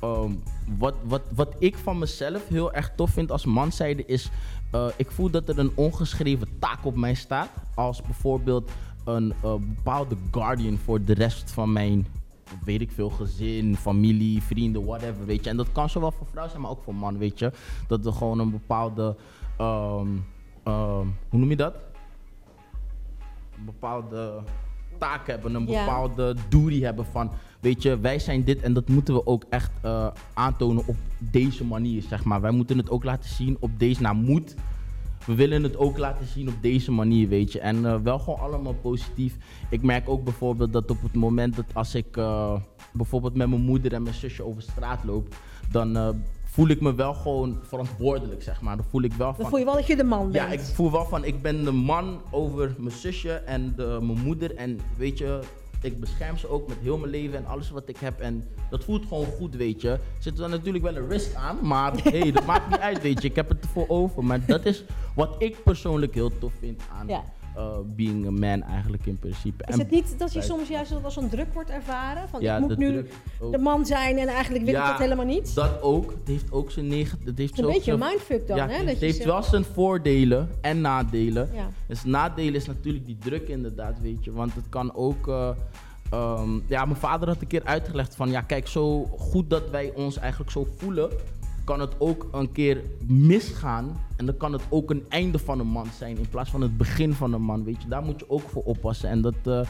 Eh, 0.00 0.08
ehm, 0.08 0.32
wat, 0.78 0.94
wat, 1.02 1.22
wat 1.34 1.54
ik 1.58 1.76
van 1.76 1.98
mezelf 1.98 2.48
heel 2.48 2.72
erg 2.72 2.92
tof 2.96 3.10
vind 3.10 3.30
als 3.30 3.44
man 3.44 3.72
zijde 3.72 4.04
is... 4.06 4.30
eh, 4.70 4.86
ik 4.96 5.10
voel 5.10 5.30
dat 5.30 5.48
er 5.48 5.58
een 5.58 5.72
ongeschreven 5.74 6.48
taak 6.58 6.84
op 6.84 6.96
mij 6.96 7.14
staat. 7.14 7.48
Als 7.74 8.02
bijvoorbeeld 8.02 8.70
een 9.04 9.32
eh, 9.42 9.54
bepaalde 9.54 10.16
guardian 10.30 10.78
voor 10.78 11.04
de 11.04 11.14
rest 11.14 11.50
van 11.50 11.72
mijn... 11.72 12.06
Weet 12.64 12.80
ik 12.80 12.90
veel, 12.90 13.10
gezin, 13.10 13.76
familie, 13.76 14.42
vrienden, 14.42 14.84
whatever, 14.84 15.26
weet 15.26 15.44
je. 15.44 15.50
En 15.50 15.56
dat 15.56 15.72
kan 15.72 15.90
zowel 15.90 16.10
voor 16.10 16.26
vrouw 16.26 16.48
zijn, 16.48 16.60
maar 16.60 16.70
ook 16.70 16.82
voor 16.82 16.94
man, 16.94 17.18
weet 17.18 17.38
je. 17.38 17.52
Dat 17.88 18.04
we 18.04 18.12
gewoon 18.12 18.38
een 18.38 18.50
bepaalde... 18.50 19.16
ehm, 19.58 20.08
ehm, 20.62 21.06
hoe 21.28 21.38
noem 21.38 21.50
je 21.50 21.56
dat? 21.56 21.74
Een 23.58 23.64
bepaalde 23.64 24.42
taak 25.00 25.26
hebben, 25.26 25.54
een 25.54 25.64
bepaalde 25.64 26.36
duty 26.48 26.80
hebben 26.80 27.06
van, 27.06 27.30
weet 27.60 27.82
je, 27.82 27.98
wij 27.98 28.18
zijn 28.18 28.44
dit 28.44 28.60
en 28.60 28.72
dat 28.72 28.88
moeten 28.88 29.14
we 29.14 29.26
ook 29.26 29.44
echt 29.50 29.70
eh, 29.82 30.06
aantonen 30.34 30.86
op 30.86 30.96
deze 31.18 31.64
manier, 31.64 32.02
zeg 32.02 32.24
maar. 32.24 32.40
Wij 32.40 32.50
moeten 32.50 32.78
het 32.78 32.90
ook 32.90 33.04
laten 33.04 33.30
zien 33.30 33.56
op 33.60 33.70
deze, 33.78 34.02
nou 34.02 34.16
moet, 34.16 34.54
we 35.26 35.34
willen 35.34 35.62
het 35.62 35.76
ook 35.76 35.98
laten 35.98 36.26
zien 36.26 36.48
op 36.48 36.62
deze 36.62 36.92
manier, 36.92 37.28
weet 37.28 37.52
je. 37.52 37.60
En 37.60 37.86
eh, 37.86 37.96
wel 38.02 38.18
gewoon 38.18 38.38
allemaal 38.38 38.74
positief. 38.74 39.36
Ik 39.70 39.82
merk 39.82 40.08
ook 40.08 40.24
bijvoorbeeld 40.24 40.72
dat 40.72 40.90
op 40.90 41.02
het 41.02 41.14
moment 41.14 41.56
dat 41.56 41.66
als 41.72 41.94
ik 41.94 42.16
eh, 42.16 42.54
bijvoorbeeld 42.92 43.34
met 43.34 43.48
mijn 43.48 43.62
moeder 43.62 43.92
en 43.92 44.02
mijn 44.02 44.14
zusje 44.14 44.44
over 44.44 44.62
straat 44.62 45.04
loop, 45.04 45.34
dan 45.70 45.96
voel 46.50 46.68
ik 46.68 46.80
me 46.80 46.94
wel 46.94 47.14
gewoon 47.14 47.58
verantwoordelijk, 47.62 48.42
zeg 48.42 48.60
maar. 48.60 48.76
Dan 48.76 48.86
voel 48.90 49.02
ik 49.02 49.12
wel 49.12 49.26
Dan 49.26 49.36
van... 49.36 49.48
voel 49.48 49.58
je 49.58 49.64
wel 49.64 49.74
dat 49.74 49.86
je 49.86 49.96
de 49.96 50.04
man 50.04 50.22
bent. 50.22 50.34
Ja, 50.34 50.46
ik 50.46 50.60
voel 50.60 50.92
wel 50.92 51.04
van, 51.04 51.24
ik 51.24 51.42
ben 51.42 51.64
de 51.64 51.72
man 51.72 52.20
over 52.30 52.74
mijn 52.78 52.96
zusje 52.96 53.32
en 53.32 53.72
de, 53.76 53.98
mijn 54.02 54.20
moeder. 54.20 54.54
En 54.54 54.80
weet 54.96 55.18
je, 55.18 55.40
ik 55.82 56.00
bescherm 56.00 56.36
ze 56.36 56.48
ook 56.48 56.68
met 56.68 56.76
heel 56.82 56.98
mijn 56.98 57.10
leven 57.10 57.38
en 57.38 57.46
alles 57.46 57.70
wat 57.70 57.88
ik 57.88 57.96
heb. 57.96 58.20
En 58.20 58.44
dat 58.70 58.84
voelt 58.84 59.06
gewoon 59.06 59.26
goed, 59.26 59.56
weet 59.56 59.80
je. 59.80 59.98
Zit 60.18 60.38
er 60.38 60.48
natuurlijk 60.48 60.84
wel 60.84 60.96
een 60.96 61.08
risk 61.08 61.34
aan, 61.34 61.58
maar 61.62 61.92
hey, 62.02 62.32
dat 62.32 62.46
maakt 62.46 62.70
niet 62.70 62.78
uit, 62.78 63.02
weet 63.02 63.22
je. 63.22 63.28
Ik 63.28 63.36
heb 63.36 63.48
het 63.48 63.60
ervoor 63.60 63.88
over. 63.88 64.24
Maar 64.24 64.46
dat 64.46 64.64
is 64.64 64.84
wat 65.14 65.34
ik 65.38 65.62
persoonlijk 65.64 66.14
heel 66.14 66.38
tof 66.38 66.52
vind 66.58 66.82
aan 66.98 67.08
Ja. 67.08 67.24
Eh, 67.56 67.78
being 67.96 68.26
a 68.26 68.30
man 68.30 68.62
eigenlijk 68.62 69.06
in 69.06 69.18
principe. 69.18 69.64
Is 69.66 69.74
En 69.74 69.78
het 69.78 69.90
niet 69.90 70.18
dat 70.18 70.32
je 70.32 70.42
soms 70.42 70.68
juist 70.68 71.04
als 71.04 71.16
een 71.16 71.28
druk 71.28 71.52
wordt 71.52 71.70
ervaren? 71.70 72.28
Van 72.28 72.40
ja, 72.40 72.56
ik 72.56 72.60
moet 72.60 72.76
nu 72.76 73.06
de 73.50 73.58
man 73.58 73.86
zijn 73.86 74.18
en 74.18 74.28
eigenlijk 74.28 74.64
wil 74.64 74.74
ik 74.74 74.86
dat 74.86 74.98
helemaal 74.98 75.24
niet? 75.24 75.54
Dat 75.54 75.82
ook. 75.82 76.10
Het 76.10 76.28
heeft 76.28 76.52
ook 76.52 76.70
zijn 76.70 76.88
negatieve... 76.88 77.28
Het 77.28 77.38
heeft 77.38 77.56
Het 77.56 77.66
een 77.66 77.72
beetje 77.72 77.92
een 77.92 77.98
mindfuck 77.98 78.46
dan, 78.46 78.56
ja, 78.56 78.68
hè? 78.68 78.74
het 78.74 78.86
Dat 78.86 78.98
je 78.98 79.04
heeft 79.04 79.24
wel 79.24 79.42
zijn 79.42 79.64
voordelen 79.64 80.50
en 80.60 80.80
nadelen. 80.80 81.50
Ja. 81.54 81.68
Dus 81.86 82.04
nadeel 82.04 82.54
is 82.54 82.66
natuurlijk 82.66 83.06
die 83.06 83.18
druk 83.18 83.48
inderdaad, 83.48 84.00
weet 84.00 84.24
je. 84.24 84.32
Want 84.32 84.54
het 84.54 84.68
kan 84.68 84.94
ook... 84.94 85.28
eh, 85.28 85.50
ehm, 86.10 86.58
ja, 86.66 86.84
mijn 86.84 86.96
vader 86.96 87.28
had 87.28 87.40
een 87.40 87.46
keer 87.46 87.64
uitgelegd 87.64 88.14
van... 88.14 88.30
Ja, 88.30 88.40
kijk, 88.40 88.68
zo 88.68 89.04
goed 89.18 89.50
dat 89.50 89.70
wij 89.70 89.92
ons 89.94 90.18
eigenlijk 90.18 90.50
zo 90.50 90.66
voelen... 90.76 91.10
kan 91.70 91.80
het 91.80 91.94
ook 91.98 92.28
een 92.32 92.52
keer 92.52 92.82
misgaan. 93.06 94.00
En 94.16 94.26
dan 94.26 94.36
kan 94.36 94.52
het 94.52 94.62
ook 94.68 94.90
een 94.90 95.04
einde 95.08 95.38
van 95.38 95.60
een 95.60 95.66
man 95.66 95.86
zijn... 95.98 96.16
in 96.16 96.28
plaats 96.28 96.50
van 96.50 96.60
het 96.60 96.76
begin 96.76 97.12
van 97.12 97.32
een 97.32 97.42
man, 97.42 97.64
weet 97.64 97.82
je. 97.82 97.88
Daar 97.88 98.02
moet 98.02 98.20
je 98.20 98.30
ook 98.30 98.48
voor 98.48 98.62
oppassen. 98.62 99.08
En 99.08 99.20
dat 99.20 99.34
eh, 99.44 99.60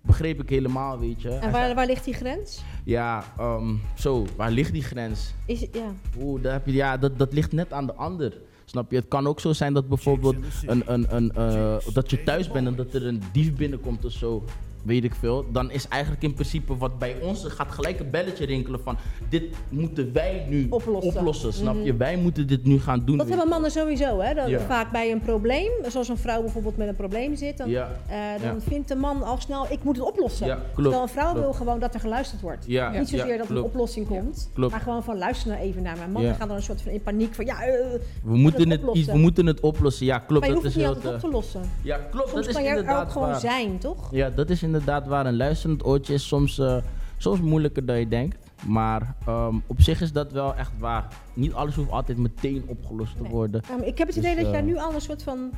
begreep 0.00 0.42
ik 0.42 0.48
helemaal, 0.48 0.98
weet 0.98 1.22
je. 1.22 1.28
En 1.30 1.50
waar, 1.50 1.74
waar 1.74 1.86
ligt 1.86 2.04
die 2.04 2.14
grens? 2.14 2.62
Ja, 2.84 3.24
ehm, 3.38 3.74
zo, 3.94 4.26
waar 4.36 4.50
ligt 4.50 4.72
die 4.72 4.82
grens? 4.82 5.34
Is, 5.46 5.60
ja. 5.60 5.92
Oeh, 6.20 6.42
daar 6.42 6.52
heb 6.52 6.66
je, 6.66 6.72
ja, 6.72 6.96
dat, 6.96 7.18
dat 7.18 7.32
ligt 7.32 7.52
net 7.52 7.72
aan 7.72 7.86
de 7.86 7.94
ander. 7.94 8.40
Snap 8.64 8.90
je? 8.90 8.96
Het 8.96 9.08
kan 9.08 9.26
ook 9.26 9.40
zo 9.40 9.52
zijn 9.52 9.72
dat 9.72 9.88
bijvoorbeeld 9.88 10.36
een, 10.66 10.82
een, 10.86 11.16
een, 11.16 11.32
eh, 11.32 11.76
dat 11.92 12.10
je 12.10 12.22
thuis 12.22 12.50
bent 12.50 12.66
en 12.66 12.76
dat 12.76 12.94
er 12.94 13.06
een 13.06 13.22
dief 13.32 13.54
binnenkomt 13.54 14.04
of 14.04 14.12
zo. 14.12 14.44
Weet 14.82 15.04
ik 15.04 15.14
veel. 15.14 15.44
Dan 15.52 15.70
is 15.70 15.88
eigenlijk 15.88 16.22
in 16.22 16.34
principe 16.34 16.76
wat 16.76 16.98
bij 16.98 17.16
ons 17.22 17.44
gaat 17.44 17.70
gelijk 17.70 18.00
een 18.00 18.10
belletje 18.10 18.46
rinkelen 18.46 18.80
van 18.80 18.96
dit 19.28 19.44
moeten 19.68 20.12
wij 20.12 20.46
nu 20.48 20.66
Oplossen. 20.70 21.52
snap 21.52 21.74
je? 21.82 21.88
Mhm. 21.90 21.96
Wij 21.98 22.16
moeten 22.16 22.46
dit 22.46 22.64
nu 22.64 22.80
gaan 22.80 23.02
doen. 23.04 23.16
Dat 23.18 23.28
hebben 23.28 23.48
mannen 23.48 23.70
sowieso, 23.70 24.20
hè? 24.20 24.34
Dat 24.34 24.48
Ja. 24.48 24.58
vaak 24.60 24.90
bij 24.92 25.10
een 25.12 25.20
probleem, 25.20 25.70
zoals 25.88 26.08
een 26.08 26.16
vrouw 26.18 26.40
bijvoorbeeld 26.40 26.76
met 26.76 26.88
een 26.88 26.96
probleem 26.96 27.36
zit, 27.36 27.56
dan, 27.58 27.68
Ja. 27.70 27.90
eh, 28.08 28.16
dan 28.42 28.54
Ja. 28.54 28.60
vindt 28.60 28.88
de 28.88 28.94
man 28.94 29.22
al 29.22 29.36
snel, 29.40 29.66
ik 29.70 29.84
moet 29.84 29.96
het 29.96 30.06
oplossen. 30.06 30.46
Ja, 30.46 30.54
klopt, 30.54 30.74
Terwijl 30.74 31.02
een 31.02 31.08
vrouw 31.08 31.24
klopt. 31.32 31.40
wil 31.40 31.52
gewoon 31.52 31.78
dat 31.80 31.94
er 31.94 32.00
geluisterd 32.00 32.40
wordt. 32.40 32.66
Niet 32.66 33.08
zozeer 33.08 33.38
dat 33.38 33.48
er 33.48 33.56
een 33.56 33.62
oplossing 33.62 34.06
komt, 34.08 34.50
maar 34.54 34.80
gewoon 34.80 35.02
van 35.02 35.18
luister 35.18 35.48
nou 35.50 35.60
even 35.62 35.82
naar 35.82 35.96
mij. 35.96 36.08
Mannen 36.08 36.34
gaan 36.34 36.48
dan 36.48 36.56
een 36.56 36.62
soort 36.62 36.82
van 36.82 36.92
in 36.92 37.02
paniek 37.02 37.34
van, 37.34 37.44
ja, 37.44 37.62
eh, 37.62 37.74
We 38.22 38.36
moeten, 38.36 38.70
het 38.70 38.80
we 39.06 39.18
moeten 39.18 39.46
het 39.46 39.60
oplossen. 39.60 40.06
Ja, 40.06 40.18
klopt. 40.18 40.40
maar 40.40 40.48
je 40.48 40.54
dat 40.54 40.62
het 40.64 40.72
is 40.72 40.78
niet 40.78 40.86
altijd 40.86 41.14
op 41.14 41.20
te 41.20 41.28
lossen. 41.28 41.60
Ja, 41.82 41.96
klopt. 42.10 42.28
Soms 42.28 42.32
dat 42.40 42.48
is 42.48 42.54
kan 42.54 42.64
er 42.64 42.68
inderdaad 42.68 43.06
ook 43.06 43.10
gewoon 43.12 43.40
zijn, 43.40 43.78
toch? 43.78 44.08
Ja, 44.10 44.30
dat 44.30 44.50
is 44.50 44.62
inderdaad 44.62 44.76
waar. 44.84 45.26
Een 45.26 45.36
luisterend 45.36 45.84
oortje 45.84 46.14
is 46.14 46.26
soms, 46.28 46.58
eh, 46.58 46.76
soms 47.16 47.40
moeilijker 47.40 47.86
dan 47.86 47.98
je 47.98 48.08
denkt. 48.08 48.36
Maar 48.66 49.14
ehm, 49.26 49.54
op 49.66 49.80
zich 49.80 50.00
is 50.00 50.12
dat 50.12 50.32
wel 50.32 50.54
echt 50.54 50.70
waar. 50.78 51.06
Niet 51.34 51.52
alles 51.52 51.74
hoeft 51.74 51.90
altijd 51.90 52.18
meteen 52.18 52.62
opgelost 52.66 53.16
te 53.16 53.22
Nee. 53.22 53.30
worden. 53.30 53.62
Maar 53.68 53.86
ik 53.86 53.98
heb 53.98 54.06
het 54.06 54.16
Dus, 54.16 54.24
idee 54.24 54.42
dat 54.44 54.50
jij 54.52 54.60
eh, 54.60 54.66
nu 54.66 54.76
al 54.78 54.94
een 54.94 55.00
soort 55.00 55.22
van 55.22 55.50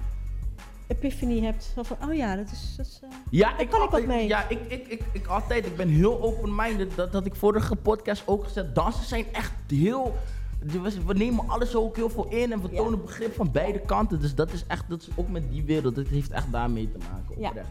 epiphany 0.86 1.40
hebt. 1.40 1.72
Van, 1.82 1.96
oh 2.08 2.14
ja, 2.14 2.36
dat 2.36 2.50
is... 2.52 2.74
Dat 2.76 2.86
is 2.86 3.00
eh, 3.02 3.08
Ja, 3.30 3.58
ik, 3.58 3.68
kan 3.70 3.82
ik 3.82 3.90
wat 3.90 4.06
mee. 4.06 4.28
Ja, 4.28 4.48
ik, 4.48 4.58
ik, 4.68 4.86
ik, 4.88 5.02
ik 5.12 5.26
altijd. 5.26 5.66
Ik 5.66 5.76
ben 5.76 5.88
heel 5.88 6.22
open-minded. 6.22 6.96
Dat 6.96 7.12
had 7.12 7.26
ik 7.26 7.34
vorige 7.34 7.76
podcast 7.76 8.22
ook 8.26 8.44
gezegd. 8.44 8.74
Dansen 8.74 9.04
zijn 9.04 9.24
echt 9.32 9.52
heel... 9.68 10.14
we- 10.60 11.04
We 11.06 11.14
nemen 11.14 11.48
alles 11.48 11.74
ook 11.74 11.96
heel 11.96 12.10
veel 12.10 12.26
in 12.28 12.52
en 12.52 12.62
we 12.62 12.68
Ja. 12.70 12.76
tonen 12.76 13.00
begrip 13.02 13.34
van 13.34 13.50
beide 13.52 13.78
kanten. 13.80 14.20
Dus 14.20 14.34
dat 14.34 14.52
is 14.52 14.64
echt, 14.66 14.84
dat 14.88 15.00
is 15.02 15.08
ook 15.14 15.28
met 15.28 15.50
die 15.50 15.62
wereld. 15.64 15.94
Dat 15.94 16.06
heeft 16.06 16.30
echt 16.30 16.52
daarmee 16.52 16.90
te 16.92 16.98
maken. 16.98 17.30
Oprecht. 17.36 17.54
Ja, 17.54 17.62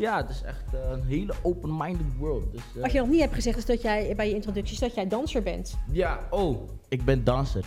het 0.00 0.30
is 0.30 0.42
echt 0.42 0.64
eh, 0.74 0.90
een 0.90 1.02
hele 1.02 1.34
open-minded 1.42 2.16
world. 2.18 2.52
Dus, 2.52 2.62
eh, 2.76 2.82
Wat 2.82 2.92
je 2.92 2.98
nog 2.98 3.08
niet 3.08 3.20
hebt 3.20 3.34
gezegd 3.34 3.58
is 3.58 3.66
dat 3.66 3.82
jij 3.82 4.12
bij 4.16 4.28
je 4.28 4.34
introducties 4.34 4.78
dat 4.78 4.94
jij 4.94 5.08
danser 5.08 5.42
bent. 5.42 5.78
Ja, 5.92 6.20
oh, 6.30 6.68
ik 6.88 7.04
ben 7.04 7.24
danser. 7.24 7.64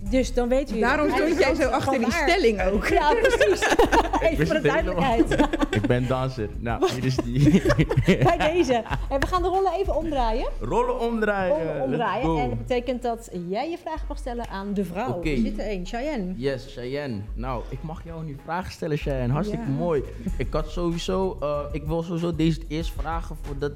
Dus 0.00 0.34
dan 0.34 0.48
weten 0.48 0.66
jullie... 0.66 0.82
Daarom 0.82 1.10
stond 1.10 1.38
jij 1.38 1.54
zo 1.54 1.68
achter 1.68 1.98
die 1.98 2.12
stelling 2.12 2.62
ook. 2.62 2.86
Ja, 2.86 3.14
precies. 3.14 3.60
Even 4.20 4.46
voor 4.46 4.54
de 4.56 4.60
duidelijkheid. 4.62 5.32
ik 5.70 5.86
ben 5.86 6.06
danser. 6.06 6.48
Nou, 6.58 6.92
hier 6.92 7.04
is 7.04 7.16
die. 7.16 7.62
Bij 8.24 8.52
deze. 8.52 8.84
En 9.10 9.20
we 9.20 9.26
gaan 9.26 9.42
de 9.42 9.48
rollen 9.48 9.72
even 9.72 9.96
omdraaien. 9.96 10.48
Rollen 10.60 11.00
omdraaien. 11.00 11.66
Rollen 11.66 11.82
omdraaien. 11.82 12.38
En 12.38 12.48
dat 12.48 12.58
betekent 12.58 13.02
dat 13.02 13.28
jij 13.48 13.70
je 13.70 13.78
vraag 13.78 14.04
mag 14.08 14.18
stellen 14.18 14.48
aan 14.48 14.74
de 14.74 14.84
vrouw. 14.84 15.08
Oké. 15.08 15.28
Er 15.28 15.36
zit 15.36 15.58
er 15.58 15.64
één, 15.64 15.86
Cheyenne. 15.86 16.32
Yes, 16.36 16.74
Cheyenne. 16.74 17.20
Nou, 17.34 17.62
ik 17.68 17.78
mag 17.82 18.04
jou 18.04 18.24
nu 18.24 18.36
vragen 18.44 18.72
stellen, 18.72 18.96
Cheyenne. 18.96 19.32
Hartstikke 19.32 19.64
Ja. 19.64 19.72
mooi. 19.72 20.02
Ik 20.38 20.52
had 20.52 20.68
sowieso, 20.70 21.36
eh, 21.40 21.60
ik 21.72 21.84
wil 21.84 22.02
sowieso 22.02 22.36
deze 22.36 22.60
eerst 22.68 22.92
vragen 22.96 23.36
voordat 23.42 23.72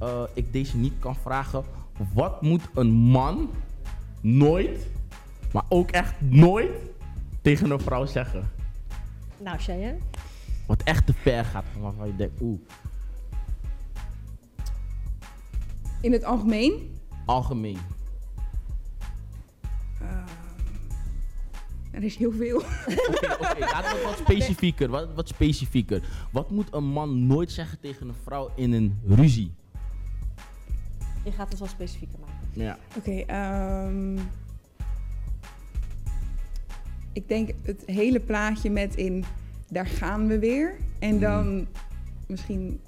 eh, 0.00 0.22
ik 0.34 0.52
deze 0.52 0.76
niet 0.76 0.94
kan 0.98 1.16
vragen. 1.16 1.64
Wat 2.14 2.42
moet 2.42 2.62
een 2.74 2.90
man 2.92 3.50
nooit, 4.20 4.86
maar 5.54 5.64
ook 5.68 5.90
echt 5.90 6.20
nooit, 6.20 6.70
tegen 7.42 7.70
een 7.70 7.80
vrouw 7.80 8.06
zeggen? 8.06 8.50
Nou, 9.38 9.58
Cheyenne. 9.58 9.98
Wat 10.66 10.82
echt 10.82 11.06
te 11.06 11.12
ver 11.12 11.44
gaat, 11.44 11.64
waarvan 11.80 12.06
je 12.06 12.16
denkt, 12.16 12.40
oeh, 12.40 12.60
In 16.00 16.12
het 16.12 16.24
algemeen. 16.24 16.96
algemeen. 17.26 17.78
Er 21.90 22.02
is 22.02 22.16
heel 22.16 22.32
veel. 22.32 22.56
Oké, 22.56 23.32
oké, 23.32 23.58
laten 23.58 23.96
we 23.96 24.02
wat 24.04 24.18
specifieker, 24.28 24.88
wat, 24.88 25.14
wat 25.14 25.28
specifieker. 25.28 26.02
Wat 26.32 26.50
moet 26.50 26.68
een 26.74 26.84
man 26.84 27.26
nooit 27.26 27.52
zeggen 27.52 27.80
tegen 27.80 28.08
een 28.08 28.14
vrouw 28.24 28.50
in 28.56 28.72
een 28.72 29.00
ruzie? 29.06 29.52
Je 31.24 31.32
gaat 31.32 31.48
het 31.48 31.58
wel 31.58 31.68
specifieker 31.68 32.18
maken. 32.18 32.48
Ja. 32.52 32.78
Oké, 32.96 33.10
ehm, 33.10 34.18
ik 37.14 37.28
denk 37.28 37.50
het 37.62 37.82
hele 37.86 38.20
plaatje 38.20 38.70
met 38.70 38.96
in 38.96 39.24
daar 39.68 39.86
gaan 39.86 40.26
we 40.26 40.38
weer. 40.38 40.74
En 40.98 41.20
dan 41.20 41.66
misschien 42.26 42.80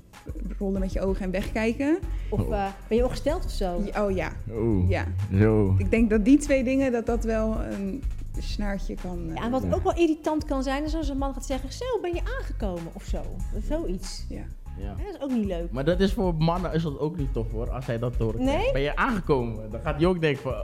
rollen 0.59 0.81
met 0.81 0.93
je 0.93 1.01
ogen 1.01 1.23
en 1.25 1.31
wegkijken. 1.31 1.99
Of 2.31 2.41
Oh. 2.41 2.55
eh, 2.55 2.67
ben 2.89 2.97
je 2.97 3.05
ongesteld 3.05 3.45
of 3.45 3.51
zo? 3.51 3.83
Ja, 3.93 4.05
Oh 4.05 4.11
ja, 4.11 4.33
Oh, 4.51 4.89
ja. 4.91 5.05
zo. 5.39 5.75
Ik 5.79 5.91
denk 5.91 6.11
dat 6.11 6.25
die 6.25 6.39
twee 6.39 6.65
dingen, 6.65 6.93
dat 6.93 7.07
dat 7.07 7.25
wel 7.25 7.61
een 7.61 8.03
snaartje 8.39 8.95
kan... 9.03 9.19
eh, 9.29 9.35
Ja, 9.35 9.43
en 9.43 9.51
wat 9.51 9.75
ook 9.75 9.83
wel 9.83 9.95
irritant 9.97 10.45
kan 10.45 10.62
zijn, 10.62 10.85
is 10.85 10.95
als 10.95 11.09
een 11.09 11.19
man 11.19 11.33
gaat 11.35 11.47
zeggen, 11.47 11.73
zo 11.73 11.85
ben 12.03 12.15
je 12.15 12.21
aangekomen 12.39 12.93
of 12.93 13.05
zo. 13.05 13.21
Zoiets. 13.69 14.25
ja. 14.29 14.43
Ja. 14.79 14.85
Ja, 14.99 15.05
dat 15.05 15.15
is 15.15 15.21
ook 15.21 15.31
niet 15.31 15.45
leuk. 15.47 15.71
Maar 15.73 15.85
dat 15.85 16.01
is 16.01 16.12
voor 16.12 16.35
mannen 16.35 16.73
is 16.73 16.83
dat 16.83 16.99
ook 16.99 17.17
niet 17.17 17.33
tof 17.33 17.51
hoor, 17.51 17.71
als 17.71 17.87
hij 17.87 17.99
dat 17.99 18.17
hoort. 18.17 18.39
Nee? 18.39 18.73
Ben 18.73 18.83
je 18.83 18.97
aangekomen? 18.97 19.71
Dan 19.71 19.81
gaat 19.81 19.97
hij 19.97 20.07
ook 20.07 20.21
denken 20.21 20.43
van... 20.43 20.53
eh, 20.53 20.59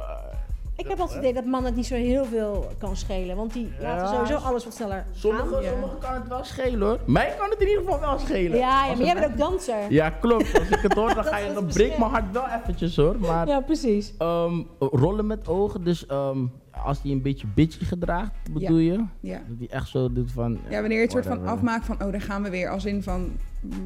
Ik 0.77 0.89
heb 0.89 0.99
altijd 0.99 1.19
het 1.19 1.19
idee 1.29 1.33
dat 1.43 1.45
mannen 1.45 1.65
het 1.67 1.77
niet 1.77 1.87
zo 1.87 1.95
heel 1.95 2.25
veel 2.25 2.69
kan 2.79 2.97
schelen. 2.97 3.37
Want 3.37 3.53
die 3.53 3.73
laten 3.81 4.09
sowieso 4.09 4.35
alles 4.35 4.65
wat 4.65 4.75
sneller 4.75 5.05
Sommigen 5.13 5.49
gaan. 5.53 5.63
Ja. 5.63 5.71
sommige 5.71 5.97
kan 5.99 6.15
het 6.15 6.29
wel 6.29 6.45
schelen 6.45 6.89
hoor. 6.89 6.99
Mij 7.07 7.35
kan 7.39 7.51
het 7.51 7.61
in 7.61 7.69
ieder 7.69 7.83
geval 7.83 8.01
wel 8.01 8.19
schelen. 8.19 8.59
Ja, 8.59 8.87
maar 8.87 9.05
jij 9.05 9.15
bent 9.15 9.27
ook 9.27 9.39
danser. 9.39 9.77
Ja, 9.93 10.11
klopt. 10.11 10.59
Als 10.59 10.69
ik 10.69 10.79
het 10.83 10.93
hoor, 10.93 11.15
dan, 11.15 11.25
ga 11.33 11.37
je, 11.39 11.53
dan 11.53 11.67
breekt 11.67 11.99
mijn 11.99 12.11
hart 12.11 12.33
wel 12.33 12.45
eventjes 12.61 12.97
hoor. 12.97 13.17
Maar 13.19 13.47
Ja, 13.47 13.61
precies. 13.61 14.15
ehm, 14.19 14.63
rollen 14.79 15.27
met 15.27 15.49
ogen, 15.49 15.85
dus 15.85 16.07
ehm, 16.07 16.39
als 16.85 17.03
hij 17.03 17.11
een 17.11 17.23
beetje 17.23 17.47
bitchy 17.55 17.85
gedraagt, 17.85 18.33
bedoel 18.53 18.77
je? 18.79 19.05
Ja. 19.21 19.41
Dat 19.49 19.59
hij 19.59 19.69
echt 19.71 19.89
zo 19.89 20.13
doet 20.13 20.33
van... 20.33 20.59
ja, 20.69 20.81
wanneer 20.81 20.97
je 20.97 21.03
het 21.03 21.13
soort 21.13 21.27
van 21.27 21.47
afmaakt 21.47 21.87
van, 21.87 22.03
oh, 22.03 22.13
daar 22.13 22.21
gaan 22.21 22.43
we 22.43 22.51
weer. 22.51 22.71
Als 22.71 22.85
in 22.85 23.03
van, 23.03 23.33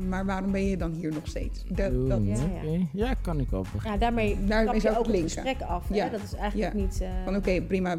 maar 0.08 0.24
waarom 0.26 0.52
ben 0.52 0.64
je 0.66 0.76
dan 0.76 0.92
hier 0.92 1.12
nog 1.12 1.26
steeds? 1.26 1.64
Dat, 1.68 2.08
dat, 2.08 2.20
Ja, 2.24 2.36
ja. 2.92 3.14
Kan 3.14 3.40
ik 3.40 3.50
wel 3.50 3.60
begrijpen. 3.62 3.90
Ja, 3.92 3.96
daarmee 3.98 4.44
Daarmee 4.46 4.74
je 4.74 4.80
ik 4.88 4.88
ook 4.90 4.98
het 4.98 5.06
linken. 5.06 5.30
gesprek 5.30 5.60
af. 5.62 5.88
Hè? 5.88 5.94
Ja. 5.94 6.08
Dat 6.08 6.22
is 6.22 6.34
eigenlijk 6.34 6.72
Ja. 6.74 6.80
niet... 6.80 7.00
eh, 7.00 7.08
Van 7.24 7.36
oké, 7.36 7.62
prima, 7.62 7.96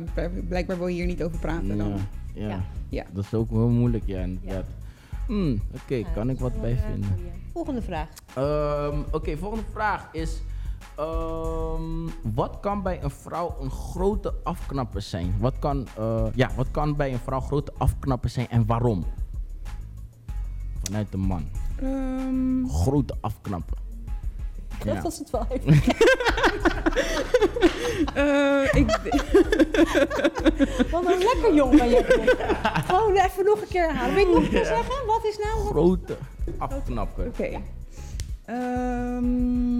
blijkbaar 0.47 0.77
wil 0.77 0.87
je 0.87 0.93
hier 0.95 1.05
niet 1.05 1.23
over 1.23 1.39
praten 1.39 1.77
dan. 1.77 1.93
Ja, 2.33 2.63
ja. 2.89 3.03
Dat 3.13 3.23
is 3.23 3.33
ook 3.33 3.49
wel 3.51 3.67
moeilijk, 3.69 4.03
ja, 4.05 4.19
inderdaad. 4.21 4.65
Hmm, 5.27 5.61
Oké, 5.83 5.95
ja, 5.95 6.07
kan 6.13 6.29
ik 6.29 6.35
is 6.35 6.41
wat 6.41 6.61
bij 6.61 6.77
vinden. 6.91 7.09
Volgende 7.53 7.81
vraag. 7.81 8.07
Ehm, 8.33 8.99
Oké, 9.11 9.37
volgende 9.37 9.65
vraag 9.71 10.07
is... 10.11 10.41
ehm, 10.95 12.07
wat 12.33 12.57
kan 12.59 12.81
bij 12.83 13.03
een 13.03 13.09
vrouw 13.09 13.55
een 13.61 13.71
grote 13.71 14.33
afknapper 14.43 15.01
zijn? 15.01 15.33
Wat 15.39 15.59
kan, 15.59 15.87
eh, 15.97 16.25
ja, 16.35 16.49
wat 16.55 16.71
kan 16.71 16.95
bij 16.95 17.11
een 17.13 17.19
vrouw 17.19 17.39
grote 17.39 17.73
afknapper 17.77 18.29
zijn 18.29 18.49
en 18.49 18.65
waarom? 18.65 19.05
Vanuit 20.83 21.11
de 21.11 21.17
man. 21.17 21.43
Ehm, 21.81 22.67
Grote 22.67 23.15
afknapper. 23.21 23.77
Dat 24.85 24.95
Ja. 24.95 25.01
was 25.01 25.19
het 25.19 25.29
wel 25.29 25.45
even. 25.49 25.73
Eh, 28.13 28.63
ik, 28.73 28.87
Wat 30.91 31.05
een 31.05 31.17
lekker 31.17 31.53
jong 31.55 31.77
ben 31.77 31.89
je. 31.89 32.03
Gewoon 32.87 33.15
even 33.15 33.45
nog 33.45 33.61
een 33.61 33.67
keer 33.67 33.93
halen. 33.95 34.15
Weet 34.15 34.25
je 34.27 34.33
nog 34.51 34.65
zeggen? 34.65 35.05
Wat 35.05 35.25
is 35.25 35.37
nou? 35.43 35.57
Wat 35.63 35.71
Grote 35.71 36.17
afknapper. 36.57 37.25
Oké. 37.27 37.61
Ehm, 38.45 39.75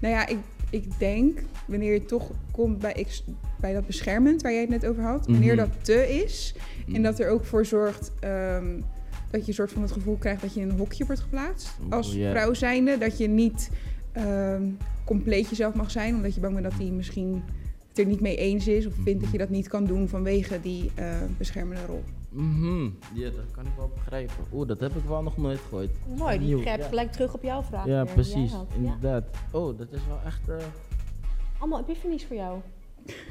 nou 0.00 0.14
ja, 0.14 0.26
ik, 0.26 0.38
ik 0.70 0.98
denk, 0.98 1.38
wanneer 1.66 1.92
je 1.92 2.04
toch 2.04 2.30
komt 2.50 2.78
bij, 2.78 2.92
ex- 2.94 3.24
bij 3.60 3.72
dat 3.72 3.86
beschermend 3.86 4.42
waar 4.42 4.52
jij 4.52 4.60
het 4.60 4.70
net 4.70 4.86
over 4.86 5.02
had, 5.02 5.26
wanneer 5.26 5.54
Mhm. 5.54 5.64
dat 5.64 5.84
te 5.84 6.22
is 6.24 6.54
en 6.92 7.02
dat 7.02 7.18
er 7.18 7.28
ook 7.30 7.44
voor 7.44 7.66
zorgt 7.66 8.12
ehm, 8.20 8.80
dat 9.32 9.40
je 9.40 9.48
een 9.48 9.54
soort 9.54 9.72
van 9.72 9.82
het 9.82 9.92
gevoel 9.92 10.16
krijgt 10.16 10.42
dat 10.42 10.54
je 10.54 10.60
in 10.60 10.68
een 10.70 10.78
hokje 10.78 11.06
wordt 11.06 11.20
geplaatst 11.20 11.74
Oeh, 11.84 11.92
als 11.92 12.12
vrouw 12.12 12.54
zijnde, 12.54 12.98
dat 12.98 13.18
je 13.18 13.28
niet 13.28 13.70
ehm, 14.12 14.62
compleet 15.04 15.48
jezelf 15.48 15.74
mag 15.74 15.90
zijn, 15.90 16.14
omdat 16.14 16.34
je 16.34 16.40
bang 16.40 16.52
bent 16.54 16.64
dat 16.70 16.78
hij 16.78 16.90
misschien 16.90 17.42
het 17.88 17.98
er 17.98 18.06
niet 18.06 18.20
mee 18.20 18.36
eens 18.36 18.68
is 18.68 18.86
of 18.86 18.92
vindt 19.04 19.22
dat 19.22 19.32
je 19.32 19.38
dat 19.38 19.48
niet 19.48 19.68
kan 19.68 19.84
doen 19.84 20.08
vanwege 20.08 20.60
die 20.60 20.90
eh, 20.94 21.16
beschermende 21.38 21.86
rol. 21.86 22.04
Mhm. 22.28 22.84
Ja, 23.14 23.30
dat 23.30 23.50
kan 23.50 23.64
ik 23.64 23.72
wel 23.76 23.90
begrijpen. 23.94 24.34
Oeh, 24.52 24.68
dat 24.68 24.80
heb 24.80 24.96
ik 24.96 25.04
wel 25.08 25.22
nog 25.22 25.36
nooit 25.36 25.58
gehoord. 25.68 25.90
Mooi, 26.16 26.38
die 26.38 26.60
grijpt 26.60 26.82
ja. 26.82 26.88
gelijk 26.88 27.12
terug 27.12 27.34
op 27.34 27.42
jouw 27.42 27.62
vraag. 27.62 27.86
Ja, 27.86 28.04
weer, 28.04 28.14
precies. 28.14 28.50
Ja. 28.52 28.64
Inderdaad. 28.76 29.24
Oh, 29.50 29.78
dat 29.78 29.92
is 29.92 30.00
wel 30.08 30.20
echt... 30.26 30.48
eh, 30.48 30.56
Allemaal 31.58 31.80
epiphanies 31.80 32.24
voor 32.24 32.36
jou. 32.36 32.58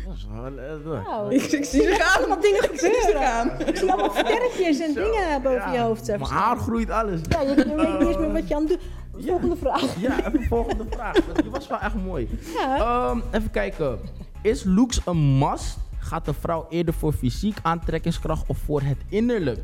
Dat 0.05 0.15
is 0.15 0.27
wel, 0.31 0.45
eh, 0.45 1.03
Nou, 1.07 1.33
Ik, 1.35 1.41
ik 1.41 1.65
zie 1.65 1.81
ze 1.81 1.95
gaan. 1.99 2.17
allemaal 2.19 2.41
dingen 2.41 2.63
Ik 2.63 2.79
zie 2.79 2.93
ze 2.93 3.01
gebeuren. 3.05 3.67
Ik 3.67 3.77
zie 3.77 3.91
allemaal 3.91 4.11
sterretjes 4.15 4.79
en 4.79 4.93
dingen 4.93 5.41
boven 5.43 5.71
je 5.71 5.79
hoofd. 5.79 6.09
eh, 6.09 6.19
Mijn 6.19 6.31
haar 6.31 6.57
groeit 6.57 6.89
alles. 6.89 7.19
Ja, 7.29 7.41
je, 7.41 7.55
weet 7.55 7.65
niet 7.99 8.07
eens 8.07 8.17
meer 8.17 8.31
wat 8.31 8.47
je 8.47 8.55
aan 8.55 8.61
het 8.61 8.69
doen 9.11 9.23
Volgende 9.25 9.55
vraag. 9.55 9.99
Ja, 9.99 10.17
even 10.27 10.43
volgende 10.43 10.85
vraag. 10.89 11.25
want 11.25 11.41
Die 11.41 11.51
was 11.51 11.67
wel 11.67 11.79
echt 11.79 11.95
mooi. 12.05 12.29
Ja. 12.55 12.77
Ehm, 12.77 13.19
even 13.31 13.51
kijken. 13.51 13.99
Is 14.41 14.63
looks 14.63 15.01
een 15.05 15.37
must? 15.37 15.77
Gaat 15.99 16.25
de 16.25 16.33
vrouw 16.33 16.65
eerder 16.69 16.93
voor 16.93 17.13
fysiek 17.13 17.57
aantrekkingskracht 17.61 18.43
of 18.47 18.57
voor 18.65 18.81
het 18.81 18.97
innerlijk? 19.09 19.59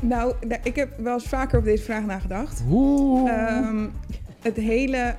Nou, 0.00 0.34
ik 0.62 0.76
heb 0.76 0.98
wel 0.98 1.12
eens 1.14 1.24
vaker 1.28 1.58
op 1.58 1.64
deze 1.64 1.82
vraag 1.82 2.04
nagedacht. 2.04 2.62
Oeh. 2.70 3.30
Ehm, 3.32 3.86
het 4.40 4.56
hele, 4.56 5.14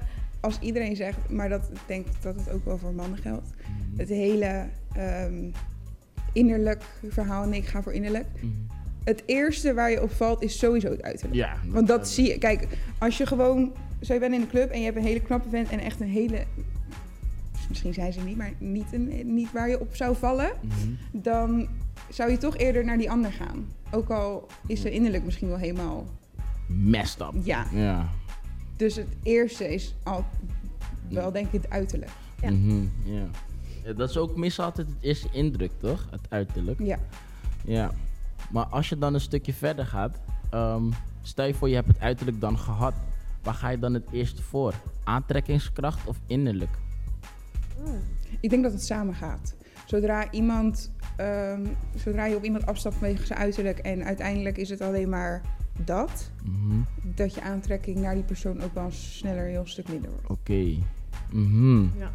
als 0.45 0.59
iedereen 0.59 0.95
zegt, 0.95 1.29
maar 1.29 1.49
dat 1.49 1.69
ik 1.73 1.79
denk 1.85 2.05
dat 2.21 2.35
het 2.35 2.51
ook 2.51 2.65
wel 2.65 2.77
voor 2.77 2.93
mannen 2.93 3.19
geldt. 3.19 3.49
Het 3.97 4.09
hele 4.09 4.65
ehm, 4.95 5.49
innerlijk 6.33 6.83
verhaal, 7.09 7.43
en 7.43 7.53
ik 7.53 7.65
ga 7.65 7.81
voor 7.83 7.93
innerlijk. 7.93 8.25
Mhm. 8.35 8.47
Het 9.03 9.23
eerste 9.25 9.73
waar 9.73 9.91
je 9.91 10.01
op 10.01 10.11
valt 10.11 10.41
is 10.43 10.57
sowieso 10.59 10.89
het 10.89 11.01
uiterlijk. 11.03 11.35
Ja. 11.39 11.55
Want 11.67 11.87
dat 11.87 12.09
zie 12.09 12.27
je, 12.27 12.37
kijk, 12.37 12.67
als 12.99 13.17
je 13.17 13.25
gewoon, 13.25 13.73
zo 14.01 14.13
je 14.13 14.19
bent 14.19 14.33
in 14.33 14.41
een 14.41 14.49
club 14.49 14.69
en 14.71 14.79
je 14.79 14.85
hebt 14.85 14.97
een 14.97 15.03
hele 15.03 15.21
knappe 15.21 15.49
vent 15.49 15.69
en 15.69 15.79
echt 15.79 15.99
een 16.01 16.07
hele, 16.09 16.43
misschien 17.69 17.93
zijn 17.93 18.13
ze 18.13 18.19
niet, 18.21 18.37
maar 18.37 18.51
niet, 18.57 18.85
een, 18.93 19.33
niet 19.33 19.51
waar 19.51 19.69
je 19.69 19.79
op 19.79 19.95
zou 19.95 20.15
vallen, 20.15 20.51
Mhm. 20.61 20.75
dan 21.11 21.67
zou 22.09 22.31
je 22.31 22.37
toch 22.37 22.57
eerder 22.57 22.85
naar 22.85 22.97
die 22.97 23.11
ander 23.11 23.31
gaan. 23.31 23.65
Ook 23.91 24.09
al 24.09 24.47
is 24.67 24.81
ze 24.81 24.91
innerlijk 24.91 25.23
misschien 25.25 25.47
wel 25.47 25.57
helemaal, 25.57 26.05
Messed 26.67 27.21
up. 27.21 27.31
ja. 27.43 27.65
Ja. 27.71 28.09
Dus 28.75 28.95
het 28.95 29.07
eerste 29.23 29.73
is 29.73 29.95
al 30.03 30.25
wel 31.09 31.31
denk 31.31 31.45
ik 31.51 31.61
het 31.61 31.69
uiterlijk. 31.71 32.11
Ja. 32.41 32.49
Mhm, 32.51 32.87
ja. 33.03 33.27
Ja, 33.83 33.93
Dat 33.93 34.09
is 34.09 34.17
ook 34.17 34.35
meestal 34.35 34.65
altijd 34.65 34.87
het 34.87 34.95
eerste 34.99 35.27
indruk, 35.31 35.71
toch? 35.77 36.07
Het 36.11 36.21
uiterlijk. 36.29 36.79
Ja. 36.79 36.99
Ja. 37.65 37.91
Maar 38.51 38.65
als 38.65 38.89
je 38.89 38.97
dan 38.97 39.13
een 39.13 39.21
stukje 39.21 39.53
verder 39.53 39.85
gaat, 39.85 40.19
ehm, 40.49 40.83
stel 41.21 41.45
je 41.45 41.53
voor 41.53 41.69
je 41.69 41.75
hebt 41.75 41.87
het 41.87 41.99
uiterlijk 41.99 42.41
dan 42.41 42.57
gehad. 42.57 42.93
Waar 43.43 43.53
ga 43.53 43.69
je 43.69 43.79
dan 43.79 43.93
het 43.93 44.05
eerste 44.11 44.41
voor? 44.41 44.73
Aantrekkingskracht 45.03 46.07
of 46.07 46.17
innerlijk? 46.27 46.77
Ik 48.39 48.49
denk 48.49 48.63
dat 48.63 48.71
het 48.71 48.83
samen 48.83 49.15
gaat. 49.15 49.55
Zodra 49.85 50.31
iemand, 50.31 50.91
ehm, 51.15 51.65
zodra 51.95 52.25
je 52.25 52.35
op 52.35 52.43
iemand 52.43 52.65
afstapt 52.65 52.95
vanwege 52.95 53.25
zijn 53.25 53.39
uiterlijk 53.39 53.79
en 53.79 54.03
uiteindelijk 54.03 54.57
is 54.57 54.69
het 54.69 54.81
alleen 54.81 55.09
maar 55.09 55.41
dat, 55.77 56.31
Mhm. 56.43 56.79
dat 57.03 57.33
je 57.35 57.41
aantrekking 57.41 57.97
naar 57.97 58.13
die 58.13 58.23
persoon 58.23 58.61
ook 58.63 58.73
wel 58.73 58.91
sneller 58.91 59.43
een 59.45 59.49
heel 59.49 59.67
stuk 59.67 59.89
minder 59.89 60.09
wordt. 60.11 60.29
Oké. 60.29 60.75
Mhm. 61.31 61.81
Ja. 61.97 62.11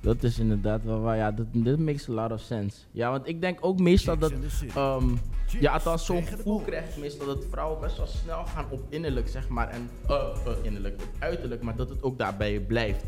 Dat 0.00 0.22
is 0.22 0.38
inderdaad 0.38 0.84
wel 0.84 1.00
waar. 1.00 1.16
Ja, 1.16 1.30
dat, 1.32 1.46
dit 1.52 1.78
makes 1.78 2.08
a 2.08 2.12
lot 2.12 2.32
of 2.32 2.40
sense. 2.40 2.76
Ja, 2.90 3.10
want 3.10 3.28
ik 3.28 3.40
denk 3.40 3.58
ook 3.60 3.78
meestal 3.80 4.18
dat... 4.18 4.32
ehm, 4.74 5.08
ja, 5.60 5.72
althans 5.72 6.04
zo'n 6.06 6.22
gevoel 6.22 6.60
krijg 6.60 6.94
je 6.94 7.00
meestal 7.00 7.26
dat 7.26 7.44
vrouwen 7.50 7.80
best 7.80 7.96
wel 7.96 8.06
snel 8.06 8.44
gaan 8.44 8.64
op 8.70 8.82
innerlijk, 8.88 9.28
zeg 9.28 9.48
maar. 9.48 9.68
En, 9.68 9.90
eh, 10.08 10.14
eh, 10.46 10.52
innerlijk, 10.62 10.94
op 11.02 11.08
uiterlijk, 11.18 11.62
maar 11.62 11.76
dat 11.76 11.88
het 11.88 12.02
ook 12.02 12.18
daarbij 12.18 12.60
blijft. 12.60 13.04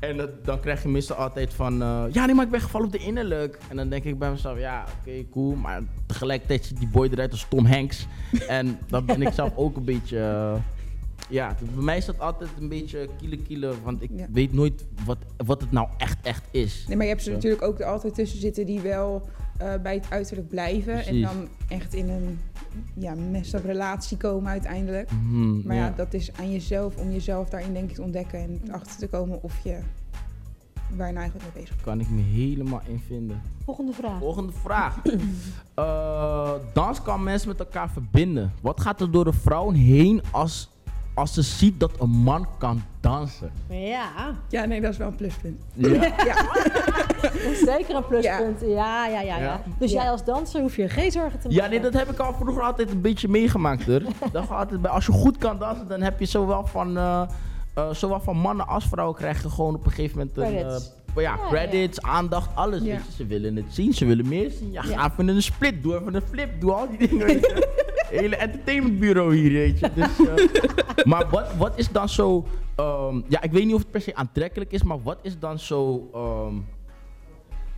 En 0.00 0.16
dat, 0.16 0.44
dan 0.44 0.60
krijg 0.60 0.82
je 0.82 0.88
meestal 0.88 1.16
altijd 1.16 1.54
van, 1.54 1.82
eh, 1.82 2.04
ja 2.12 2.26
nee, 2.26 2.34
maar 2.34 2.44
ik 2.44 2.50
ben 2.50 2.60
gevallen 2.60 2.86
op 2.86 2.92
de 2.92 2.98
innerlijk. 2.98 3.58
En 3.68 3.76
dan 3.76 3.88
denk 3.88 4.04
ik 4.04 4.18
bij 4.18 4.30
mezelf, 4.30 4.58
ja, 4.58 4.84
oké, 5.00 5.28
cool. 5.30 5.54
Maar 5.54 5.82
tegelijkertijd 6.06 6.64
ziet 6.64 6.78
die 6.78 6.88
boy 6.88 7.08
eruit 7.12 7.30
als 7.30 7.46
Tom 7.50 7.66
Hanks. 7.66 8.06
en 8.48 8.78
dan 8.88 9.04
ben 9.04 9.22
ik 9.22 9.32
zelf 9.32 9.56
ook 9.56 9.76
een 9.76 9.84
beetje, 9.84 10.18
eh, 10.18 10.54
ja, 11.28 11.54
bij 11.74 11.82
mij 11.84 11.96
is 11.96 12.04
dat 12.04 12.18
altijd 12.20 12.50
een 12.60 12.68
beetje 12.68 13.08
kiele 13.18 13.36
kiele. 13.36 13.72
Want 13.82 14.02
ik 14.02 14.10
Ja. 14.14 14.26
weet 14.32 14.52
nooit 14.52 14.86
wat, 15.04 15.18
wat 15.46 15.60
het 15.60 15.72
nou 15.72 15.88
echt 15.98 16.18
echt 16.22 16.44
is. 16.50 16.84
Nee, 16.86 16.96
maar 16.96 17.04
je 17.06 17.12
hebt 17.12 17.22
ze 17.24 17.28
Zo. 17.30 17.34
natuurlijk 17.34 17.62
ook 17.62 17.80
er 17.80 17.86
altijd 17.86 18.14
tussen 18.14 18.38
zitten 18.40 18.66
die 18.66 18.80
wel 18.80 19.28
eh, 19.58 19.74
bij 19.82 19.94
het 19.94 20.10
uiterlijk 20.10 20.48
blijven 20.48 21.06
en 21.06 21.20
dan 21.20 21.48
echt 21.68 21.94
in 21.94 22.08
een 22.08 22.38
ja, 22.94 23.14
messed 23.14 23.60
up 23.60 23.66
relatie 23.66 24.16
komen 24.16 24.50
uiteindelijk. 24.50 25.10
Mhm, 25.12 25.66
Maar 25.66 25.76
ja. 25.76 25.92
dat 25.96 26.14
is 26.14 26.30
aan 26.36 26.52
jezelf 26.52 26.96
om 26.96 27.10
jezelf 27.10 27.48
daarin 27.48 27.72
denk 27.72 27.88
ik 27.88 27.94
te 27.94 28.02
ontdekken 28.02 28.38
en 28.40 28.60
achter 28.72 28.96
te 28.98 29.08
komen 29.08 29.42
of 29.42 29.58
je 29.64 29.78
waar 30.96 31.06
je 31.06 31.12
nou 31.12 31.16
eigenlijk 31.22 31.54
mee 31.54 31.62
bezig 31.62 31.68
bent. 31.76 31.82
kan 31.82 32.00
ik 32.00 32.10
me 32.10 32.20
helemaal 32.22 32.80
in 32.86 32.98
vinden. 33.06 33.42
Volgende 33.64 33.92
vraag. 33.92 34.18
Volgende 34.18 34.52
vraag. 34.52 34.96
Eh, 35.74 36.52
dans 36.72 37.02
kan 37.02 37.22
mensen 37.22 37.48
met 37.48 37.58
elkaar 37.58 37.90
verbinden. 37.90 38.52
Wat 38.62 38.80
gaat 38.80 39.00
er 39.00 39.10
door 39.10 39.24
de 39.24 39.32
vrouwen 39.32 39.74
heen 39.74 40.22
als, 40.30 40.70
als 41.18 41.34
ze 41.34 41.42
ziet 41.42 41.80
dat 41.80 41.90
een 42.00 42.10
man 42.10 42.46
kan 42.58 42.82
dansen? 43.00 43.50
Ja, 43.68 44.08
Ja, 44.48 44.64
nee, 44.64 44.80
dat 44.80 44.92
is 44.92 44.96
wel 44.98 45.08
een 45.08 45.14
pluspunt. 45.16 45.62
Ja. 45.74 46.12
zeker 47.64 47.94
een 47.96 48.06
pluspunt. 48.06 48.60
Ja, 48.60 49.06
ja, 49.06 49.06
ja. 49.06 49.20
ja, 49.20 49.38
Ja. 49.38 49.60
Dus 49.78 49.92
Ja. 49.92 50.02
jij 50.02 50.10
als 50.10 50.24
danser 50.24 50.60
hoef 50.60 50.76
je 50.76 50.88
geen 50.88 51.10
zorgen 51.10 51.40
te 51.40 51.48
maken. 51.48 51.62
Ja, 51.62 51.68
nee, 51.68 51.80
dat 51.80 51.92
heb 51.92 52.10
ik 52.10 52.18
al 52.18 52.34
vroeger 52.34 52.62
altijd 52.62 52.90
een 52.90 53.00
beetje 53.00 53.28
meegemaakt 53.28 53.84
hoor. 53.86 54.00
Dat 54.32 54.46
gaat 54.46 54.58
altijd 54.58 54.82
bij, 54.82 54.90
als 54.90 55.06
je 55.06 55.12
goed 55.12 55.38
kan 55.38 55.58
dansen, 55.58 55.88
dan 55.88 56.00
heb 56.00 56.18
je 56.20 56.26
zowel 56.26 56.66
van, 56.66 56.96
eh, 56.96 57.22
eh, 57.74 57.90
zowel 57.92 58.20
van 58.20 58.36
mannen 58.36 58.66
als 58.66 58.84
vrouwen 58.84 59.16
krijg 59.16 59.42
je 59.42 59.50
gewoon 59.50 59.74
op 59.74 59.84
een 59.84 59.90
gegeven 59.92 60.18
moment 60.18 60.36
een. 60.36 60.80
Ja, 61.22 61.38
credits, 61.48 62.02
aandacht, 62.02 62.50
alles. 62.54 62.82
Ja. 62.82 62.86
Weet 62.86 63.04
je. 63.06 63.12
Ze 63.12 63.26
willen 63.26 63.56
het 63.56 63.64
zien, 63.68 63.94
ze 63.94 64.04
willen 64.04 64.28
meer 64.28 64.50
zien. 64.50 64.72
Ja, 64.72 64.82
ga 64.82 65.10
even 65.12 65.28
een 65.28 65.42
split, 65.42 65.82
doe 65.82 65.94
even 66.00 66.14
een 66.14 66.22
flip, 66.30 66.60
doe 66.60 66.72
al 66.72 66.88
die 66.88 67.08
dingen. 67.08 67.26
Hele 68.10 68.36
entertainmentbureau 68.36 69.36
hier, 69.36 69.52
weet 69.52 69.78
je. 69.78 69.90
Dus, 69.94 70.26
eh, 70.26 71.04
maar 71.10 71.28
wat, 71.30 71.54
wat 71.56 71.72
is 71.78 71.88
dan 71.88 72.08
zo... 72.08 72.46
ehm, 72.76 73.20
ja, 73.28 73.42
ik 73.42 73.52
weet 73.52 73.64
niet 73.64 73.74
of 73.74 73.80
het 73.80 73.90
per 73.90 74.00
se 74.00 74.14
aantrekkelijk 74.14 74.72
is, 74.72 74.82
maar 74.82 75.02
wat 75.02 75.18
is 75.22 75.38
dan 75.38 75.58
zo... 75.58 76.08
ehm, 76.14 76.54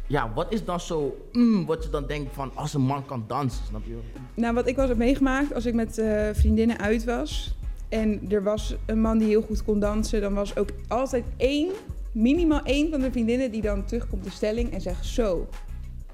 ja, 0.06 0.32
wat 0.34 0.52
is 0.52 0.64
dan 0.64 0.80
zo... 0.80 1.26
mm, 1.32 1.66
wat 1.66 1.84
je 1.84 1.90
dan 1.90 2.06
denkt 2.06 2.34
van, 2.34 2.50
als 2.54 2.74
een 2.74 2.80
man 2.80 3.06
kan 3.06 3.24
dansen, 3.26 3.64
snap 3.66 3.82
je? 3.86 3.98
Nou, 4.34 4.54
wat 4.54 4.66
ik 4.66 4.76
wel 4.76 4.84
eens 4.84 4.94
heb 4.94 5.04
meegemaakt 5.06 5.54
als 5.54 5.66
ik 5.66 5.74
met 5.74 5.98
eh, 5.98 6.28
vriendinnen 6.32 6.78
uit 6.78 7.04
was 7.04 7.54
en 7.90 8.20
er 8.30 8.42
was 8.42 8.74
een 8.86 9.00
man 9.00 9.18
die 9.18 9.28
heel 9.28 9.42
goed 9.42 9.64
kon 9.64 9.80
dansen, 9.80 10.20
dan 10.20 10.34
was 10.34 10.56
ook 10.56 10.68
altijd 10.88 11.24
één, 11.36 11.70
minimaal 12.12 12.62
één 12.62 12.90
van 12.90 13.00
de 13.00 13.10
vriendinnen 13.10 13.50
die 13.50 13.62
dan 13.62 13.84
terugkomt 13.84 14.24
de 14.24 14.30
stelling 14.30 14.72
en 14.72 14.80
zegt 14.80 15.06
zo. 15.06 15.48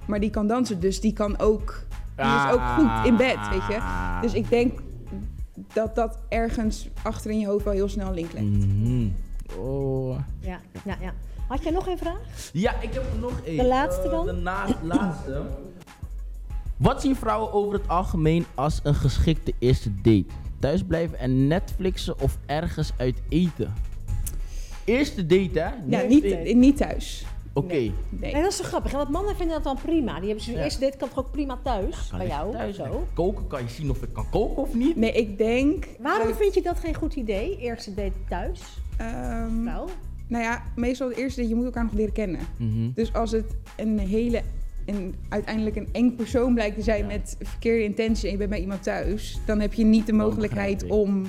Maar 0.06 0.20
die 0.20 0.30
kan 0.30 0.46
dansen, 0.46 0.80
dus 0.80 1.00
die 1.00 1.12
kan 1.12 1.38
ook, 1.38 1.82
die 2.16 2.24
is 2.26 2.52
ook 2.52 2.60
goed 2.78 3.06
in 3.06 3.16
bed, 3.16 3.36
weet 3.50 3.66
je. 3.68 3.78
Dus 4.22 4.32
ik 4.34 4.48
denk 4.50 4.78
dat 5.72 5.94
dat 5.94 6.18
ergens 6.28 6.88
achter 7.02 7.30
in 7.30 7.38
je 7.38 7.46
hoofd 7.46 7.64
wel 7.64 7.72
heel 7.74 7.88
snel 7.88 8.08
een 8.08 8.14
link 8.14 8.32
legt. 8.32 8.46
Mhm. 8.46 9.08
Oh. 9.58 10.18
Ja, 10.40 10.60
ja, 10.84 10.96
ja. 11.00 11.12
Had 11.48 11.62
jij 11.62 11.72
nog 11.72 11.86
een 11.86 11.98
vraag? 11.98 12.20
Ja, 12.52 12.80
ik 12.80 12.92
heb 12.94 13.04
nog 13.20 13.40
één. 13.44 13.56
De 13.56 13.66
laatste 13.66 14.02
Eh, 14.02 14.10
dan? 14.10 14.26
De 14.26 14.32
na- 14.32 14.66
laatste. 14.82 15.42
Wat 16.76 17.00
zien 17.00 17.16
vrouwen 17.16 17.52
over 17.52 17.72
het 17.78 17.88
algemeen 17.88 18.44
als 18.54 18.80
een 18.82 18.94
geschikte 18.94 19.52
eerste 19.58 19.94
date? 19.94 20.24
Thuisblijven 20.58 21.18
en 21.18 21.46
Netflixen 21.46 22.20
of 22.20 22.38
ergens 22.46 22.92
uit 22.96 23.22
eten? 23.28 23.72
Eerste 24.86 25.26
date, 25.26 25.58
hè? 25.60 25.68
Ja, 25.88 26.02
Niet 26.02 26.08
niet, 26.22 26.22
date. 26.32 26.52
niet 26.52 26.76
thuis. 26.76 27.24
Oké. 27.52 27.74
Nee. 27.74 27.92
Nee, 28.10 28.32
dat 28.42 28.46
is 28.50 28.56
zo 28.56 28.64
grappig. 28.64 28.90
hè, 28.90 28.96
Want 28.96 29.10
mannen 29.10 29.36
vinden 29.36 29.54
dat 29.54 29.64
dan 29.64 29.78
prima. 29.84 30.16
Die 30.18 30.26
hebben 30.26 30.44
zo'n 30.44 30.54
Ja. 30.54 30.62
eerste 30.64 30.80
date 30.80 30.96
kan 30.96 31.08
toch 31.08 31.18
ook 31.18 31.30
prima 31.30 31.58
thuis? 31.64 32.06
Kan 32.08 32.18
bij 32.18 32.26
ik 32.26 32.32
jou? 32.32 32.52
thuis 32.52 32.76
zo. 32.76 33.06
Koken, 33.14 33.46
kan 33.46 33.62
je 33.62 33.68
zien 33.68 33.90
of 33.90 34.02
ik 34.02 34.08
kan 34.12 34.26
koken 34.30 34.62
of 34.62 34.74
niet? 34.74 34.96
Nee, 34.96 35.12
ik 35.12 35.38
denk... 35.38 35.86
Waarom 35.98 36.28
dat- 36.28 36.36
vind 36.36 36.54
je 36.54 36.62
dat 36.62 36.78
geen 36.78 36.94
goed 36.94 37.14
idee? 37.14 37.58
Eerste 37.58 37.94
date 37.94 38.12
thuis? 38.28 38.60
ehm, 38.96 39.62
Nou, 39.62 39.88
nou 40.28 40.42
ja, 40.44 40.62
meestal 40.76 41.08
het 41.08 41.16
eerste 41.16 41.40
dat 41.40 41.48
je 41.48 41.54
moet 41.56 41.64
elkaar 41.64 41.84
nog 41.84 41.92
leren 41.92 42.12
kennen. 42.12 42.40
Mhm. 42.58 42.90
Dus 42.94 43.12
als 43.12 43.30
het 43.32 43.54
een 43.76 43.98
hele, 43.98 44.42
een, 44.86 45.14
uiteindelijk 45.28 45.76
een 45.76 45.88
eng 45.92 46.14
persoon 46.16 46.54
blijkt 46.54 46.76
te 46.76 46.82
zijn 46.82 47.00
Ja. 47.00 47.06
met 47.06 47.36
verkeerde 47.42 47.84
intentie 47.84 48.24
en 48.26 48.32
je 48.32 48.38
bent 48.38 48.50
bij 48.50 48.60
iemand 48.60 48.82
thuis, 48.82 49.38
dan 49.46 49.60
heb 49.60 49.72
je 49.74 49.84
niet 49.84 50.06
de 50.06 50.12
mogelijkheid 50.12 50.84
om 50.86 51.22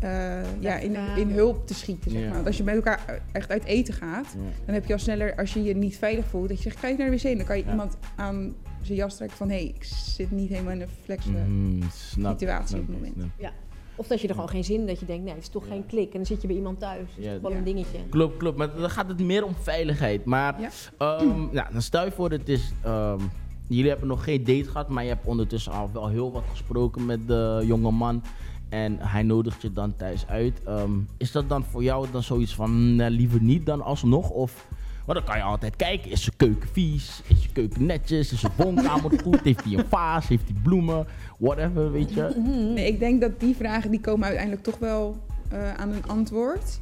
eh, 0.00 0.60
ja, 0.60 0.76
in, 0.78 0.92
Ja. 0.92 1.14
in 1.16 1.30
hulp 1.30 1.66
te 1.66 1.74
schieten. 1.74 2.10
Zeg 2.10 2.20
Ja. 2.20 2.26
maar. 2.26 2.34
Want 2.34 2.46
als 2.46 2.56
je 2.56 2.62
met 2.64 2.74
elkaar 2.74 3.22
echt 3.32 3.50
uit 3.50 3.64
eten 3.64 3.94
gaat, 3.94 4.34
Ja. 4.36 4.42
dan 4.64 4.74
heb 4.74 4.86
je 4.86 4.92
al 4.92 4.98
sneller, 4.98 5.36
als 5.36 5.52
je 5.54 5.62
je 5.62 5.76
niet 5.76 5.96
veilig 5.96 6.24
voelt, 6.26 6.48
dat 6.48 6.56
je 6.56 6.62
zegt, 6.62 6.78
ga 6.78 6.88
je 6.88 6.96
naar 6.96 7.10
de 7.10 7.16
wc. 7.16 7.22
En 7.24 7.36
dan 7.36 7.46
kan 7.46 7.56
je 7.58 7.64
Ja. 7.64 7.70
iemand 7.70 7.96
aan 8.16 8.54
zijn 8.82 8.98
jas 8.98 9.16
trekken 9.16 9.36
van, 9.36 9.48
hé, 9.48 9.54
hey, 9.56 9.64
ik 9.66 9.84
zit 9.84 10.30
niet 10.30 10.48
helemaal 10.48 10.72
in 10.72 10.80
een 10.80 10.88
flexe 11.04 11.30
Mhm, 11.30 11.82
snap, 11.92 12.38
situatie 12.38 12.66
snap 12.68 12.80
op 12.80 12.86
het 12.86 12.96
moment. 12.96 13.14
snap. 13.38 13.52
Of 13.96 14.06
dat 14.06 14.20
je 14.20 14.28
er 14.28 14.34
gewoon 14.34 14.48
geen 14.48 14.64
zin 14.64 14.80
in 14.80 14.86
dat 14.86 15.00
je 15.00 15.06
denkt, 15.06 15.24
nee, 15.24 15.34
het 15.34 15.42
is 15.42 15.48
toch 15.48 15.64
Ja. 15.64 15.70
geen 15.70 15.86
klik. 15.86 16.06
En 16.10 16.16
dan 16.16 16.26
zit 16.26 16.40
je 16.40 16.46
bij 16.46 16.56
iemand 16.56 16.78
thuis. 16.78 17.08
Dat 17.08 17.18
is 17.18 17.24
Ja. 17.24 17.32
toch 17.32 17.42
wel 17.42 17.50
Ja. 17.50 17.56
een 17.56 17.64
dingetje. 17.64 17.98
Klopt, 18.10 18.36
klopt. 18.36 18.56
Maar 18.58 18.74
dan 18.76 18.90
gaat 18.90 19.08
het 19.08 19.20
meer 19.20 19.44
om 19.44 19.54
veiligheid. 19.62 20.24
Maar 20.24 20.60
Ja. 20.60 20.68
ehm, 20.98 21.26
nou, 21.52 21.72
dan 21.72 21.82
stel 21.82 22.04
je 22.04 22.10
voor, 22.10 22.30
het 22.30 22.48
is, 22.48 22.72
ehm, 22.82 23.20
jullie 23.66 23.90
hebben 23.90 24.08
nog 24.08 24.24
geen 24.24 24.44
date 24.44 24.64
gehad, 24.70 24.88
maar 24.88 25.02
je 25.02 25.08
hebt 25.08 25.26
ondertussen 25.26 25.72
al 25.72 25.90
wel 25.92 26.08
heel 26.08 26.32
wat 26.32 26.42
gesproken 26.50 27.06
met 27.06 27.28
de 27.28 27.62
jonge 27.66 27.90
man. 27.90 28.22
En 28.70 28.98
hij 28.98 29.22
nodigt 29.22 29.62
je 29.62 29.72
dan 29.72 29.96
thuis 29.96 30.26
uit. 30.26 30.62
Ehm, 30.64 30.90
is 31.16 31.32
dat 31.32 31.48
dan 31.48 31.64
voor 31.64 31.82
jou 31.82 32.06
dan 32.12 32.22
zoiets 32.22 32.54
van, 32.54 32.96
nee, 32.96 33.10
liever 33.10 33.42
niet 33.42 33.66
dan 33.66 33.82
alsnog? 33.82 34.30
Of, 34.30 34.66
maar 35.06 35.14
dan 35.14 35.24
kan 35.24 35.36
je 35.36 35.42
altijd 35.42 35.76
kijken, 35.76 36.10
is 36.10 36.22
zijn 36.22 36.36
keuken 36.36 36.68
vies? 36.72 37.22
Is 37.26 37.40
zijn 37.40 37.52
keuken 37.52 37.86
netjes? 37.86 38.32
Is 38.32 38.40
zijn 38.40 38.52
woonkamer 38.56 39.20
goed? 39.24 39.40
Heeft 39.40 39.64
hij 39.64 39.72
een 39.72 39.86
vaas? 39.88 40.28
Heeft 40.28 40.48
hij 40.48 40.56
bloemen? 40.62 41.06
Whatever, 41.38 41.92
weet 41.92 42.14
je. 42.14 42.34
Nee, 42.74 42.86
ik 42.86 42.98
denk 42.98 43.20
dat 43.20 43.40
die 43.40 43.56
vragen 43.56 43.90
die 43.90 44.00
komen 44.00 44.24
uiteindelijk 44.24 44.62
toch 44.62 44.78
wel 44.78 45.16
eh, 45.50 45.74
aan 45.74 45.92
een 45.92 46.06
antwoord. 46.06 46.80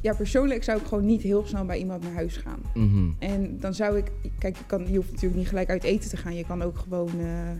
Ja, 0.00 0.14
persoonlijk 0.14 0.64
zou 0.64 0.80
ik 0.80 0.86
gewoon 0.86 1.06
niet 1.06 1.22
heel 1.22 1.46
snel 1.46 1.64
bij 1.64 1.78
iemand 1.78 2.02
naar 2.02 2.12
huis 2.12 2.36
gaan. 2.36 2.60
Mhm. 2.74 3.10
En 3.18 3.58
dan 3.60 3.74
zou 3.74 3.96
ik, 3.96 4.12
kijk, 4.38 4.56
je, 4.56 4.64
kan, 4.66 4.86
je 4.90 4.96
hoeft 4.96 5.10
natuurlijk 5.10 5.38
niet 5.38 5.48
gelijk 5.48 5.70
uit 5.70 5.84
eten 5.84 6.10
te 6.10 6.16
gaan. 6.16 6.34
Je 6.34 6.44
kan 6.44 6.62
ook 6.62 6.78
gewoon, 6.78 7.08
eh, 7.20 7.50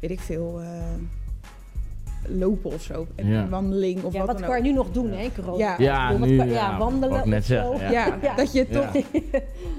weet 0.00 0.10
ik 0.10 0.20
veel, 0.20 0.60
eh, 0.60 0.68
lopen 2.28 2.72
of 2.72 2.82
zo. 2.82 3.06
En 3.14 3.26
Ja. 3.28 3.42
Een 3.42 3.48
wandeling 3.48 4.02
of 4.02 4.12
ja, 4.12 4.18
wat 4.18 4.26
wat 4.28 4.38
dan 4.38 4.46
kan 4.48 4.56
je 4.56 4.62
ook. 4.62 4.68
nu 4.68 4.72
nog 4.76 4.90
doen, 4.90 5.10
hè, 5.10 5.28
corona? 5.42 5.58
Ja. 5.58 5.74
Ja, 5.78 6.16
nu, 6.18 6.36
kan- 6.36 6.46
ja, 6.48 6.52
ja, 6.54 6.78
wandelen 6.78 7.28
net 7.28 7.44
zo. 7.44 7.74
ja. 7.78 7.90
Ja, 7.90 8.18
Ja. 8.22 8.34
dat 8.36 8.52
je 8.52 8.68
toch, 8.68 8.86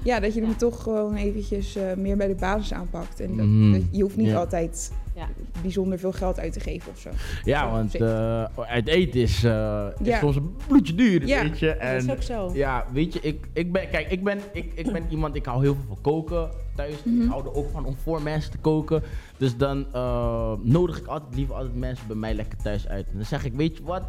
ja, 0.03 0.19
dat 0.19 0.33
je 0.33 0.41
hem 0.41 0.57
toch 0.57 0.83
gewoon 0.83 1.15
eventjes 1.15 1.75
eh, 1.75 1.83
meer 1.97 2.17
bij 2.17 2.27
de 2.27 2.35
basis 2.35 2.73
aanpakt. 2.73 3.19
En 3.19 3.37
dat, 3.37 3.45
Mhm. 3.45 3.71
dat- 3.71 3.81
je 3.91 4.01
hoeft 4.01 4.17
niet 4.17 4.27
Ja. 4.27 4.37
altijd 4.37 4.91
Ja. 5.15 5.27
bijzonder 5.61 5.99
veel 5.99 6.11
geld 6.11 6.39
uit 6.39 6.53
te 6.53 6.59
geven 6.59 6.91
of 6.91 6.99
zo. 6.99 7.09
Ja, 7.43 7.65
Zo, 7.65 7.71
want 7.71 7.91
zeker. 7.91 8.07
eh, 8.55 8.63
uit 8.69 8.87
eten 8.87 9.19
is, 9.21 9.43
eh, 9.43 9.87
is 10.01 10.07
Ja. 10.07 10.19
soms 10.19 10.35
een 10.35 10.55
bloedje 10.67 10.95
duur, 10.95 11.27
Ja. 11.27 11.41
weet 11.41 11.59
je. 11.59 11.65
Dat 11.79 11.91
is 12.01 12.05
En 12.05 12.11
ook 12.11 12.21
zo. 12.21 12.51
ja, 12.53 12.85
weet 12.93 13.13
je, 13.13 13.19
ik, 13.21 13.47
ik 13.53 13.71
ben, 13.71 13.89
kijk, 13.89 14.11
ik 14.11 14.23
ben, 14.23 14.39
ik, 14.53 14.71
ik 14.75 14.91
ben 14.91 15.03
iemand, 15.09 15.35
ik 15.35 15.45
hou 15.45 15.61
heel 15.61 15.75
veel 15.75 15.83
van 15.87 16.01
koken 16.01 16.49
thuis. 16.75 16.95
Mhm. 17.03 17.21
Ik 17.21 17.29
hou 17.29 17.43
er 17.45 17.53
ook 17.55 17.69
van 17.71 17.85
om 17.85 17.95
voor 18.03 18.21
mensen 18.21 18.51
te 18.51 18.57
koken. 18.57 19.03
Dus 19.37 19.57
dan 19.57 19.85
eh, 19.93 20.51
nodig 20.61 20.97
ik 20.97 21.05
altijd 21.07 21.35
liever 21.35 21.55
altijd 21.55 21.75
mensen 21.75 22.07
bij 22.07 22.15
mij 22.15 22.33
lekker 22.33 22.57
thuis 22.57 22.87
uit. 22.87 23.07
En 23.07 23.15
dan 23.15 23.25
zeg 23.25 23.45
ik, 23.45 23.53
weet 23.53 23.77
je 23.77 23.83
wat, 23.83 24.03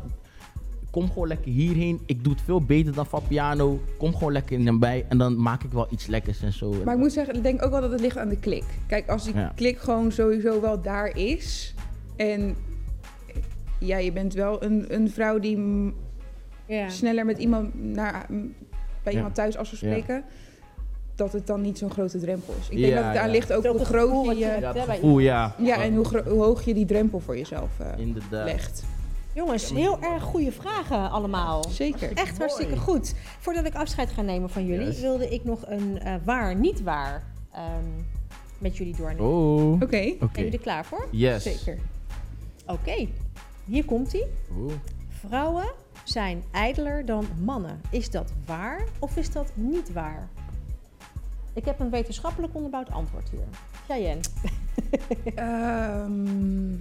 kom 0.97 1.09
gewoon 1.09 1.29
lekker 1.29 1.51
hierheen. 1.53 2.01
Ik 2.07 2.25
doe 2.25 2.33
het 2.33 2.43
veel 2.43 2.61
beter 2.63 2.95
dan 2.95 3.07
Fabiano. 3.07 3.81
Kom 3.99 4.15
gewoon 4.17 4.33
lekker 4.33 4.61
nabij 4.61 5.05
en 5.09 5.19
dan 5.19 5.43
maak 5.43 5.63
ik 5.65 5.71
wel 5.73 5.87
iets 5.91 6.07
lekkers 6.07 6.43
en 6.43 6.53
zo. 6.53 6.75
Maar 6.85 6.95
ik 6.95 7.01
moet 7.01 7.13
zeggen, 7.13 7.35
ik 7.35 7.43
denk 7.43 7.65
ook 7.65 7.71
wel 7.71 7.81
dat 7.81 7.91
het 7.91 8.01
ligt 8.01 8.19
aan 8.19 8.29
de 8.29 8.39
klik. 8.39 8.65
Kijk, 8.87 9.09
als 9.09 9.25
die 9.25 9.35
Ja. 9.35 9.53
klik 9.55 9.79
gewoon 9.79 10.13
sowieso 10.13 10.61
wel 10.61 10.81
daar 10.83 11.17
is. 11.17 11.75
En 12.17 12.57
ja, 13.79 13.97
je 13.99 14.13
bent 14.13 14.35
wel 14.35 14.63
een, 14.63 14.85
een 14.95 15.11
vrouw 15.11 15.39
die 15.39 15.59
Ja. 16.67 16.89
sneller 16.89 17.25
met 17.25 17.39
iemand 17.39 17.83
naar, 17.83 18.27
bij 19.03 19.13
Ja. 19.13 19.19
iemand 19.19 19.35
thuis 19.35 19.57
af 19.57 19.67
spreken. 19.67 20.25
Dat 21.15 21.33
het 21.33 21.47
dan 21.47 21.61
niet 21.61 21.79
zo'n 21.79 21.91
grote 21.91 22.19
drempel 22.19 22.55
is. 22.61 22.69
Ik 22.69 22.79
denk 22.79 22.93
Ja, 22.93 22.97
dat 22.97 23.05
het 23.05 23.15
ja. 23.15 23.27
ligt 23.31 23.53
ook 23.53 23.67
hoe 23.67 23.85
groot 23.85 24.39
je 24.39 24.45
hebt. 24.45 24.61
ja, 24.61 24.73
bij 24.73 24.83
gevoel, 24.95 25.19
ja. 25.19 25.55
Ja, 25.59 25.83
en 25.83 25.95
hoe, 25.95 26.23
hoog 26.27 26.65
je 26.65 26.75
die 26.75 26.87
drempel 26.87 27.21
voor 27.21 27.37
jezelf 27.37 27.71
eh, 27.81 27.87
Inderdaad. 27.99 28.45
legt. 28.45 28.85
Jongens, 29.37 29.71
heel 29.71 30.01
erg 30.01 30.23
goede 30.23 30.53
vragen 30.53 31.11
allemaal. 31.11 31.65
Zeker. 31.69 32.13
Echt 32.15 32.39
hartstikke 32.39 32.77
goed. 32.77 33.15
Voordat 33.39 33.65
ik 33.67 33.75
afscheid 33.75 34.11
ga 34.11 34.23
nemen 34.23 34.51
van 34.51 34.67
jullie, 34.67 34.87
Yes. 34.87 35.01
wilde 35.01 35.29
ik 35.29 35.45
nog 35.45 35.63
een 35.67 35.99
eh, 35.99 36.15
waar, 36.25 36.55
niet 36.57 36.83
waar 36.83 37.23
ehm, 37.53 37.85
met 38.59 38.77
jullie 38.77 38.97
doornemen. 38.97 39.25
Oh. 39.25 39.73
Oké, 39.73 39.85
Oké. 39.85 40.17
Zijn 40.19 40.31
jullie 40.35 40.53
er 40.53 40.59
klaar 40.59 40.85
voor? 40.85 41.09
Yes. 41.11 41.43
zeker. 41.43 41.79
Oké, 42.67 43.09
hier 43.65 43.85
komt. 43.85 44.15
Oeh. 44.59 44.73
Vrouwen 45.09 45.73
zijn 46.05 46.43
ijdeler 46.51 47.05
dan 47.05 47.27
mannen. 47.45 47.81
Is 47.91 48.11
dat 48.11 48.33
waar 48.47 48.85
of 48.99 49.17
is 49.17 49.31
dat 49.31 49.53
niet 49.55 49.93
waar? 49.93 50.29
Ik 51.55 51.65
heb 51.65 51.81
een 51.81 51.91
wetenschappelijk 51.91 52.55
onderbouwd 52.55 52.91
antwoord 52.91 53.29
hier. 53.31 53.47
Cheyenne. 53.87 54.21
Ehm, 55.35 56.75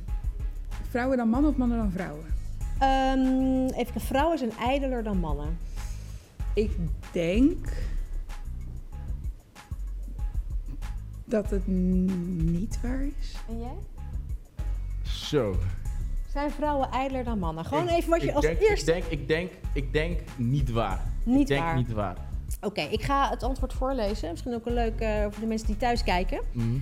vrouwen 0.90 1.18
dan 1.18 1.30
mannen 1.30 1.52
of 1.52 1.58
mannen 1.58 1.78
dan 1.78 1.92
vrouwen? 1.92 2.35
Ehm, 2.80 3.66
even 3.66 4.02
vrouwen 4.02 4.38
zijn 4.38 4.52
ijdeler 4.60 5.04
dan 5.04 5.18
mannen. 5.18 5.58
Ik 6.54 6.72
denk 7.12 7.74
dat 11.26 11.50
het 11.50 11.68
niet 11.68 12.82
waar 12.82 13.02
is. 13.20 13.34
En 13.48 13.60
jij? 13.60 13.78
Zo. 15.04 15.56
Zijn 16.32 16.52
vrouwen 16.52 16.92
ijdeler 16.92 17.24
dan 17.24 17.40
mannen? 17.40 17.66
Gewoon 17.66 17.88
even 17.88 18.10
wat 18.10 18.22
je 18.22 18.28
ik 18.28 18.36
als 18.36 18.46
denk, 18.46 18.60
eerste... 18.60 18.96
Ik 18.96 19.08
denk, 19.08 19.20
ik 19.20 19.28
denk, 19.28 19.52
ik 19.74 19.94
denk 19.94 20.20
niet 20.38 20.72
waar. 20.72 21.00
Niet 21.24 21.40
ik 21.40 21.48
denk 21.48 21.64
waar. 21.64 21.76
niet 21.76 21.92
waar. 21.92 22.18
Oké, 22.62 22.82
ik 22.82 23.02
ga 23.02 23.30
het 23.30 23.44
antwoord 23.44 23.74
voorlezen. 23.74 24.30
Misschien 24.32 24.54
ook 24.54 24.66
een 24.66 24.74
leuk 24.74 25.00
eh, 25.00 25.22
voor 25.22 25.40
de 25.40 25.46
mensen 25.46 25.68
die 25.68 25.78
thuis 25.78 26.04
kijken. 26.04 26.42
Mhm. 26.52 26.78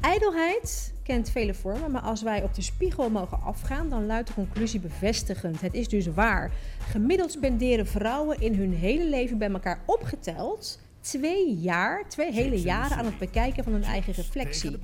Ijdelheid 0.00 0.94
kent 1.02 1.30
vele 1.30 1.54
vormen, 1.54 1.90
maar 1.90 2.00
als 2.02 2.22
wij 2.22 2.42
op 2.42 2.54
de 2.54 2.62
spiegel 2.62 3.10
mogen 3.10 3.42
afgaan, 3.42 3.88
dan 3.88 4.06
luidt 4.06 4.28
de 4.28 4.34
conclusie 4.34 4.80
bevestigend. 4.80 5.60
Het 5.60 5.74
is 5.74 5.88
dus 5.88 6.06
waar. 6.06 6.50
Gemiddeld 6.78 7.32
spenderen 7.32 7.86
vrouwen 7.86 8.40
in 8.40 8.54
hun 8.54 8.72
hele 8.74 9.08
leven 9.08 9.38
bij 9.38 9.50
elkaar 9.50 9.80
opgeteld 9.86 10.78
twee 11.00 11.54
jaar, 11.56 12.08
twee 12.08 12.32
hele 12.32 12.60
jaren 12.60 12.96
aan 12.96 13.04
het 13.04 13.18
bekijken 13.18 13.64
van 13.64 13.72
hun 13.72 13.82
eigen 13.84 14.12
reflectie. 14.12 14.78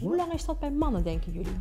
Hoe 0.00 0.16
lang 0.16 0.32
is 0.32 0.44
dat 0.44 0.58
bij 0.58 0.70
mannen, 0.70 1.04
denken 1.04 1.32
jullie? 1.32 1.56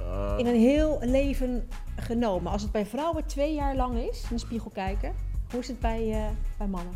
Eh, 0.00 0.34
In 0.38 0.46
een 0.46 0.60
heel 0.60 0.98
leven 1.02 1.68
genomen. 1.96 2.52
Als 2.52 2.62
het 2.62 2.72
bij 2.72 2.86
vrouwen 2.86 3.26
twee 3.26 3.54
jaar 3.54 3.76
lang 3.76 3.98
is, 4.10 4.22
in 4.22 4.36
de 4.36 4.38
spiegel 4.38 4.70
kijken, 4.70 5.12
hoe 5.50 5.60
is 5.60 5.68
het 5.68 5.80
bij, 5.80 6.10
eh, 6.12 6.28
bij 6.58 6.66
mannen? 6.66 6.92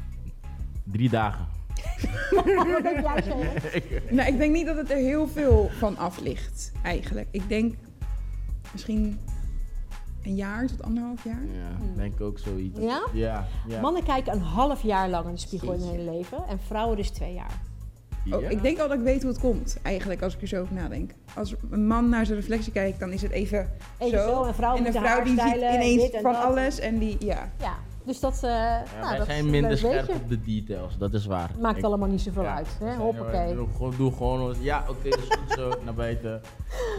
drie 0.84 1.08
dagen. 1.10 1.46
Nou, 4.10 4.28
ik 4.28 4.38
denk 4.38 4.52
niet 4.52 4.66
dat 4.66 4.76
het 4.76 4.90
er 4.90 4.96
heel 4.96 5.28
veel 5.28 5.70
van 5.78 5.96
af 5.96 6.20
ligt, 6.20 6.72
eigenlijk. 6.82 7.28
Ik 7.30 7.48
denk 7.48 7.74
misschien 8.72 9.18
een 10.22 10.34
jaar 10.34 10.66
tot 10.66 10.82
anderhalf 10.82 11.24
jaar. 11.24 11.42
Ja, 11.52 11.76
Hmm. 11.78 11.96
denk 11.96 12.14
ik 12.14 12.20
ook 12.20 12.38
zoiets. 12.38 12.80
Ja? 12.80 13.02
Ja. 13.12 13.46
ja. 13.68 13.80
Mannen 13.80 14.02
kijken 14.04 14.32
een 14.32 14.40
half 14.40 14.82
jaar 14.82 15.08
lang 15.08 15.26
in 15.26 15.34
de 15.34 15.40
spiegel 15.40 15.72
in 15.72 15.80
hun 15.80 15.90
hele 15.90 16.10
leven 16.10 16.38
en 16.48 16.58
vrouwen 16.66 16.96
dus 16.96 17.10
twee 17.10 17.32
jaar. 17.34 17.60
Oh, 18.32 18.50
ik 18.50 18.62
denk 18.62 18.78
al 18.78 18.88
dat 18.88 18.96
ik 18.98 19.02
weet 19.04 19.22
hoe 19.22 19.30
het 19.30 19.40
komt, 19.40 19.78
eigenlijk, 19.82 20.22
als 20.22 20.34
ik 20.34 20.40
er 20.42 20.48
zo 20.48 20.60
over 20.60 20.74
nadenk. 20.74 21.10
Als 21.34 21.54
een 21.70 21.86
man 21.86 22.08
naar 22.08 22.26
zijn 22.26 22.38
reflectie 22.38 22.72
kijkt, 22.72 23.00
dan 23.00 23.12
is 23.12 23.22
het 23.22 23.30
even, 23.30 23.70
Even 23.98 24.18
zo, 24.18 24.44
een 24.44 24.54
vrouw 24.54 24.76
en 24.76 24.86
een 24.86 24.92
vrouw 24.92 25.22
die 25.22 25.40
ziet 25.40 25.54
ineens 25.54 26.08
van 26.10 26.32
dat. 26.32 26.42
alles 26.42 26.78
en 26.78 26.98
die, 26.98 27.16
ja. 27.24 27.48
Ja, 27.58 27.74
dus 28.04 28.20
dat, 28.20 28.34
eh 28.34 28.50
Ja, 28.50 28.82
nou, 29.00 29.08
wij 29.08 29.18
dat 29.18 29.26
is 29.26 29.32
zijn 29.32 29.44
een 29.44 29.50
minder 29.50 29.78
scherp 29.78 30.08
op 30.08 30.28
de 30.28 30.40
details, 30.42 30.98
dat 30.98 31.12
is 31.14 31.26
waar. 31.26 31.50
Maakt 31.60 31.78
Ik- 31.78 31.84
allemaal 31.84 32.08
niet 32.08 32.20
zoveel 32.20 32.42
ja, 32.42 32.54
uit. 32.54 32.66
Hè? 32.78 32.86
zijn- 32.86 32.98
Hoppakee. 32.98 33.54
Doe, 33.54 33.66
gewoon- 33.76 33.94
doe 33.96 34.12
gewoon, 34.12 34.40
ons- 34.42 34.58
ja 34.60 34.84
oké, 34.88 35.08
dat 35.08 35.18
is 35.18 35.24
goed 35.38 35.52
zo, 35.58 35.72
naar 35.84 35.94
buiten. 35.94 36.40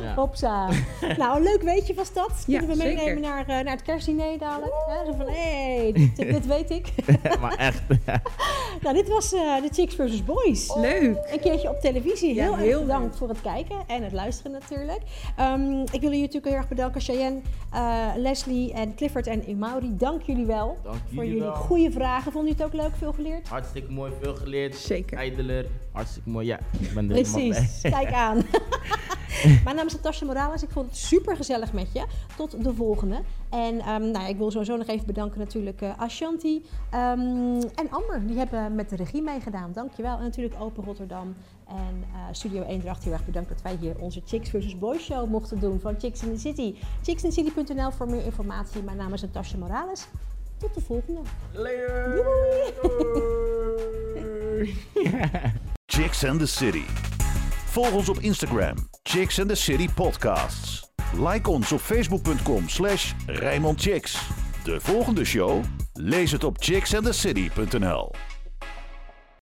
Ja. 0.01 0.13
Hopsa. 0.13 0.69
nou, 1.17 1.37
een 1.37 1.43
leuk 1.43 1.61
weetje 1.61 1.93
was 1.93 2.13
dat. 2.13 2.43
Ja, 2.47 2.59
Kunnen 2.59 2.77
we 2.77 2.83
meenemen 2.83 3.03
zeker. 3.05 3.19
naar, 3.21 3.41
eh, 3.41 3.47
naar 3.47 3.73
het 3.73 3.81
kerstdiner 3.81 4.37
dadelijk. 4.37 4.73
Hè? 4.87 5.05
Zo 5.05 5.11
van, 5.17 5.25
hé, 5.27 5.75
hey, 5.75 5.91
dit, 5.93 6.15
dit 6.15 6.45
weet 6.45 6.69
ik. 6.69 6.93
maar 7.41 7.55
echt. 7.55 7.81
nou, 8.83 8.95
dit 8.95 9.07
was 9.09 9.33
eh, 9.33 9.61
de 9.61 9.69
Chicks 9.71 9.95
vs. 9.95 10.23
Boys. 10.25 10.75
Leuk! 10.75 11.17
Een 11.31 11.39
keertje 11.39 11.69
op 11.69 11.79
televisie. 11.79 12.33
Ja, 12.35 12.43
Heel, 12.43 12.51
erg 12.53 12.61
heel 12.61 12.81
bedankt 12.81 13.03
leuk. 13.09 13.13
voor 13.17 13.29
het 13.29 13.41
kijken 13.41 13.75
en 13.87 14.03
het 14.03 14.11
luisteren 14.13 14.51
natuurlijk. 14.51 15.01
Ehm, 15.37 15.71
ik 15.81 15.89
wil 15.91 15.99
jullie 16.01 16.19
natuurlijk 16.19 16.45
heel 16.45 16.55
erg 16.55 16.67
bedanken. 16.67 17.01
Cheyenne, 17.01 17.39
eh, 17.71 18.05
Leslie 18.15 18.73
en 18.73 18.95
Clifford 18.95 19.27
en 19.27 19.49
Imaury. 19.49 19.89
Dank 19.97 20.21
jullie 20.21 20.45
wel 20.45 20.77
Dank 20.91 21.03
voor 21.13 21.25
jullie 21.25 21.41
wel. 21.41 21.53
goede 21.53 21.91
vragen. 21.91 22.31
Vond 22.31 22.47
je 22.47 22.53
het 22.53 22.63
ook 22.63 22.73
leuk? 22.73 22.95
Veel 22.97 23.13
geleerd? 23.13 23.47
Hartstikke 23.47 23.91
mooi, 23.91 24.11
veel 24.21 24.35
geleerd. 24.35 24.75
Zeker. 24.75 25.17
Ijdeler, 25.17 25.65
hartstikke 25.91 26.29
mooi. 26.29 26.45
Ja, 26.45 26.59
ik 26.79 26.93
ben 26.93 27.09
er 27.09 27.15
helemaal 27.15 27.49
Precies, 27.49 27.81
kijk 27.97 28.13
aan. 28.13 28.41
Mijn 29.63 29.75
naam 29.75 29.85
is 29.85 29.93
Natasja 29.93 30.25
Morales. 30.25 30.63
Ik 30.63 30.69
vond 30.69 30.85
het 30.85 30.97
super 30.97 31.35
gezellig 31.35 31.73
met 31.73 31.93
je. 31.93 32.05
Tot 32.37 32.63
de 32.63 32.73
volgende. 32.73 33.21
En 33.49 33.79
ehm, 33.79 34.01
nou, 34.01 34.19
ja, 34.19 34.27
ik 34.27 34.37
wil 34.37 34.51
sowieso 34.51 34.77
nog 34.77 34.87
even 34.87 35.05
bedanken 35.05 35.39
natuurlijk 35.39 35.81
eh, 35.81 35.99
Ashanti 35.99 36.65
ehm, 36.89 37.61
en 37.75 37.89
Amber. 37.89 38.27
Die 38.27 38.37
hebben 38.37 38.75
met 38.75 38.89
de 38.89 38.95
regie 38.95 39.21
meegedaan. 39.21 39.71
Dankjewel. 39.73 40.17
En 40.17 40.23
natuurlijk 40.23 40.55
Open 40.59 40.83
Rotterdam 40.83 41.35
en 41.67 42.03
eh, 42.13 42.19
Studio 42.31 42.63
Eendracht. 42.63 43.03
Heel 43.03 43.13
erg 43.13 43.25
bedankt 43.25 43.49
dat 43.49 43.61
wij 43.61 43.77
hier 43.79 43.95
onze 43.99 44.21
Chicks 44.25 44.49
vs. 44.49 44.77
Boys 44.77 45.03
show 45.03 45.29
mochten 45.29 45.59
doen 45.59 45.79
van 45.79 45.95
Chicks 45.99 46.23
in 46.23 46.33
the 46.33 46.39
City. 46.39 46.75
Chicksinthecity.nl 47.03 47.91
voor 47.91 48.09
meer 48.09 48.25
informatie. 48.25 48.83
Mijn 48.83 48.97
naam 48.97 49.13
is 49.13 49.21
Natasja 49.21 49.57
Morales. 49.57 50.07
Tot 50.61 50.73
de 50.73 50.81
volgende. 50.81 51.21
Later. 51.51 52.15
Doei. 54.15 54.75
Chicks 55.85 56.25
and 56.25 56.39
the 56.39 56.47
City. 56.47 56.85
Volg 57.65 57.91
ons 57.91 58.09
op 58.09 58.19
Instagram, 58.19 58.75
Chicks 59.03 59.39
and 59.39 59.49
the 59.49 59.55
City 59.55 59.87
Podcasts. 59.95 60.89
Like 61.17 61.49
ons 61.49 61.71
op 61.71 61.79
facebook.com 61.79 62.69
slash. 62.69 63.13
De 64.63 64.77
volgende 64.79 65.25
show? 65.25 65.63
Lees 65.93 66.31
het 66.31 66.43
op 66.43 66.57
chicksandthecity.nl 66.59 68.11